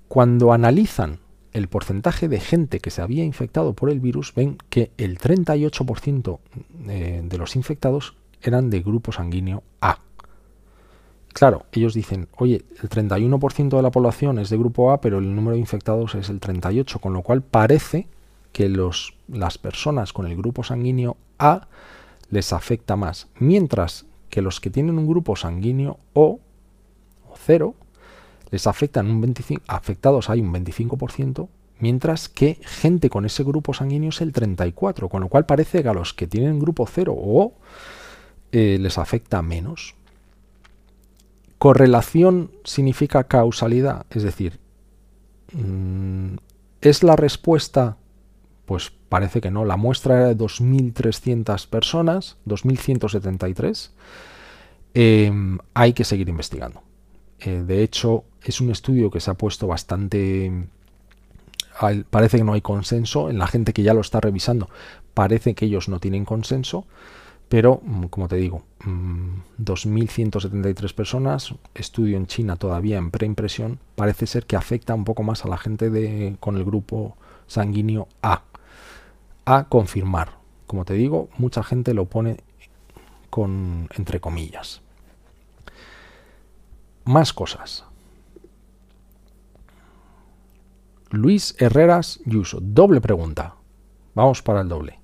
[0.08, 1.18] Cuando analizan
[1.52, 6.38] el porcentaje de gente que se había infectado por el virus, ven que el 38%
[6.88, 10.00] eh, de los infectados eran de grupo sanguíneo A.
[11.32, 15.34] Claro, ellos dicen, oye, el 31% de la población es de grupo A, pero el
[15.34, 18.06] número de infectados es el 38, con lo cual parece
[18.52, 21.68] que los, las personas con el grupo sanguíneo A
[22.30, 26.40] les afecta más, mientras que los que tienen un grupo sanguíneo O,
[27.28, 27.74] o 0,
[28.50, 31.48] les afectan un 25, afectados hay un 25%,
[31.78, 35.88] mientras que gente con ese grupo sanguíneo es el 34%, con lo cual parece que
[35.88, 37.54] a los que tienen grupo 0 o O
[38.52, 39.94] eh, les afecta menos.
[41.58, 44.60] Correlación significa causalidad, es decir,
[45.52, 46.36] mm,
[46.80, 47.96] ¿es la respuesta?
[48.66, 49.64] Pues parece que no.
[49.64, 53.90] La muestra era de 2.300 personas, 2.173.
[54.94, 56.82] Em, hay que seguir investigando.
[57.40, 60.68] Eh, de hecho, es un estudio que se ha puesto bastante...
[62.08, 63.28] Parece que no hay consenso.
[63.28, 64.70] En la gente que ya lo está revisando,
[65.12, 66.86] parece que ellos no tienen consenso.
[67.48, 68.62] Pero, mm, como te digo,
[69.58, 75.22] 2.173 mm, personas, estudio en China todavía en preimpresión, parece ser que afecta un poco
[75.22, 77.16] más a la gente de, con el grupo
[77.46, 78.42] sanguíneo A.
[79.46, 80.38] A confirmar.
[80.66, 82.38] Como te digo, mucha gente lo pone
[83.30, 84.82] con entre comillas.
[87.04, 87.84] Más cosas.
[91.10, 92.58] Luis Herreras Yuso.
[92.60, 93.54] Doble pregunta.
[94.14, 94.98] Vamos para el doble.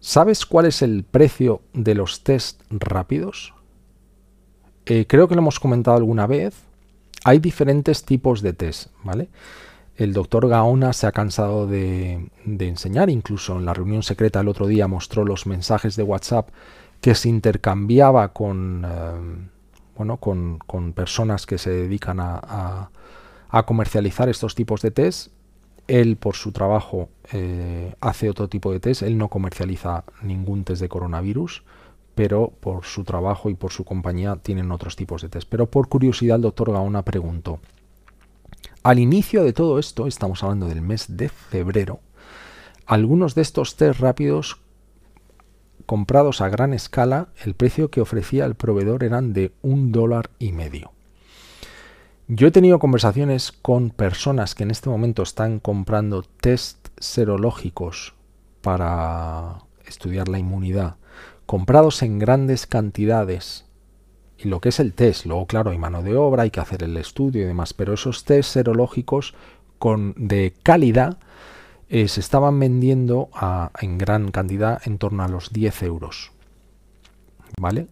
[0.00, 3.54] ¿Sabes cuál es el precio de los test rápidos?
[4.86, 6.56] Eh, creo que lo hemos comentado alguna vez.
[7.24, 9.28] Hay diferentes tipos de test, ¿vale?
[9.96, 14.66] El doctor Gaona se ha cansado de, enseñar, incluso en la reunión secreta el otro
[14.66, 16.48] día mostró los mensajes de WhatsApp
[17.00, 19.48] que se intercambiaba con, eh,
[19.96, 22.90] bueno, con, personas que se dedican a,
[23.66, 25.30] comercializar estos tipos de test
[25.88, 29.02] él, por su trabajo, eh, hace otro tipo de test.
[29.02, 31.64] Él no comercializa ningún test de coronavirus,
[32.14, 35.48] pero por su trabajo y por su compañía tienen otros tipos de test.
[35.50, 37.60] Pero por curiosidad, el doctor Gaona preguntó,
[38.82, 42.00] al inicio de todo esto, estamos hablando del mes de febrero,
[42.86, 44.60] algunos de estos test rápidos
[45.86, 50.52] comprados a gran escala, el precio que ofrecía el proveedor eran de un dólar y
[50.52, 50.92] medio.
[52.28, 58.14] Yo he tenido conversaciones con personas que en este momento están comprando test serológicos
[58.62, 60.96] para estudiar la inmunidad,
[61.46, 63.66] comprados en grandes cantidades.
[64.42, 66.82] Y lo que es el test, luego claro, hay mano de obra, hay que hacer
[66.82, 69.34] el estudio y demás, pero esos test serológicos
[69.78, 71.18] con, de calidad
[71.88, 73.28] eh, se estaban vendiendo
[73.80, 76.32] en gran cantidad en torno a los 10 euros.
[77.60, 77.86] ¿Vale?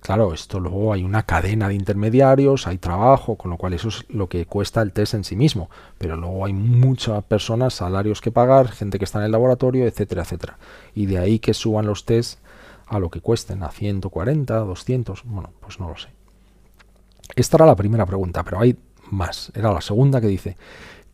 [0.00, 4.04] Claro, esto luego hay una cadena de intermediarios, hay trabajo, con lo cual eso es
[4.08, 5.70] lo que cuesta el test en sí mismo.
[5.98, 10.22] Pero luego hay muchas personas, salarios que pagar, gente que está en el laboratorio, etcétera,
[10.22, 10.58] etcétera.
[10.94, 12.40] Y de ahí que suban los test
[12.92, 16.10] a lo que cuesten, a 140, 200, bueno, pues no lo sé.
[17.34, 18.76] Esta era la primera pregunta, pero hay
[19.10, 19.50] más.
[19.54, 20.58] Era la segunda que dice,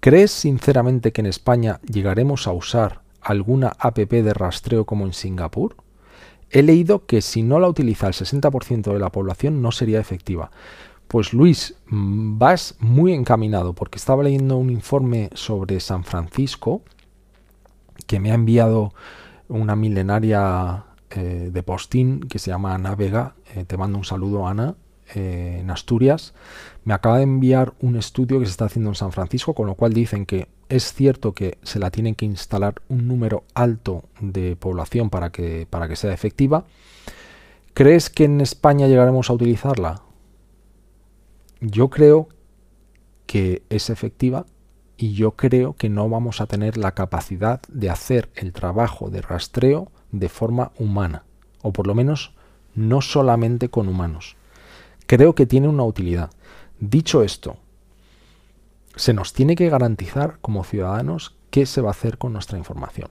[0.00, 5.76] ¿crees sinceramente que en España llegaremos a usar alguna APP de rastreo como en Singapur?
[6.50, 10.50] He leído que si no la utiliza el 60% de la población no sería efectiva.
[11.06, 16.82] Pues Luis, mm, vas muy encaminado porque estaba leyendo un informe sobre San Francisco
[18.08, 18.92] que me ha enviado
[19.48, 23.34] una milenaria eh, de postín que se llama Ana Vega.
[23.54, 24.74] Eh, te mando un saludo, Ana,
[25.14, 26.34] eh, en Asturias.
[26.84, 29.74] Me acaba de enviar un estudio que se está haciendo en San Francisco, con lo
[29.74, 34.54] cual dicen que es cierto que se la tienen que instalar un número alto de
[34.56, 36.64] población para que, para que sea efectiva.
[37.72, 40.02] ¿Crees que en España llegaremos a utilizarla?
[41.60, 42.28] Yo creo
[43.26, 44.46] que es efectiva
[44.96, 49.22] y yo creo que no vamos a tener la capacidad de hacer el trabajo de
[49.22, 51.24] rastreo de forma humana,
[51.62, 52.32] o por lo menos
[52.74, 54.36] no solamente con humanos.
[55.06, 56.30] Creo que tiene una utilidad.
[56.80, 57.56] Dicho esto,
[58.94, 63.10] se nos tiene que garantizar como ciudadanos qué se va a hacer con nuestra información.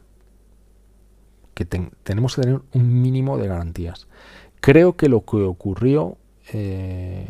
[1.53, 4.07] Que tenemos que tener un mínimo de garantías.
[4.59, 6.17] Creo que lo que ocurrió
[6.53, 7.27] eh,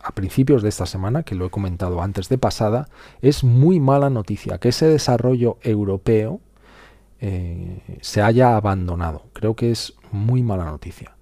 [0.00, 2.88] a principios de esta semana, que lo he comentado antes de pasada,
[3.20, 6.40] es muy mala noticia que ese desarrollo europeo
[7.26, 9.22] eh, se haya abandonado.
[9.32, 11.16] Creo que es muy mala noticia.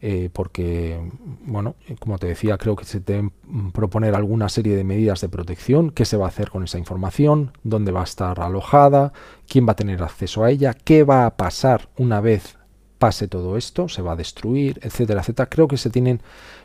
[0.00, 1.00] Eh, porque,
[1.44, 3.32] bueno, como te decía, creo que se deben
[3.72, 7.50] proponer alguna serie de medidas de protección, qué se va a hacer con esa información,
[7.64, 9.12] dónde va a estar alojada,
[9.48, 12.56] quién va a tener acceso a ella, qué va a pasar una vez
[12.98, 15.48] pase todo esto, se va a destruir, etcétera, etcétera.
[15.48, 16.20] Creo que se tienen,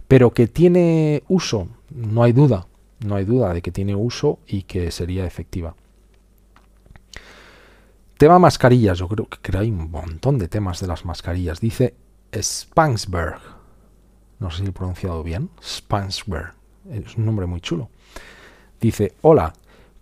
[0.08, 2.68] pero que tiene uso, no hay duda,
[3.04, 5.76] no hay duda de que tiene uso y que sería efectiva.
[8.18, 11.60] Tema mascarillas, yo creo que hay un montón de temas de las mascarillas.
[11.60, 11.94] Dice
[12.36, 13.40] Spangsberg.
[14.40, 15.52] No sé si he pronunciado bien.
[15.64, 16.54] Spangsberg.
[16.90, 17.90] Es un nombre muy chulo.
[18.82, 19.54] Dice, hola,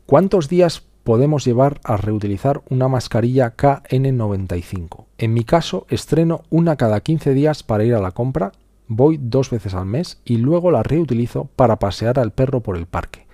[0.05, 5.03] ¿cuántos días podemos llevar a reutilizar una mascarilla KN95?
[5.17, 8.53] En mi caso, estreno una cada 15 días para ir a la compra,
[8.87, 12.85] voy dos veces al mes y luego la reutilizo para pasear al perro por el
[12.85, 13.25] parque.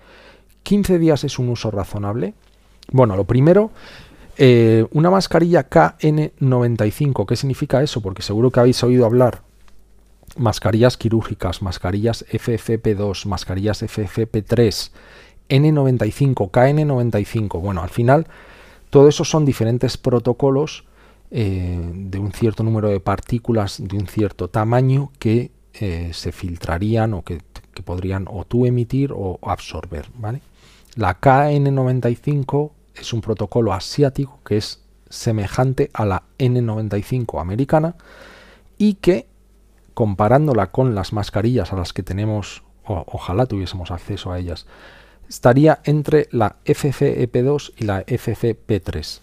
[0.66, 2.34] ¿15 días es un uso razonable?
[2.91, 3.72] Bueno, lo primero
[4.38, 8.02] eh, una mascarilla KN95, ¿qué significa eso?
[8.02, 9.44] Porque seguro que habéis oído hablar
[10.38, 14.91] mascarillas quirúrgicas, mascarillas FFP2, mascarillas FFP3,
[15.49, 17.60] N95, KN95.
[17.60, 18.28] Bueno, al final,
[18.90, 20.86] todo eso son diferentes protocolos
[21.30, 27.14] eh, de un cierto número de partículas de un cierto tamaño que eh, se filtrarían
[27.14, 27.41] o que,
[27.74, 30.08] que, podrían o tú emitir o absorber.
[30.16, 30.41] ¿vale?
[30.95, 37.95] La KN95 es un protocolo asiático que es semejante a la N95 americana
[38.77, 39.27] y que
[39.93, 44.65] comparándola con las mascarillas a las que tenemos, ojalá tuviésemos acceso a ellas,
[45.27, 49.19] estaría entre la FFP2 y la FFP3.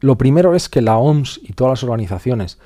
[0.00, 2.58] Lo primero es que la OMS y todas las organizaciones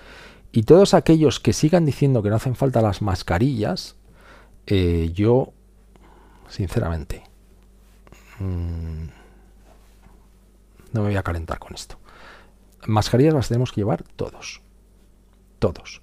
[0.53, 3.97] y todos aquellos que sigan diciendo que no hacen falta las mascarillas,
[4.67, 5.53] eh, yo,
[6.49, 7.23] sinceramente,
[8.39, 9.20] mmm,
[10.93, 11.99] no me voy a calentar con esto.
[12.87, 14.63] Mascarillas las tenemos que llevar todos.
[15.59, 16.03] Todos.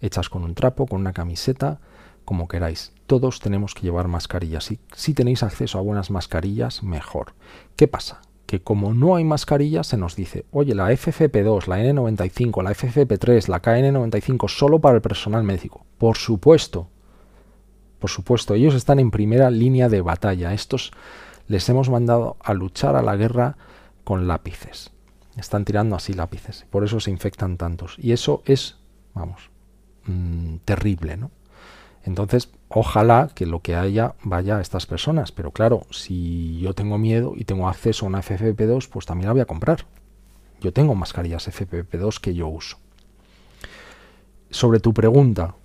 [0.00, 1.80] Hechas con un trapo, con una camiseta,
[2.24, 2.92] como queráis.
[3.06, 4.70] Todos tenemos que llevar mascarillas.
[4.70, 7.34] Y si tenéis acceso a buenas mascarillas, mejor.
[7.76, 8.22] ¿Qué pasa?
[8.46, 13.48] Que como no hay mascarillas, se nos dice, oye, la FFP2, la N95, la FFP3,
[13.48, 15.84] la KN95, solo para el personal médico.
[15.98, 16.88] Por supuesto.
[17.98, 20.52] Por supuesto, ellos están en primera línea de batalla.
[20.52, 20.92] Estos
[21.48, 23.56] les hemos mandado a luchar a la guerra
[24.06, 24.92] con lápices.
[25.36, 26.64] Están tirando así lápices.
[26.70, 27.96] Por eso se infectan tantos.
[27.98, 28.76] Y eso es,
[29.14, 29.50] vamos,
[30.06, 31.32] mm, terrible, ¿no?
[32.04, 35.32] Entonces, ojalá que lo que haya vaya a estas personas.
[35.32, 39.32] Pero claro, si yo tengo miedo y tengo acceso a una FFP2, pues también la
[39.32, 39.86] voy a comprar.
[40.60, 42.78] Yo tengo mascarillas FFP2 que yo uso.
[44.50, 45.56] Sobre tu pregunta,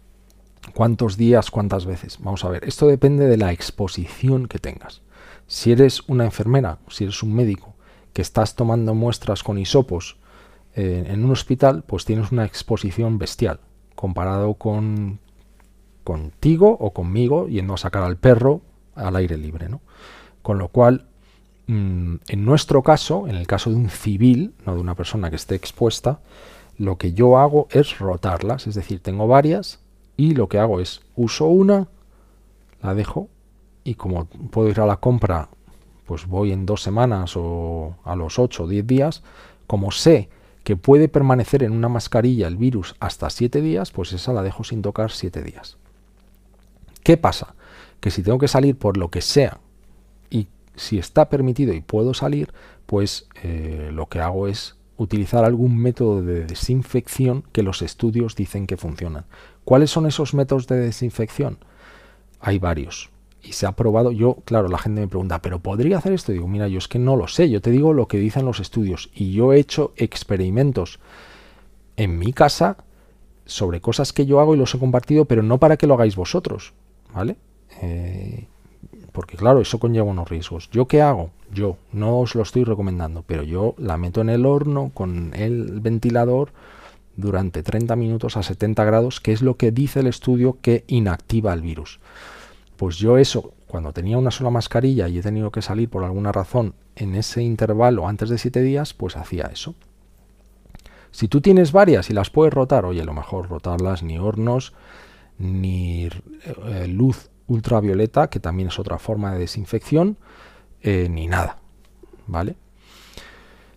[0.73, 2.17] ¿cuántos días, cuántas veces?
[2.19, 5.03] Vamos a ver, esto depende de la exposición que tengas.
[5.45, 7.70] Si eres una enfermera, si eres un médico
[8.13, 10.17] que estás tomando muestras con hisopos
[10.75, 13.59] eh, en un hospital, pues tienes una exposición bestial
[13.95, 15.19] comparado con
[16.03, 18.61] contigo o conmigo yendo a sacar al perro
[18.95, 19.81] al aire libre, ¿no?
[20.41, 21.07] Con lo cual,
[21.67, 25.35] mm, en nuestro caso, en el caso de un civil, no de una persona que
[25.35, 26.19] esté expuesta,
[26.77, 29.79] lo que yo hago es rotarlas, es decir, tengo varias
[30.17, 31.87] y lo que hago es uso una,
[32.81, 33.29] la dejo
[33.83, 35.49] y como puedo ir a la compra
[36.11, 39.23] pues voy en dos semanas o a los ocho o diez días,
[39.65, 40.27] como sé
[40.65, 44.65] que puede permanecer en una mascarilla el virus hasta siete días, pues esa la dejo
[44.65, 45.77] sin tocar siete días.
[47.01, 47.55] ¿Qué pasa?
[48.01, 49.61] Que si tengo que salir por lo que sea
[50.29, 52.51] y si está permitido y puedo salir,
[52.87, 58.67] pues eh, lo que hago es utilizar algún método de desinfección que los estudios dicen
[58.67, 59.23] que funcionan.
[59.63, 61.59] ¿Cuáles son esos métodos de desinfección?
[62.41, 63.10] Hay varios
[63.43, 66.31] y se ha probado, yo, claro, la gente me pregunta, ¿pero podría hacer esto?
[66.31, 68.59] digo, mira, yo es que no lo sé, yo te digo lo que dicen los
[68.59, 70.99] estudios y yo he hecho experimentos
[71.97, 72.77] en mi casa
[73.45, 76.15] sobre cosas que yo hago y los he compartido, pero no para que lo hagáis
[76.15, 76.73] vosotros,
[77.13, 77.35] ¿vale?
[77.81, 78.47] Eh,
[79.11, 80.69] porque claro, eso conlleva unos riesgos.
[80.71, 81.31] ¿Yo qué hago?
[81.51, 85.81] Yo no os lo estoy recomendando, pero yo la meto en el horno con el
[85.81, 86.53] ventilador
[87.17, 91.53] durante 30 minutos a 70 grados, que es lo que dice el estudio que inactiva
[91.53, 91.99] el virus.
[92.81, 96.31] Pues yo eso, cuando tenía una sola mascarilla y he tenido que salir por alguna
[96.31, 99.75] razón en ese intervalo antes de siete días, pues hacía eso.
[101.11, 104.73] Si tú tienes varias y las puedes rotar, oye, a lo mejor rotarlas ni hornos,
[105.37, 110.17] ni eh, luz ultravioleta, que también es otra forma de desinfección,
[110.81, 111.57] eh, ni nada.
[112.25, 112.55] ¿Vale?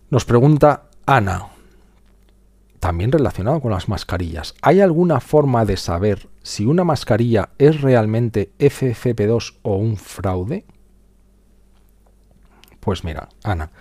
[0.09, 1.49] Nos pregunta Ana,
[2.79, 4.55] también relacionado con las mascarillas.
[4.63, 10.63] ¿Hay alguna forma de saber si una mascarilla es realmente FFP2 o un fraude?
[12.79, 13.71] Pues mira, Ana,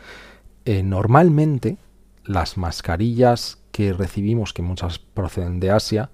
[0.64, 1.76] eh, normalmente
[2.24, 6.08] las mascarillas que recibimos, que muchas proceden de Asia,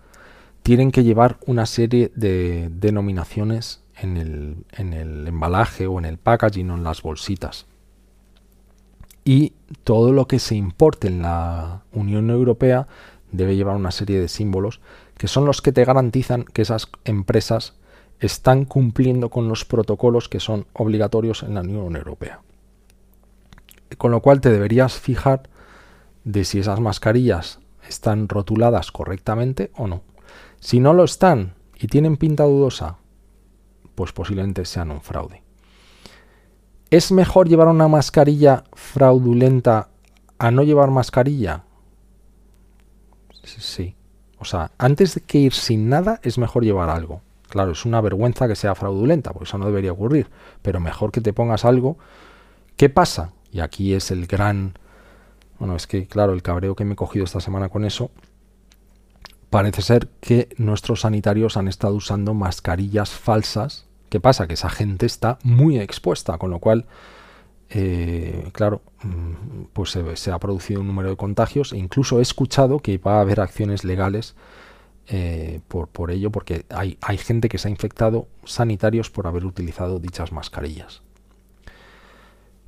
[0.65, 6.19] tienen que llevar una serie de denominaciones en el, en el embalaje o en el
[6.19, 7.67] packaging o en las bolsitas.
[9.25, 9.53] Y
[9.85, 12.89] todo lo que se importe en la Unión Europea
[13.31, 14.81] debe llevar una serie de símbolos
[15.21, 17.75] que son los que te garantizan que esas empresas
[18.21, 22.41] están cumpliendo con los protocolos que son obligatorios en la Unión Europea.
[23.99, 25.43] Con lo cual te deberías fijar
[26.25, 30.01] de si esas mascarillas están rotuladas correctamente o no.
[30.59, 32.97] Si no lo están y tienen pinta dudosa,
[33.97, 35.43] pues posiblemente sean un fraude.
[36.89, 39.91] ¿Es mejor llevar una mascarilla fraudulenta
[40.39, 41.65] a no llevar mascarilla?
[43.45, 43.97] Sí.
[44.41, 47.21] O sea, antes de que ir sin nada es mejor llevar algo.
[47.49, 50.29] Claro, es una vergüenza que sea fraudulenta, porque eso no debería ocurrir.
[50.63, 51.99] Pero mejor que te pongas algo.
[52.77, 53.33] ¿Qué pasa?
[53.53, 54.75] Y aquí es el gran...
[55.59, 58.11] Bueno, es que, claro, el cabreo que me he cogido esta semana con eso
[59.51, 63.85] parece ser que nuestros sanitarios han estado usando mascarillas falsas.
[64.09, 64.47] ¿Qué pasa?
[64.47, 66.87] Que esa gente está muy expuesta, con lo cual,
[67.71, 72.81] eh, claro, mm, pues se, ha producido un número de contagios e incluso he escuchado
[72.81, 74.35] que va a haber acciones legales
[75.07, 79.45] eh, por, por, ello, porque hay, hay gente que se ha infectado sanitarios por haber
[79.45, 81.03] utilizado dichas mascarillas.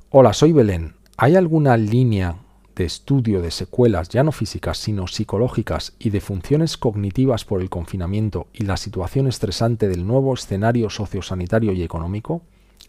[0.09, 0.95] Hola, soy Belén.
[1.17, 2.37] ¿Hay alguna línea
[2.75, 7.69] de estudio de secuelas ya no físicas sino psicológicas y de funciones cognitivas por el
[7.69, 12.41] confinamiento y la situación estresante del nuevo escenario sociosanitario y económico,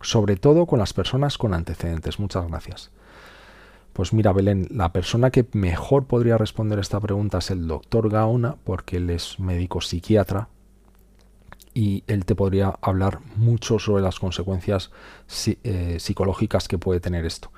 [0.04, 2.20] sobre todo con las personas con antecedentes.
[2.20, 2.90] Muchas gracias.
[3.94, 8.56] Pues mira, Belén, la persona que mejor podría responder esta pregunta es el doctor Gaona,
[8.64, 10.48] porque él es médico psiquiatra
[11.72, 14.90] y él te podría hablar mucho sobre las consecuencias
[15.64, 17.50] eh, psicológicas que puede tener esto.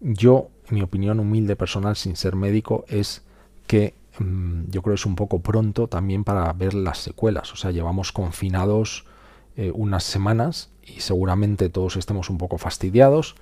[0.00, 3.22] Yo mi opinión humilde personal sin ser médico es
[3.66, 7.52] que mm, yo creo que es un poco pronto también para ver las secuelas.
[7.52, 9.04] O sea, llevamos confinados
[9.60, 13.34] eh, unas semanas y seguramente todos estemos un poco fastidiados.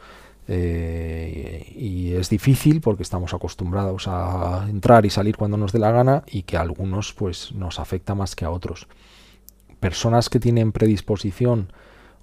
[0.49, 5.93] Eh, y es difícil porque estamos acostumbrados a entrar y salir cuando nos dé la
[5.93, 8.89] gana y que a algunos pues nos afecta más que a otros.
[9.79, 11.73] Personas que tienen predisposición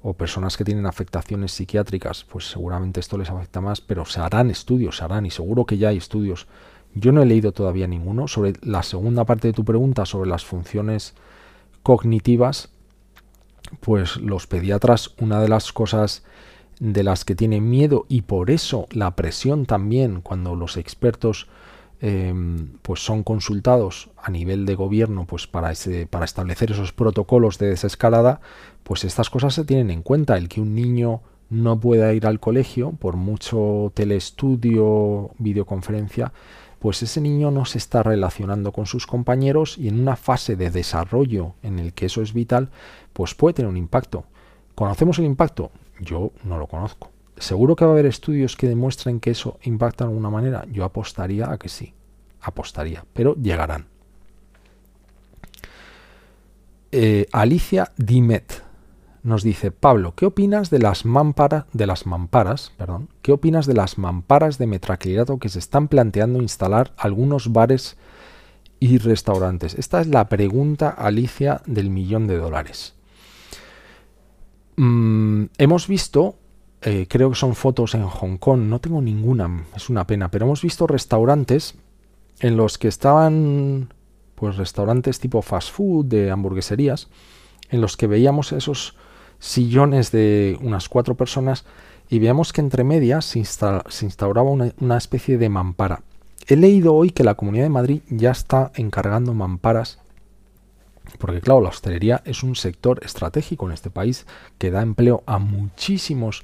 [0.03, 4.49] o personas que tienen afectaciones psiquiátricas, pues seguramente esto les afecta más, pero se harán
[4.49, 6.47] estudios, se harán y seguro que ya hay estudios.
[6.95, 10.43] Yo no he leído todavía ninguno sobre la segunda parte de tu pregunta sobre las
[10.43, 11.13] funciones
[11.81, 12.74] cognitivas,
[13.79, 16.23] pues los pediatras una de las cosas
[16.79, 21.47] de las que tienen miedo y por eso la presión también cuando los expertos
[22.01, 27.57] Em, pues son consultados a nivel de gobierno pues para, ese, para establecer esos protocolos
[27.57, 28.41] de desescalada,
[28.83, 30.37] pues estas cosas se tienen en cuenta.
[30.37, 36.33] El que un niño no pueda ir al colegio por mucho telestudio, videoconferencia,
[36.85, 40.69] pues ese niño no se está relacionando con sus compañeros y en una fase de
[40.69, 42.69] desarrollo en el que eso es vital,
[43.11, 44.25] pues puede tener un impacto.
[44.75, 45.71] ¿Conocemos el impacto?
[45.99, 47.09] Yo no lo conozco.
[47.37, 50.63] ¿Seguro que va a haber estudios que demuestren que eso impacta de alguna manera?
[50.71, 51.95] Yo apostaría a que sí.
[52.41, 53.87] Apostaría, pero llegarán.
[56.91, 58.61] Eh, Alicia Dimet
[59.25, 63.73] nos dice, Pablo, ¿qué opinas de las, mamparas, de las mamparas, perdón, qué opinas de
[63.73, 67.97] las mamparas de metraclirato que se están planteando instalar algunos bares
[68.79, 69.73] y restaurantes?
[69.73, 72.93] Esta es la pregunta, Alicia, del millón de dólares.
[74.75, 76.35] Mm, hemos visto
[76.83, 80.45] eh, creo que son fotos en Hong Kong, no tengo ninguna, es una pena, pero
[80.45, 81.73] hemos visto restaurantes
[82.41, 83.91] en los que estaban,
[84.35, 87.07] pues restaurantes tipo fast food, de hamburgueserías,
[87.71, 88.95] en los que veíamos esos
[89.45, 91.65] sillones de unas cuatro personas
[92.09, 96.01] y veíamos que entre medias se, instauraba una, una especie de mampara.
[96.47, 99.99] He leído hoy que la Comunidad de Madrid ya está encargando mamparas
[101.19, 104.25] porque claro, la hostelería es un sector estratégico en este país
[104.57, 106.43] que da empleo a muchísimos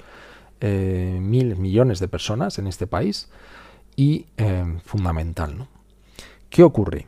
[0.60, 3.28] eh, mil millones de personas en este país
[3.96, 5.58] y eh, fundamental.
[5.58, 5.68] ¿no?
[6.48, 7.06] ¿Qué ocurre?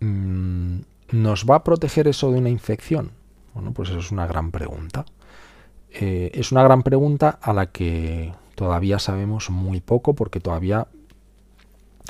[0.00, 0.80] Mm,
[1.12, 3.12] ¿Nos va a proteger eso de una infección?
[3.54, 5.06] Bueno, pues eso es una gran pregunta.
[5.90, 10.88] Eh, es una gran pregunta a la que todavía sabemos muy poco porque todavía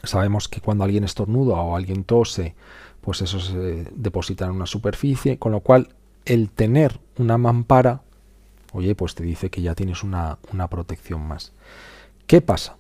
[0.03, 2.55] Sabemos que cuando alguien estornuda o alguien tose,
[3.01, 5.89] pues eso se deposita en una superficie, con lo cual
[6.25, 8.03] el tener una mampara,
[8.73, 11.53] oye, pues te dice que ya tienes una, una protección más.
[12.27, 12.77] ¿Qué pasa?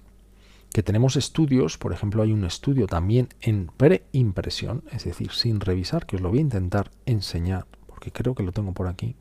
[0.72, 6.06] Que tenemos estudios, por ejemplo, hay un estudio también en preimpresión, es decir, sin revisar,
[6.06, 7.66] que os lo voy a intentar enseñar,
[8.04, 9.16] porque creo que lo tengo por aquí,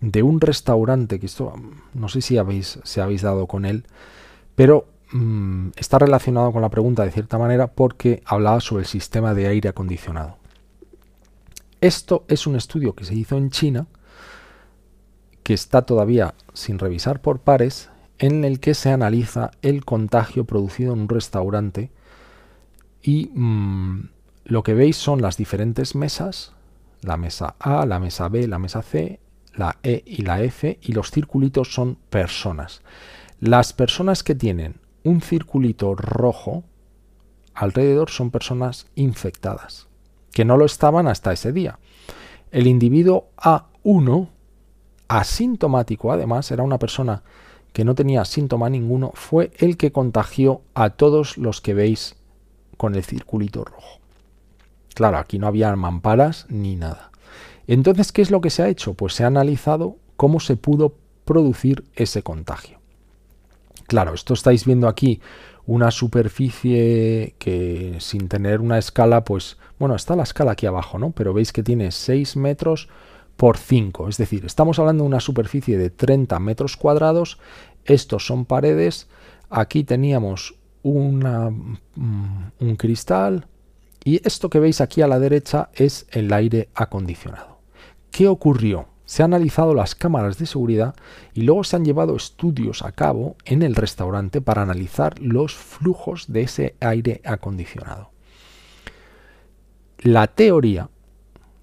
[0.00, 1.52] de un restaurante, que esto
[1.92, 3.84] no sé si habéis, si habéis dado con él,
[4.54, 9.34] pero mm, está relacionado con la pregunta de cierta manera porque hablaba sobre el sistema
[9.34, 10.38] de aire acondicionado.
[11.82, 13.86] Esto es un estudio que se hizo en China,
[15.42, 20.94] que está todavía sin revisar por pares, en el que se analiza el contagio producido
[20.94, 21.90] en un restaurante
[23.02, 24.08] y mm,
[24.44, 26.54] lo que veis son las diferentes mesas,
[27.02, 29.20] la mesa A, la mesa B, la mesa C,
[29.54, 32.82] la E y la F, y los circulitos son personas.
[33.40, 36.64] Las personas que tienen un circulito rojo
[37.54, 39.88] alrededor son personas infectadas,
[40.32, 41.78] que no lo estaban hasta ese día.
[42.50, 44.28] El individuo A1,
[45.08, 47.22] asintomático además, era una persona
[47.72, 52.16] que no tenía síntoma ninguno, fue el que contagió a todos los que veis
[52.76, 54.01] con el circulito rojo.
[54.94, 57.10] Claro, aquí no había mamparas ni nada.
[57.66, 58.94] Entonces, ¿qué es lo que se ha hecho?
[58.94, 60.94] Pues se ha analizado cómo se pudo
[61.24, 62.78] producir ese contagio.
[63.86, 65.20] Claro, esto estáis viendo aquí
[65.66, 71.12] una superficie que sin tener una escala, pues bueno, está la escala aquí abajo, ¿no?
[71.12, 72.88] Pero veis que tiene 6 metros
[73.36, 77.38] por 5, es decir, estamos hablando de una superficie de 30 metros cuadrados,
[77.84, 79.08] estos son paredes,
[79.50, 81.24] aquí teníamos mm,
[82.60, 83.46] un cristal
[84.04, 87.58] y esto que veis aquí a la derecha es el aire acondicionado.
[88.10, 88.88] ¿Qué ocurrió?
[89.04, 90.94] Se han analizado las cámaras de seguridad
[91.34, 96.32] y luego se han llevado estudios a cabo en el restaurante para analizar los flujos
[96.32, 98.10] de ese aire acondicionado.
[99.98, 100.88] La teoría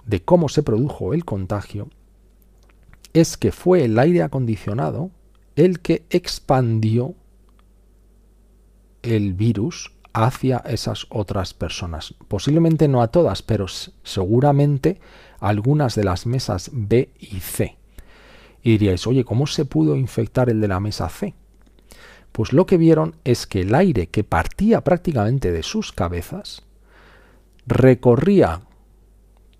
[0.05, 1.89] de cómo se produjo el contagio
[3.13, 5.11] es que fue el aire acondicionado
[5.55, 7.15] el que expandió
[9.01, 12.15] el virus hacia esas otras personas.
[12.27, 14.99] Posiblemente no a todas, pero seguramente
[15.39, 17.77] algunas de las mesas B y C.
[18.61, 21.33] Y diríais, oye, ¿cómo se pudo infectar el de la mesa C?
[22.31, 26.63] Pues lo que vieron es que el aire que partía prácticamente de sus cabezas
[27.65, 28.61] recorría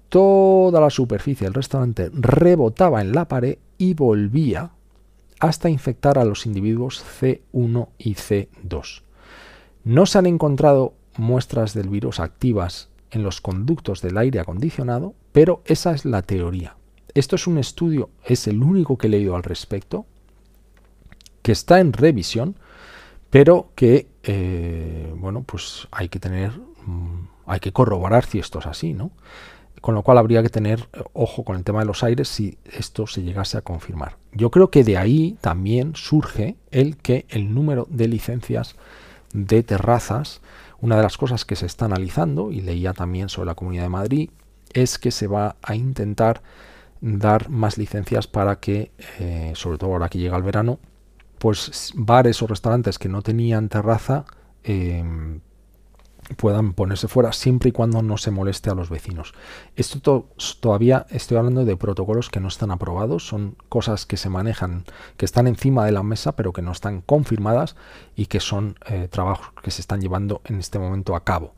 [0.09, 4.71] toda la superficie del restaurante, rebotaba en la pared y volvía
[5.39, 9.03] hasta infectar a los individuos C1 y C2.
[9.83, 15.61] No se han encontrado muestras del virus activas en los conductos del aire acondicionado, pero
[15.65, 16.75] esa es la teoría.
[17.13, 20.05] Esto es un estudio, es el único que he leído al respecto,
[21.41, 22.55] que está en revisión,
[23.29, 26.51] pero que, eh, bueno, pues hay que tener,
[26.85, 29.11] mm, hay que corroborar si esto es así, ¿no?
[29.81, 32.57] Con lo cual habría que tener eh, ojo con el tema de los aires si
[32.65, 34.17] esto se llegase a confirmar.
[34.33, 38.75] Yo creo que de ahí también surge el que el número de licencias
[39.33, 40.41] de terrazas
[40.81, 43.89] una de las cosas que se está analizando, y leía también sobre la Comunidad de
[43.89, 44.29] Madrid,
[44.73, 46.41] es que se va a intentar
[47.01, 50.79] dar más licencias para que, eh, sobre todo ahora que llega el verano,
[51.37, 54.25] pues bares o restaurantes que no tenían terraza
[54.63, 55.39] em,
[56.35, 59.33] puedan ponerse fuera siempre y cuando no se moleste a los vecinos.
[59.75, 60.27] Esto
[60.59, 64.85] todavía estoy hablando de protocolos que no están aprobados, son cosas que se manejan,
[65.17, 67.75] que están encima de la mesa pero que no están confirmadas
[68.15, 71.53] y que son eh, trabajos que se están llevando en este momento a cabo.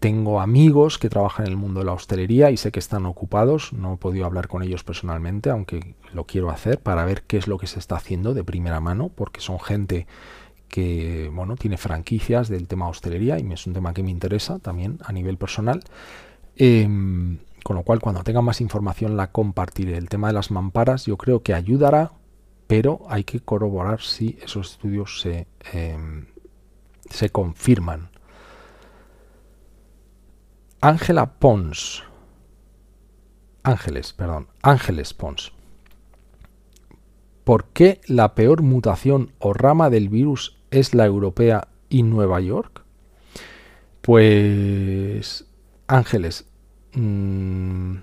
[0.00, 3.72] Tengo amigos que trabajan en el mundo de la hostelería y sé que están ocupados,
[3.72, 7.48] no he podido hablar con ellos personalmente, aunque lo quiero hacer para ver qué es
[7.48, 10.06] lo que se está haciendo de primera mano, porque son gente
[10.68, 14.98] que bueno, tiene franquicias del tema hostelería y es un tema que me interesa también
[15.04, 15.82] a nivel personal.
[16.56, 19.96] Em, con lo cual, cuando tenga más información, la compartiré.
[19.96, 22.12] El tema de las mamparas yo creo que ayudará,
[22.66, 26.26] pero hay que corroborar si esos estudios se, em,
[27.10, 28.10] se confirman.
[30.80, 32.04] Ángela Pons.
[33.62, 34.48] Ángeles, perdón.
[34.62, 35.52] Ángeles Pons.
[37.44, 42.82] ¿Por qué la peor mutación o rama del virus es la europea y Nueva York?
[44.00, 45.46] Pues
[45.86, 46.46] Ángeles,
[46.94, 47.96] mm,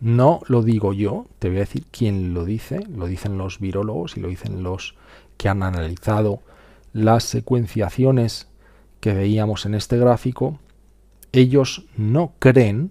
[0.00, 4.16] no lo digo yo, te voy a decir quién lo dice, lo dicen los virólogos
[4.16, 4.96] y lo dicen los
[5.36, 6.40] que han analizado
[6.92, 8.48] las secuenciaciones
[9.00, 10.58] que veíamos en este gráfico.
[11.32, 12.90] Ellos no creen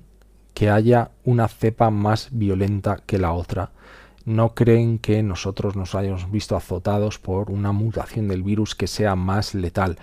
[0.53, 3.71] que haya una cepa más violenta que la otra
[4.25, 9.15] no creen que nosotros nos hayamos visto azotados por una mutación del virus que sea
[9.15, 9.97] más letal.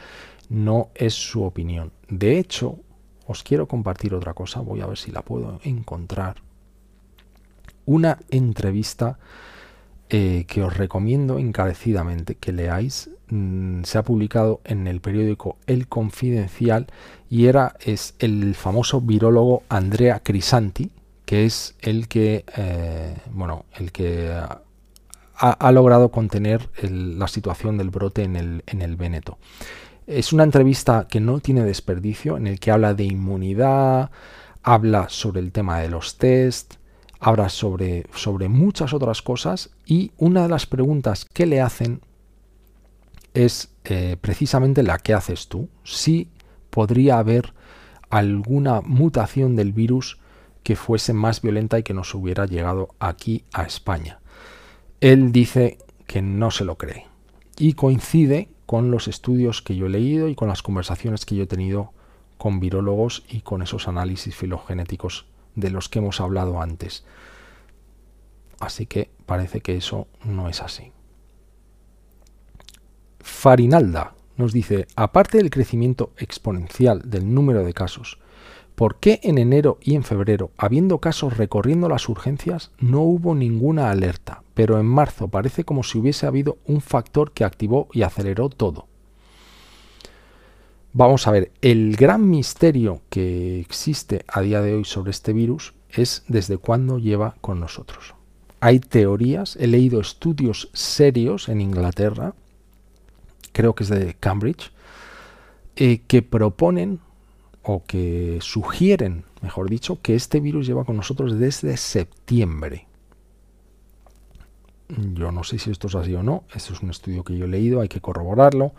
[0.49, 1.93] no es su opinión.
[2.09, 2.79] De hecho,
[3.27, 6.37] os quiero compartir otra cosa, voy a ver si la puedo encontrar.
[7.85, 9.19] Una entrevista
[10.11, 13.11] eh, que os recomiendo encarecidamente que leáis.
[13.29, 16.87] Mm, se ha publicado en el periódico El Confidencial
[17.29, 20.91] y era es el famoso virólogo Andrea Crisanti,
[21.29, 24.35] que es el que eh, bueno el que
[25.35, 29.37] ha, logrado contener la situación del brote en el, en el Véneto.
[30.07, 34.11] Es una entrevista que no tiene desperdicio, en el que habla de inmunidad,
[34.63, 36.77] habla sobre el tema de los test,
[37.21, 42.01] habla sobre, sobre muchas otras cosas y una de las preguntas que le hacen
[43.35, 45.69] es eh, precisamente la que haces tú.
[45.85, 46.31] Si
[46.71, 47.53] podría haber
[48.09, 50.19] alguna mutación del virus
[50.69, 54.21] que fuese más violenta y que nos hubiera llegado aquí a España.
[55.01, 57.07] Él dice que no se lo cree
[57.57, 61.45] y coincide con los estudios que yo he leído y con las conversaciones que yo
[61.45, 61.95] he tenido
[62.37, 65.25] con virólogos y con esos análisis filogenéticos
[65.55, 67.07] de los que hemos hablado antes.
[68.61, 70.93] Así que parece que eso no es así.
[73.21, 78.19] Farinalda nos dice, aparte del crecimiento exponencial del número de casos,
[78.79, 83.91] ¿por qué en enero y en febrero, habiendo casos recorriendo las urgencias, no hubo ninguna
[83.91, 84.43] alerta?
[84.59, 88.89] pero en marzo parece como si hubiese habido un factor que activó y aceleró todo.
[90.93, 95.75] Vamos a ver, el gran misterio que existe a día de hoy sobre este virus
[95.91, 98.15] es desde cuándo lleva con nosotros.
[98.59, 102.35] Hay teorías, he leído estudios serios en Inglaterra,
[103.53, 104.73] creo que es de Cambridge,
[105.77, 106.99] eh, que proponen
[107.63, 112.87] o que sugieren, mejor dicho, que este virus lleva con nosotros desde septiembre.
[114.89, 117.45] Yo no sé si esto es así o no, esto es un estudio que yo
[117.45, 118.73] he leído, hay que corroborarlo,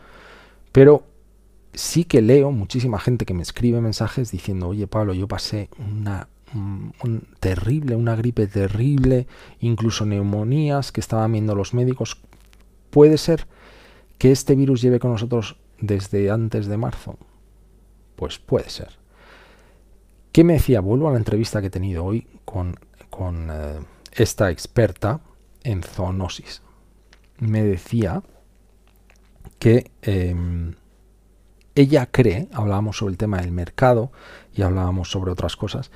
[0.72, 1.03] pero
[1.73, 6.27] sí que leo muchísima gente que me escribe mensajes diciendo, oye Pablo, yo pasé una
[7.39, 9.27] terrible, una gripe terrible,
[9.60, 12.18] incluso neumonías que estaban viendo los médicos.
[12.89, 13.45] ¿Puede ser
[14.18, 17.18] que este virus lleve con nosotros desde antes de marzo?
[18.20, 18.90] Pues puede ser.
[20.34, 20.82] ¿Qué me decía?
[20.82, 22.78] Vuelvo a la entrevista que he tenido hoy con,
[23.10, 23.80] con eh,
[24.12, 25.22] esta experta
[25.64, 26.62] en zoonosis.
[27.38, 28.22] Me decía
[29.58, 30.76] que em,
[31.76, 34.12] ella cree, hablábamos sobre el tema del mercado
[34.54, 35.90] y hablábamos sobre otras cosas,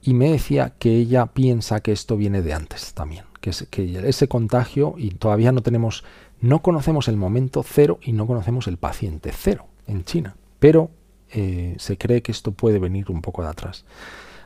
[0.00, 4.28] y me decía que ella piensa que esto viene de antes también, que, que ese
[4.28, 6.04] contagio y todavía no tenemos,
[6.40, 10.90] no conocemos el momento cero y no conocemos el paciente cero en China, pero
[11.36, 13.84] eh, se cree que esto puede venir un poco de atrás.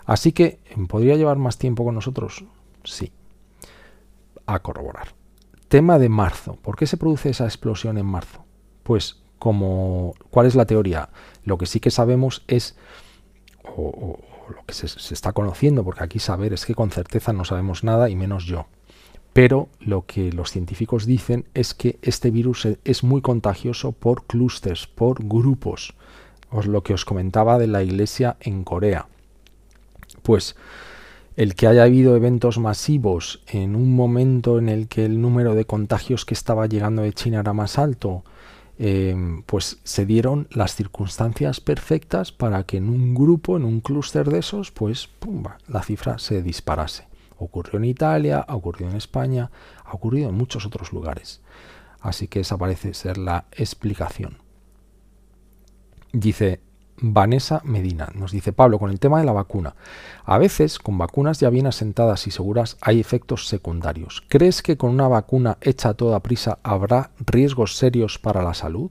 [0.05, 0.59] Así que,
[0.89, 2.45] ¿podría llevar más tiempo con nosotros?
[2.85, 3.13] Sí
[4.55, 5.09] a corroborar.
[5.69, 6.57] Tema de marzo.
[6.63, 8.45] ¿Por qué se produce esa explosión en marzo?
[8.83, 11.11] Pues como, ¿cuál es la teoría?
[11.45, 12.77] Lo que sí que sabemos es,
[13.77, 14.19] o,
[14.49, 18.11] lo que se, está conociendo, porque aquí saber es que con certeza no sabemos nada
[18.11, 18.67] y menos yo.
[19.33, 24.89] Pero lo que los científicos dicen es que este virus es muy contagioso por clústeres,
[24.89, 25.95] por grupos.
[26.51, 29.07] Os lo que os comentaba de la iglesia en Corea.
[30.23, 30.57] Pues
[31.37, 35.65] el que haya habido eventos masivos en un momento en el que el número de
[35.65, 38.25] contagios que estaba llegando de China era más alto,
[38.79, 39.15] eh,
[39.47, 44.39] pues se dieron las circunstancias perfectas para que en un grupo, en un clúster de
[44.39, 45.09] esos, pues
[45.69, 47.07] la cifra se disparase.
[47.39, 49.51] Ocurrió en Italia, ha ocurrido en España,
[49.85, 51.41] ha ocurrido en muchos otros lugares.
[52.01, 54.39] Así que esa parece ser la explicación.
[56.13, 56.61] Dice,
[57.03, 59.75] Vanessa Medina nos dice Pablo con el tema de la vacuna.
[60.25, 64.23] A veces con vacunas ya bien asentadas y seguras hay efectos secundarios.
[64.29, 68.91] ¿Crees que con una vacuna hecha a toda prisa habrá riesgos serios para la salud?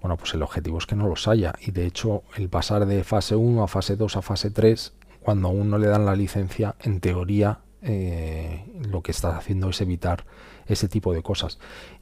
[0.00, 3.04] Bueno, pues el objetivo es que no los haya y de hecho el pasar de
[3.04, 6.74] fase 1 a fase 2 a fase 3, cuando aún no le dan la licencia,
[6.80, 10.26] en teoría eh, lo que está haciendo es evitar
[10.66, 11.58] ese tipo de cosas.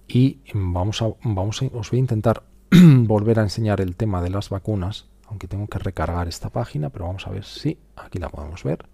[0.09, 2.43] Y vamos a, vamos a, os voy a intentar
[3.07, 7.07] volver a enseñar el tema de las vacunas, aunque tengo que recargar esta página, pero
[7.07, 8.87] vamos a ver si aquí la podemos ver.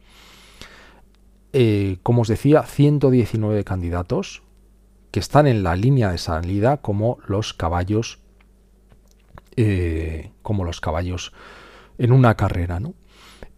[1.53, 4.43] Eh, como os decía, 119 candidatos
[5.11, 8.21] que están en la línea de salida como los caballos,
[9.57, 11.33] eh, como los caballos
[11.99, 12.95] en una carrera, ¿no?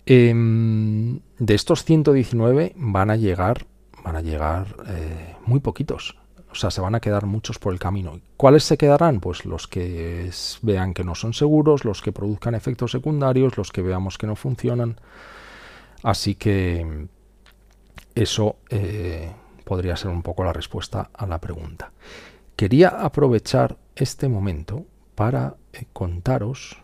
[0.07, 3.67] Em, de estos 119 van a llegar,
[4.05, 6.17] van a llegar eh, muy poquitos.
[6.51, 8.21] O sea, se van a quedar muchos por el camino.
[8.37, 9.21] ¿Cuáles se quedarán?
[9.21, 10.31] Pues los que
[10.63, 14.35] vean que no son seguros, los que produzcan efectos secundarios, los que veamos que no
[14.35, 14.99] funcionan.
[16.03, 17.09] Así que
[18.15, 19.31] eso eh,
[19.65, 21.93] podría ser un poco la respuesta a la pregunta.
[22.57, 26.83] Quería aprovechar este momento para eh, contaros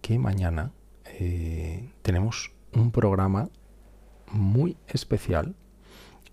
[0.00, 0.70] que mañana
[1.18, 3.48] eh, tenemos un programa
[4.30, 5.54] muy especial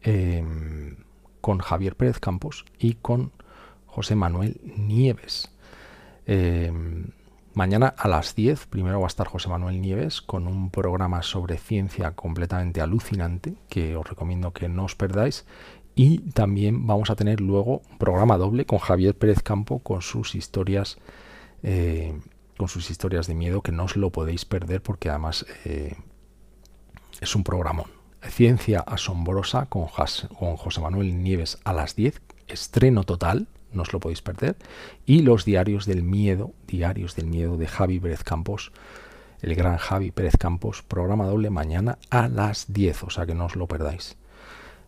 [0.02, 0.96] em,
[1.44, 3.34] con Javier Pérez Campos y con
[3.86, 5.52] José Manuel Nieves.
[6.26, 7.08] Em,
[7.54, 11.58] mañana a las 10, primero va a estar José Manuel Nieves con un programa sobre
[11.58, 15.46] ciencia completamente alucinante que os recomiendo que no os perdáis.
[15.96, 20.36] Y también vamos a tener luego un programa doble con Javier Pérez Campo con sus
[20.36, 20.98] historias
[21.62, 22.18] eh,
[22.58, 25.98] con sus historias de miedo que no os lo podéis perder porque además eh,
[27.20, 28.03] es un programón.
[28.30, 34.22] Ciencia asombrosa con, José Manuel Nieves a las 10, estreno total, no os lo podéis
[34.22, 34.56] perder.
[35.06, 38.72] Y los diarios del miedo, diarios del miedo de Javi Pérez Campos,
[39.42, 43.46] el gran Javi Pérez Campos, programa doble mañana a las 10, o sea que no
[43.46, 44.16] os lo perdáis.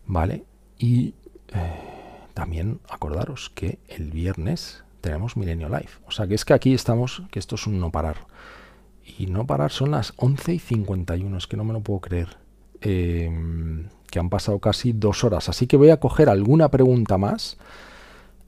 [0.06, 0.44] ¿Vale?
[0.78, 1.14] Y
[1.52, 5.90] eh, también acordaros que el viernes tenemos Milenio Live.
[6.06, 8.16] O sea que es que aquí estamos, que esto es un no parar.
[9.18, 12.45] Y no parar son las 11 y 51, es que no me lo puedo creer.
[12.80, 15.48] Em, que han pasado casi dos horas.
[15.48, 17.58] Así que voy a coger alguna pregunta más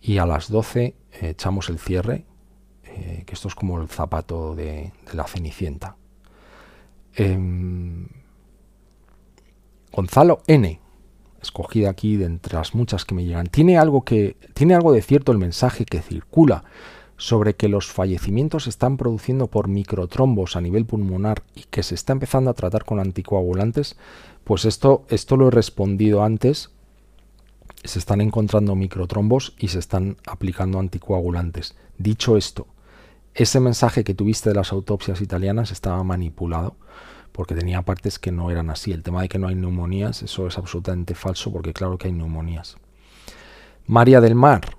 [0.00, 2.24] y a las 12 eh, echamos el cierre,
[2.84, 5.96] eh, que esto es como el zapato de, la Cenicienta.
[7.14, 8.08] Em,
[9.92, 10.80] Gonzalo N
[11.42, 15.02] escogida aquí de entre las muchas que me llegan, tiene algo, que, tiene algo de
[15.02, 16.64] cierto el mensaje que circula
[17.18, 21.94] sobre que los fallecimientos se están produciendo por microtrombos a nivel pulmonar y que se
[21.94, 23.96] está empezando a tratar con anticoagulantes,
[24.44, 26.70] pues esto, esto lo he respondido antes.
[27.84, 31.76] Se están encontrando microtrombos y se están aplicando anticoagulantes.
[31.98, 32.68] Dicho esto,
[33.34, 36.76] ese mensaje que tuviste de las autopsias italianas estaba manipulado
[37.32, 38.92] porque tenía partes que no eran así.
[38.92, 42.12] El tema de que no hay neumonías, eso es absolutamente falso, porque claro que hay
[42.12, 42.76] neumonías.
[43.86, 44.77] María del Mar.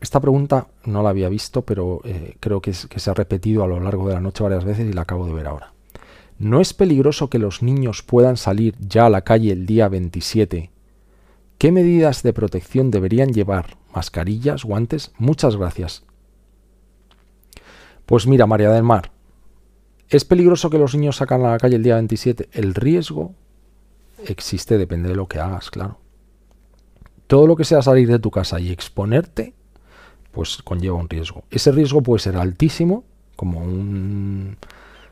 [0.00, 3.66] Esta pregunta no la había visto, pero eh, creo que, que se ha repetido a
[3.66, 5.72] lo largo de la noche varias veces y la acabo de ver ahora.
[6.38, 10.70] ¿No es peligroso que los niños puedan salir ya a la calle el día 27?
[11.58, 13.76] ¿Qué medidas de protección deberían llevar?
[13.92, 14.64] ¿Mascarillas?
[14.64, 15.12] ¿Guantes?
[15.18, 16.04] Muchas gracias.
[18.06, 19.10] Pues mira, María del Mar,
[20.08, 22.48] ¿Es peligroso que los niños sacan a la calle el día 27?
[22.52, 23.34] El riesgo
[24.24, 25.98] existe, depende de lo que hagas, claro.
[27.26, 29.52] Todo lo que sea salir de tu casa y exponerte,
[30.32, 31.44] pues conlleva un riesgo.
[31.50, 33.04] Ese riesgo puede ser altísimo,
[33.36, 33.60] como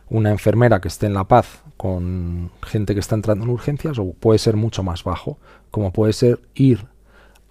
[0.09, 4.13] una enfermera que esté en La Paz con gente que está entrando en urgencias, o
[4.13, 5.39] puede ser mucho más bajo,
[5.71, 6.87] como puede ser ir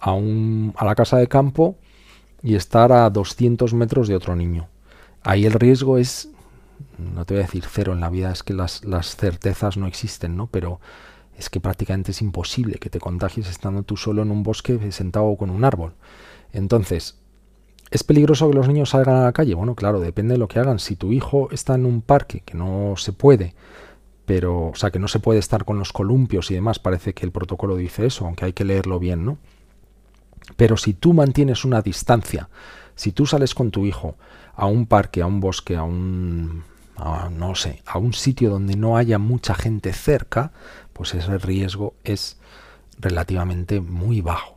[0.00, 1.76] a, un, a la casa de campo
[2.42, 4.68] y estar a 200 metros de otro niño.
[5.22, 6.30] Ahí el riesgo es
[6.98, 8.82] no te voy a decir cero en la vida, es que las,
[9.16, 10.46] certezas no existen, ¿no?
[10.48, 10.80] Pero
[11.36, 15.36] es que prácticamente es imposible que te contagies estando tú solo en un bosque sentado
[15.36, 15.94] con un árbol.
[16.52, 17.18] Entonces,
[17.90, 19.54] ¿es peligroso que los niños salgan a la calle?
[19.54, 20.78] Bueno, claro, depende de lo que hagan.
[20.78, 23.54] Si tu hijo está en un parque, que no se puede,
[24.24, 27.24] pero, o sea, que no se puede estar con los columpios y demás, parece que
[27.24, 29.38] el protocolo dice eso, aunque hay que leerlo bien, ¿no?
[30.56, 32.48] Pero si tú mantienes una distancia,
[32.94, 34.16] si tú sales con tu hijo
[34.54, 36.64] a un parque, a un bosque, a un
[37.30, 40.52] no sé, a un sitio donde no haya mucha gente cerca,
[40.92, 42.38] pues ese riesgo es
[42.98, 44.55] relativamente muy bajo.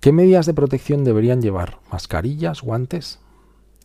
[0.00, 1.78] ¿Qué medidas de protección deberían llevar?
[1.92, 2.62] ¿Mascarillas?
[2.62, 3.20] ¿Guantes?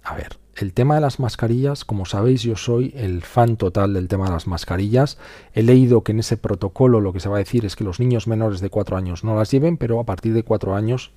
[0.03, 4.07] A ver, el tema de las mascarillas, como sabéis, yo soy el fan total del
[4.07, 5.17] tema de las mascarillas.
[5.53, 7.99] He leído que en ese protocolo lo que se va a decir es que los
[7.99, 11.11] niños menores de 4 años no las lleven, pero a partir de 4 años,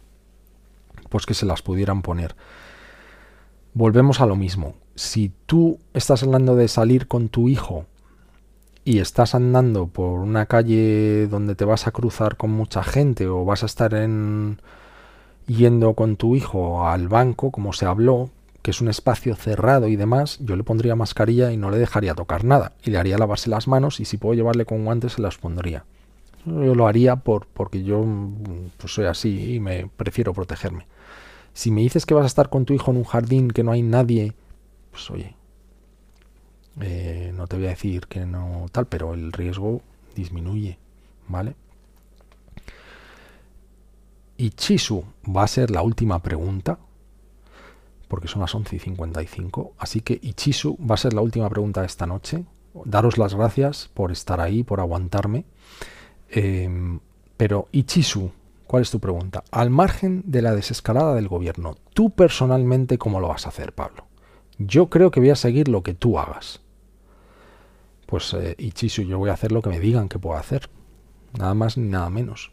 [1.09, 2.35] pues que se las pudieran poner
[3.79, 4.75] volvemos a lo mismo.
[4.97, 7.87] Si tú estás hablando de salir con tu hijo
[8.85, 13.45] y estás andando por una calle donde te vas a cruzar con mucha gente o
[13.45, 14.61] vas a estar en
[15.49, 18.31] yendo con tu hijo al banco, como se habló,
[18.63, 22.15] que es un espacio cerrado y demás, yo le pondría mascarilla y no le dejaría
[22.15, 22.73] tocar nada.
[22.85, 25.85] Y le haría lavarse las manos y si puedo llevarle con guantes se las pondría.
[26.45, 28.05] Yo lo haría por, porque yo
[28.77, 30.87] pues, soy así y me prefiero protegerme.
[31.55, 33.73] Si me dices que vas a estar con tu hijo en un jardín que no
[33.73, 34.35] hay nadie,
[34.91, 35.35] pues oye,
[36.81, 39.81] eh, no te voy a decir que no tal, pero el riesgo
[40.15, 40.79] disminuye,
[41.27, 41.55] ¿vale?
[44.39, 45.05] Y Chisu
[45.37, 46.79] va a ser la última pregunta,
[48.09, 49.75] porque son las 11 y 55.
[49.77, 52.45] Así que Ichisu va a ser la última pregunta esta noche.
[52.85, 55.45] Daros las gracias por estar ahí, por aguantarme.
[56.31, 57.01] Em,
[57.37, 58.31] pero Ichisu,
[58.69, 59.45] ¿Cuál es tu pregunta?
[59.51, 64.05] Al margen de la desescalada del gobierno, tú personalmente, ¿cómo lo vas a hacer, Pablo?
[64.59, 66.61] Yo creo que voy a seguir lo que tú hagas.
[68.05, 70.69] Pues, eh, Ichisu, yo voy a hacer lo que me digan que puedo hacer.
[71.39, 72.53] Nada más ni nada menos.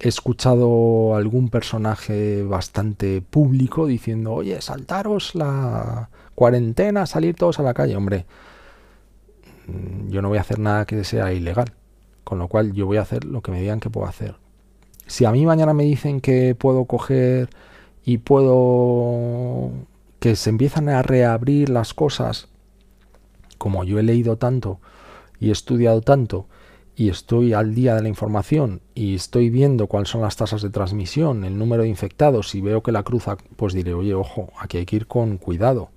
[0.00, 7.74] He escuchado algún personaje bastante público diciendo, oye, saltaros la cuarentena, salir todos a la
[7.74, 7.96] calle.
[7.96, 8.26] Hombre,
[9.66, 11.72] mm, yo no voy a hacer nada que sea ilegal.
[12.22, 14.36] Con lo cual yo voy a hacer lo que me digan que puedo hacer.
[15.06, 17.48] Si a mí mañana me dicen que puedo coger
[18.04, 19.70] y puedo
[20.20, 22.48] que se empiezan a reabrir las cosas,
[23.56, 24.78] como yo he leído tanto
[25.40, 26.46] y he estudiado tanto,
[26.98, 30.70] y estoy al día de la información y estoy viendo cuáles son las tasas de
[30.70, 34.78] transmisión, el número de infectados y veo que la cruza, pues diré, oye, ojo, aquí
[34.78, 35.90] hay que ir con cuidado.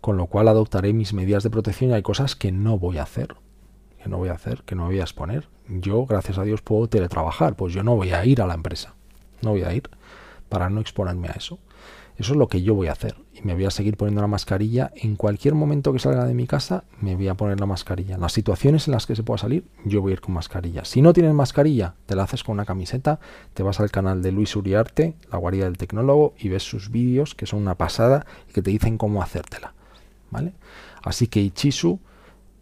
[0.00, 3.02] Con lo cual adoptaré mis medidas de protección y hay cosas que no voy a
[3.02, 3.36] hacer.
[4.02, 5.48] Que no voy a hacer, que no voy a exponer.
[5.68, 8.94] Yo, gracias a Dios, puedo teletrabajar, pues yo no voy a ir a la empresa.
[9.42, 9.82] No voy a ir
[10.48, 11.58] para no exponerme a eso.
[12.16, 13.16] Eso es lo que yo voy a hacer.
[13.32, 14.92] Y me voy a seguir poniendo la mascarilla.
[14.94, 18.18] En cualquier momento que salga de mi casa, me voy a poner la mascarilla.
[18.18, 20.84] Las situaciones en las que se pueda salir, yo voy a ir con mascarilla.
[20.84, 23.18] Si no tienes mascarilla, te la haces con una camiseta,
[23.54, 27.34] te vas al canal de Luis Uriarte, la guarida del tecnólogo, y ves sus vídeos,
[27.34, 29.74] que son una pasada, y que te dicen cómo hacértela.
[30.30, 30.52] ¿Vale?
[31.02, 31.98] Así que Ichisu,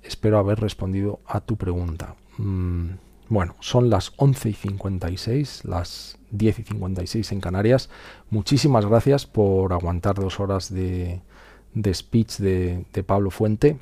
[0.02, 2.14] espero haber respondido a tu pregunta.
[2.38, 2.90] Mm,
[3.30, 7.88] bueno, son las 11 y 56, las 10 y 56 en Canarias.
[8.28, 11.22] Muchísimas gracias por aguantar dos horas de,
[11.94, 13.78] speech de, Pablo Fuente.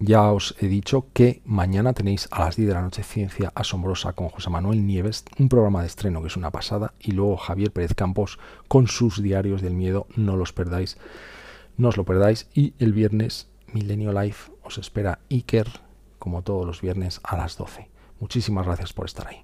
[0.00, 4.14] Ya os he dicho que mañana tenéis a las 10 de la noche Ciencia Asombrosa
[4.14, 7.70] con José Manuel Nieves, un programa de estreno que es una pasada, y luego Javier
[7.70, 10.08] Pérez Campos con sus diarios del miedo.
[10.16, 10.98] No los perdáis,
[11.76, 12.48] no os lo perdáis.
[12.52, 15.68] Y el viernes Milenio Life os espera Iker,
[16.18, 17.93] como todos los viernes a las 12.
[18.20, 19.43] Muchísimas gracias por estar ahí.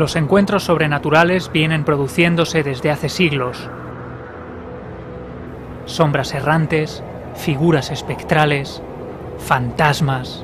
[0.00, 3.68] Los encuentros sobrenaturales vienen produciéndose desde hace siglos.
[5.84, 7.04] Sombras errantes,
[7.34, 8.80] figuras espectrales,
[9.36, 10.42] fantasmas.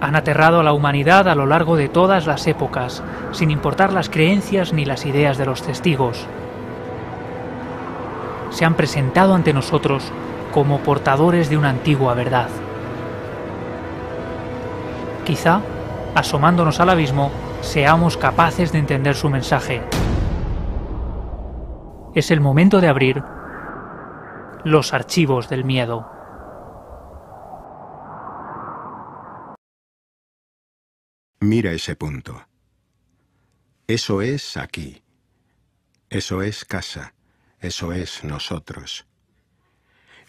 [0.00, 3.02] Han aterrado a la humanidad a lo largo de todas las épocas,
[3.32, 6.24] sin importar las creencias ni las ideas de los testigos.
[8.50, 10.04] Se han presentado ante nosotros
[10.54, 12.50] como portadores de una antigua verdad.
[15.24, 15.62] Quizá,
[16.14, 17.32] asomándonos al abismo,
[17.66, 19.82] seamos capaces de entender su mensaje.
[22.14, 23.22] Es el momento de abrir
[24.64, 26.08] los archivos del miedo.
[31.40, 32.46] Mira ese punto.
[33.86, 35.02] Eso es aquí.
[36.08, 37.14] Eso es casa.
[37.60, 39.06] Eso es nosotros.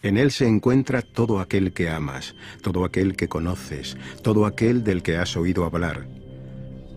[0.02, 5.02] En él se encuentra todo aquel que amas, todo aquel que conoces, todo aquel del
[5.02, 6.08] que has oído hablar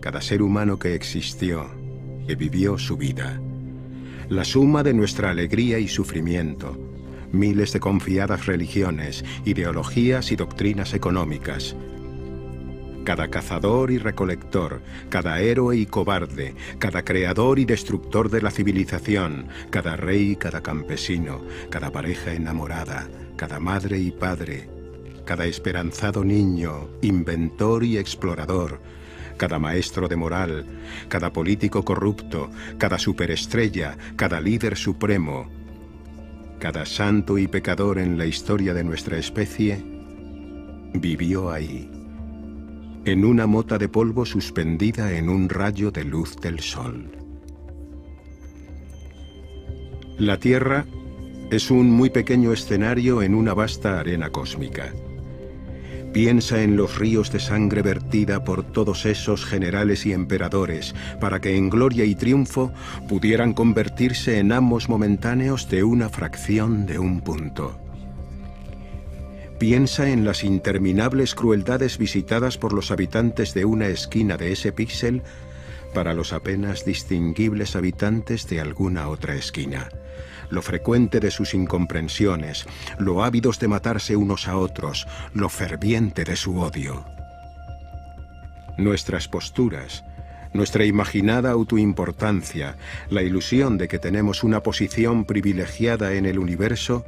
[0.01, 1.69] cada ser humano que existió,
[2.27, 3.39] que vivió su vida.
[4.29, 6.77] La suma de nuestra alegría y sufrimiento,
[7.31, 11.75] miles de confiadas religiones, ideologías y doctrinas económicas.
[13.03, 19.47] Cada cazador y recolector, cada héroe y cobarde, cada creador y destructor de la civilización,
[19.69, 23.07] cada rey y cada campesino, cada pareja enamorada,
[23.37, 24.67] cada madre y padre,
[25.25, 28.81] cada esperanzado niño, inventor y explorador,
[29.41, 30.67] cada maestro de moral,
[31.09, 35.49] cada político corrupto, cada superestrella, cada líder supremo,
[36.59, 39.83] cada santo y pecador en la historia de nuestra especie,
[40.93, 41.89] vivió ahí,
[43.03, 47.09] en una mota de polvo suspendida en un rayo de luz del sol.
[50.19, 50.85] La Tierra
[51.49, 54.93] es un muy pequeño escenario en una vasta arena cósmica.
[56.13, 61.55] Piensa en los ríos de sangre vertida por todos esos generales y emperadores para que
[61.55, 62.73] en gloria y triunfo
[63.07, 67.79] pudieran convertirse en amos momentáneos de una fracción de un punto.
[69.57, 75.21] Piensa en las interminables crueldades visitadas por los habitantes de una esquina de ese píxel
[75.93, 79.89] para los apenas distinguibles habitantes de alguna otra esquina
[80.51, 82.67] lo frecuente de sus incomprensiones,
[82.99, 87.05] lo ávidos de matarse unos a otros, lo ferviente de su odio.
[88.77, 90.03] Nuestras posturas,
[90.53, 92.77] nuestra imaginada autoimportancia,
[93.09, 97.05] la ilusión de que tenemos una posición privilegiada en el universo,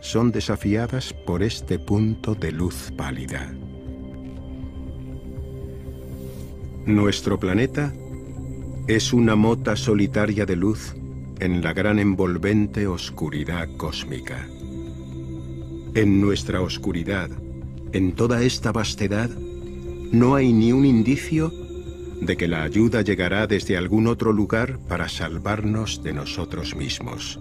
[0.00, 3.50] son desafiadas por este punto de luz pálida.
[6.86, 7.92] Nuestro planeta
[8.86, 10.94] es una mota solitaria de luz
[11.40, 14.46] en la gran envolvente oscuridad cósmica.
[15.94, 17.30] En nuestra oscuridad,
[17.92, 19.30] en toda esta vastedad,
[20.12, 21.52] no hay ni un indicio
[22.20, 27.40] de que la ayuda llegará desde algún otro lugar para salvarnos de nosotros mismos.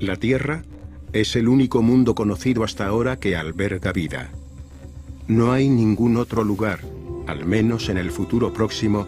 [0.00, 0.64] La Tierra
[1.12, 4.30] es el único mundo conocido hasta ahora que alberga vida.
[5.28, 6.80] No hay ningún otro lugar,
[7.26, 9.06] al menos en el futuro próximo,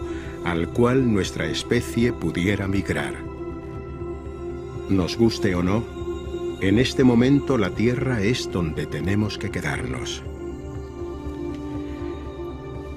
[0.51, 3.15] al cual nuestra especie pudiera migrar.
[4.89, 5.85] Nos guste o no,
[6.61, 10.23] en este momento la Tierra es donde tenemos que quedarnos.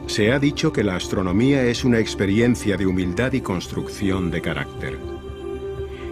[0.07, 4.97] Se ha dicho que la astronomía es una experiencia de humildad y construcción de carácter.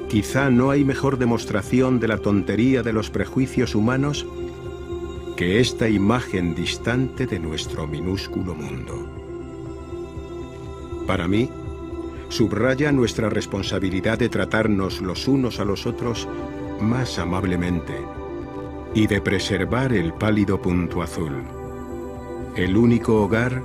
[0.09, 4.25] Quizá no hay mejor demostración de la tontería de los prejuicios humanos
[5.37, 9.08] que esta imagen distante de nuestro minúsculo mundo
[11.09, 11.49] para mí,
[12.27, 16.27] subraya nuestra responsabilidad de tratarnos los unos a los otros
[16.79, 17.95] más amablemente
[18.93, 21.41] y de preservar el pálido punto azul,
[22.55, 23.63] el único hogar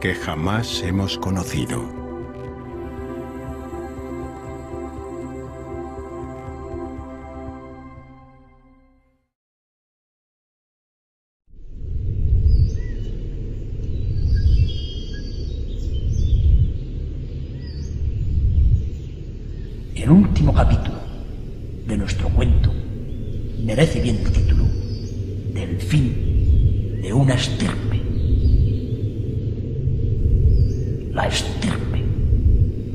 [0.00, 1.99] que jamás hemos conocido.
[23.62, 24.64] Merece bien el título
[25.54, 28.00] del fin de una estirpe.
[31.12, 32.02] La estirpe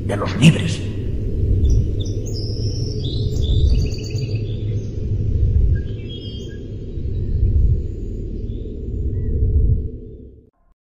[0.06, 0.95] de los libres.